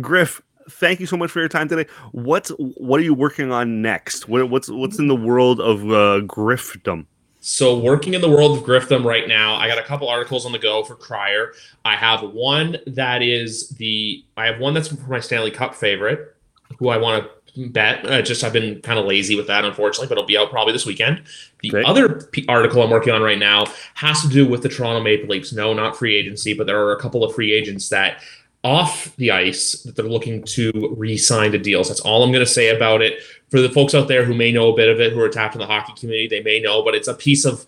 Griff, 0.00 0.40
thank 0.70 1.00
you 1.00 1.06
so 1.06 1.16
much 1.16 1.30
for 1.30 1.40
your 1.40 1.48
time 1.48 1.68
today. 1.68 1.86
What's 2.12 2.50
what 2.58 3.00
are 3.00 3.02
you 3.02 3.14
working 3.14 3.52
on 3.52 3.82
next? 3.82 4.28
What, 4.28 4.48
what's 4.50 4.68
what's 4.68 4.98
in 4.98 5.08
the 5.08 5.16
world 5.16 5.60
of 5.60 5.82
uh, 5.82 6.24
Griffdom? 6.26 7.06
So, 7.40 7.78
working 7.78 8.14
in 8.14 8.22
the 8.22 8.30
world 8.30 8.56
of 8.56 8.64
Griffdom 8.64 9.04
right 9.04 9.28
now, 9.28 9.56
I 9.56 9.68
got 9.68 9.76
a 9.76 9.82
couple 9.82 10.08
articles 10.08 10.46
on 10.46 10.52
the 10.52 10.58
go 10.58 10.82
for 10.82 10.94
Crier. 10.94 11.52
I 11.84 11.94
have 11.94 12.22
one 12.22 12.78
that 12.86 13.20
is 13.20 13.68
the 13.70 14.24
I 14.38 14.46
have 14.46 14.58
one 14.58 14.72
that's 14.72 14.88
for 14.88 15.10
my 15.10 15.20
Stanley 15.20 15.50
Cup 15.50 15.74
favorite, 15.74 16.34
who 16.78 16.88
I 16.88 16.96
want 16.96 17.24
to 17.24 17.43
bet. 17.56 18.04
Uh, 18.06 18.22
just 18.22 18.42
I've 18.44 18.52
been 18.52 18.80
kind 18.82 18.98
of 18.98 19.06
lazy 19.06 19.36
with 19.36 19.46
that, 19.46 19.64
unfortunately, 19.64 20.08
but 20.08 20.18
it'll 20.18 20.26
be 20.26 20.36
out 20.36 20.50
probably 20.50 20.72
this 20.72 20.86
weekend. 20.86 21.22
The 21.62 21.70
Okay. 21.74 21.82
other 21.88 22.08
p- 22.32 22.44
article 22.48 22.82
I'm 22.82 22.90
working 22.90 23.12
on 23.12 23.22
right 23.22 23.38
now 23.38 23.66
has 23.94 24.20
to 24.22 24.28
do 24.28 24.46
with 24.46 24.62
the 24.62 24.68
Toronto 24.68 25.00
Maple 25.02 25.28
Leafs. 25.28 25.52
No, 25.52 25.72
not 25.72 25.96
free 25.96 26.16
agency, 26.16 26.52
but 26.54 26.66
there 26.66 26.78
are 26.80 26.92
a 26.92 27.00
couple 27.00 27.22
of 27.24 27.34
free 27.34 27.52
agents 27.52 27.88
that 27.90 28.20
off 28.64 29.14
the 29.16 29.30
ice 29.30 29.82
that 29.82 29.94
they're 29.94 30.06
looking 30.06 30.42
to 30.42 30.94
re-sign 30.96 31.52
to 31.52 31.58
deals. 31.58 31.88
That's 31.88 32.00
all 32.00 32.22
I'm 32.22 32.32
going 32.32 32.44
to 32.44 32.50
say 32.50 32.74
about 32.74 33.02
it. 33.02 33.20
For 33.50 33.60
the 33.60 33.68
folks 33.68 33.94
out 33.94 34.08
there 34.08 34.24
who 34.24 34.34
may 34.34 34.50
know 34.52 34.72
a 34.72 34.76
bit 34.76 34.88
of 34.88 35.00
it, 35.00 35.12
who 35.12 35.20
are 35.20 35.28
tapped 35.28 35.54
in 35.54 35.60
the 35.60 35.66
hockey 35.66 35.92
community, 35.98 36.28
they 36.28 36.42
may 36.42 36.60
know, 36.60 36.82
but 36.82 36.94
it's 36.94 37.06
a 37.08 37.14
piece 37.14 37.44
of 37.44 37.66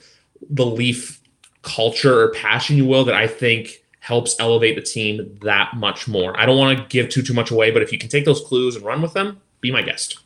the 0.49 0.65
Leaf 0.67 1.21
culture 1.63 2.21
or 2.23 2.33
passion, 2.33 2.77
you 2.77 2.87
will, 2.87 3.05
that 3.05 3.15
I 3.15 3.27
think 3.27 3.83
helps 4.01 4.37
elevate 4.39 4.75
the 4.77 4.83
team 4.83 5.37
that 5.43 5.75
much 5.77 6.07
more. 6.09 6.39
I 6.41 6.47
don't 6.47 6.57
want 6.59 6.79
to 6.79 6.85
give 6.89 7.09
too 7.09 7.23
too 7.23 7.35
much 7.35 7.51
away, 7.51 7.71
but 7.73 7.83
if 7.83 7.93
you 7.93 7.99
can 7.99 8.09
take 8.09 8.25
those 8.25 8.41
clues 8.41 8.75
and 8.77 8.85
run 8.85 9.03
with 9.03 9.13
them, 9.13 9.41
be 9.61 9.71
my 9.71 9.83
guest. 9.83 10.21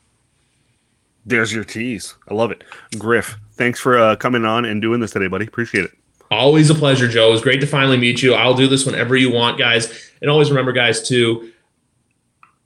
There's 1.27 1.53
your 1.53 1.65
tease. 1.65 2.15
I 2.29 2.35
love 2.35 2.51
it. 2.51 2.65
Griff, 2.99 3.37
thanks 3.53 3.79
for 3.79 3.99
uh, 3.99 4.17
coming 4.17 4.45
on 4.45 4.65
and 4.65 4.81
doing 4.81 5.01
this 5.01 5.11
today, 5.11 5.27
buddy. 5.27 5.47
Appreciate 5.47 5.85
it. 5.85 5.93
Always 6.31 6.71
a 6.71 6.75
pleasure, 6.75 7.09
Joe. 7.09 7.29
It 7.29 7.33
was 7.33 7.43
great 7.43 7.61
to 7.61 7.67
finally 7.67 7.97
meet 7.97 8.23
you. 8.23 8.35
I'll 8.35 8.55
do 8.55 8.69
this 8.69 8.87
whenever 8.87 9.17
you 9.17 9.33
want, 9.33 9.59
guys. 9.59 10.11
And 10.23 10.31
always 10.31 10.49
remember, 10.49 10.73
guys, 10.73 11.07
too, 11.07 11.53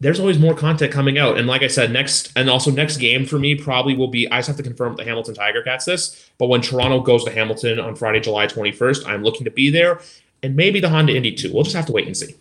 there's 0.00 0.20
always 0.20 0.38
more 0.38 0.54
content 0.54 0.92
coming 0.92 1.18
out. 1.18 1.38
And 1.38 1.46
like 1.46 1.62
I 1.62 1.68
said, 1.68 1.90
next 1.90 2.30
and 2.36 2.50
also 2.50 2.70
next 2.70 2.98
game 2.98 3.24
for 3.24 3.38
me 3.38 3.54
probably 3.54 3.96
will 3.96 4.08
be 4.08 4.30
I 4.30 4.38
just 4.38 4.48
have 4.48 4.56
to 4.58 4.62
confirm 4.62 4.90
with 4.90 4.98
the 4.98 5.04
Hamilton 5.04 5.34
Tiger 5.34 5.62
Cats 5.62 5.86
this, 5.86 6.30
but 6.38 6.48
when 6.48 6.60
Toronto 6.60 7.00
goes 7.00 7.24
to 7.24 7.30
Hamilton 7.30 7.80
on 7.80 7.96
Friday, 7.96 8.20
July 8.20 8.46
21st, 8.46 9.06
I'm 9.06 9.22
looking 9.22 9.44
to 9.44 9.50
be 9.50 9.70
there. 9.70 10.00
And 10.42 10.56
maybe 10.56 10.78
the 10.78 10.90
Honda 10.90 11.16
Indy 11.16 11.32
too. 11.32 11.50
We'll 11.54 11.62
just 11.62 11.74
have 11.74 11.86
to 11.86 11.92
wait 11.92 12.06
and 12.06 12.14
see. 12.14 12.34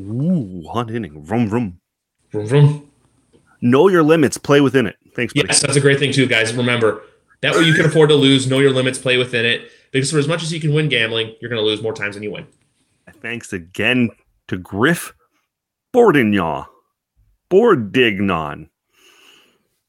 Ooh, 0.00 0.64
Honda 0.66 0.96
Indy. 0.96 1.10
Vroom 1.10 1.46
vroom. 1.46 1.78
Vroom 2.30 2.46
vroom. 2.46 2.89
Know 3.60 3.88
your 3.88 4.02
limits, 4.02 4.38
play 4.38 4.60
within 4.60 4.86
it. 4.86 4.96
Thanks, 5.14 5.32
buddy. 5.32 5.48
Yes, 5.48 5.60
that's 5.60 5.76
a 5.76 5.80
great 5.80 5.98
thing 5.98 6.12
too, 6.12 6.26
guys. 6.26 6.54
Remember, 6.54 7.02
that 7.42 7.54
way 7.54 7.62
you 7.62 7.74
can 7.74 7.84
afford 7.84 8.08
to 8.10 8.14
lose, 8.14 8.46
know 8.46 8.58
your 8.58 8.72
limits, 8.72 8.98
play 8.98 9.16
within 9.16 9.44
it. 9.44 9.70
Because 9.92 10.10
for 10.10 10.18
as 10.18 10.28
much 10.28 10.42
as 10.42 10.52
you 10.52 10.60
can 10.60 10.72
win 10.72 10.88
gambling, 10.88 11.34
you're 11.40 11.50
gonna 11.50 11.62
lose 11.62 11.82
more 11.82 11.92
times 11.92 12.14
than 12.14 12.22
you 12.22 12.30
win. 12.30 12.46
Thanks 13.20 13.52
again 13.52 14.10
to 14.48 14.56
Griff 14.56 15.12
Bordignon. 15.94 16.66
Bordignon. 17.50 18.68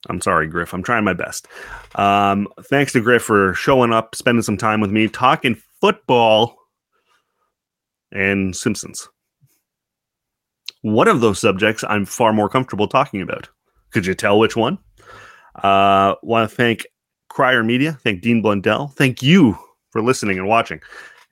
I'm 0.10 0.22
sorry, 0.22 0.48
Griff. 0.48 0.74
I'm 0.74 0.84
trying 0.84 1.04
my 1.04 1.14
best. 1.14 1.48
Um, 1.96 2.48
thanks 2.64 2.92
to 2.94 3.02
Griff 3.02 3.24
for 3.24 3.54
showing 3.54 3.94
up, 3.94 4.16
spending 4.16 4.42
some 4.42 4.58
time 4.58 4.82
with 4.82 4.90
me, 4.90 5.08
talking 5.08 5.62
football 5.80 6.58
and 8.12 8.56
Simpsons. 8.56 9.08
One 10.82 11.08
of 11.08 11.22
those 11.22 11.40
subjects 11.40 11.84
I'm 11.88 12.06
far 12.06 12.34
more 12.34 12.50
comfortable 12.50 12.88
talking 12.88 13.22
about. 13.22 13.50
Could 13.92 14.06
you 14.06 14.14
tell 14.14 14.40
which 14.40 14.56
one? 14.56 14.78
Uh, 15.56 16.16
Want 16.24 16.50
to 16.50 16.56
thank 16.56 16.86
Crier 17.30 17.64
Media, 17.64 17.98
thank 18.04 18.22
Dean 18.22 18.42
Blundell, 18.42 18.90
thank 18.96 19.22
you 19.22 19.58
for 19.92 20.02
listening 20.02 20.38
and 20.38 20.48
watching, 20.48 20.82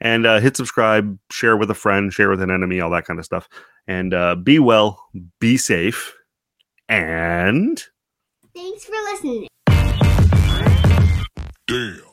and 0.02 0.26
uh, 0.26 0.40
hit 0.40 0.58
subscribe, 0.58 1.18
share 1.32 1.56
with 1.58 1.70
a 1.72 1.74
friend, 1.76 2.12
share 2.12 2.30
with 2.30 2.42
an 2.42 2.52
enemy, 2.52 2.80
all 2.82 2.90
that 2.92 3.06
kind 3.06 3.20
of 3.20 3.26
stuff. 3.26 3.48
And 3.88 4.14
uh, 4.14 4.36
be 4.36 4.60
well, 4.60 5.02
be 5.40 5.58
safe, 5.58 6.14
and 6.88 7.82
Thanks 8.54 8.86
for 8.86 8.92
listening. 8.92 9.48
damn. 11.68 12.09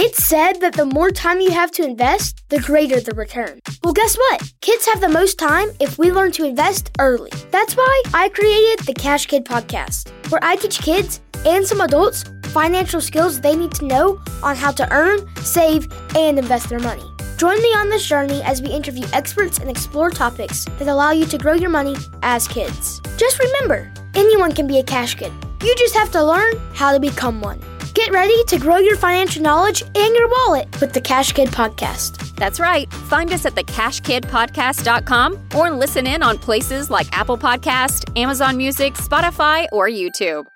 It's 0.00 0.24
said 0.24 0.60
that 0.60 0.74
the 0.74 0.84
more 0.84 1.10
time 1.10 1.40
you 1.40 1.50
have 1.50 1.72
to 1.72 1.82
invest, 1.82 2.44
the 2.50 2.60
greater 2.60 3.00
the 3.00 3.16
return. 3.16 3.58
Well, 3.82 3.92
guess 3.92 4.16
what? 4.16 4.52
Kids 4.60 4.86
have 4.86 5.00
the 5.00 5.08
most 5.08 5.40
time 5.40 5.70
if 5.80 5.98
we 5.98 6.12
learn 6.12 6.30
to 6.38 6.44
invest 6.44 6.92
early. 7.00 7.32
That's 7.50 7.74
why 7.74 8.02
I 8.14 8.28
created 8.28 8.86
the 8.86 8.94
Cash 8.94 9.26
Kid 9.26 9.44
podcast, 9.44 10.08
where 10.30 10.38
I 10.40 10.54
teach 10.54 10.78
kids 10.78 11.20
and 11.44 11.66
some 11.66 11.80
adults 11.80 12.22
financial 12.52 13.00
skills 13.00 13.40
they 13.40 13.56
need 13.56 13.72
to 13.72 13.86
know 13.86 14.20
on 14.44 14.54
how 14.54 14.70
to 14.70 14.88
earn, 14.92 15.18
save, 15.38 15.92
and 16.14 16.38
invest 16.38 16.68
their 16.68 16.78
money. 16.78 17.02
Join 17.36 17.60
me 17.60 17.70
on 17.74 17.88
this 17.88 18.06
journey 18.06 18.40
as 18.42 18.62
we 18.62 18.68
interview 18.68 19.04
experts 19.12 19.58
and 19.58 19.68
explore 19.68 20.10
topics 20.10 20.64
that 20.78 20.86
allow 20.86 21.10
you 21.10 21.26
to 21.26 21.38
grow 21.38 21.54
your 21.54 21.70
money 21.70 21.96
as 22.22 22.46
kids. 22.46 23.00
Just 23.16 23.40
remember, 23.40 23.92
anyone 24.14 24.52
can 24.52 24.68
be 24.68 24.78
a 24.78 24.84
cash 24.84 25.16
kid. 25.16 25.32
You 25.60 25.74
just 25.74 25.96
have 25.96 26.12
to 26.12 26.22
learn 26.22 26.52
how 26.72 26.92
to 26.92 27.00
become 27.00 27.40
one. 27.40 27.60
Get 27.94 28.12
ready 28.12 28.44
to 28.44 28.58
grow 28.58 28.78
your 28.78 28.96
financial 28.96 29.42
knowledge 29.42 29.82
and 29.82 30.14
your 30.14 30.28
wallet 30.28 30.68
with 30.80 30.92
the 30.92 31.00
Cash 31.00 31.32
Kid 31.32 31.48
podcast. 31.48 32.34
That's 32.36 32.60
right. 32.60 32.90
Find 32.92 33.32
us 33.32 33.44
at 33.46 33.54
thecashkidpodcast.com 33.54 35.48
or 35.56 35.70
listen 35.70 36.06
in 36.06 36.22
on 36.22 36.38
places 36.38 36.90
like 36.90 37.06
Apple 37.16 37.38
Podcast, 37.38 38.16
Amazon 38.16 38.56
Music, 38.56 38.94
Spotify, 38.94 39.66
or 39.72 39.88
YouTube. 39.88 40.46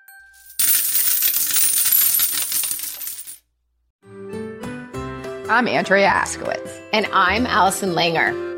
I'm 5.49 5.67
Andrea 5.67 6.09
Askowitz. 6.09 6.81
And 6.93 7.05
I'm 7.11 7.45
Allison 7.45 7.91
Langer. 7.91 8.52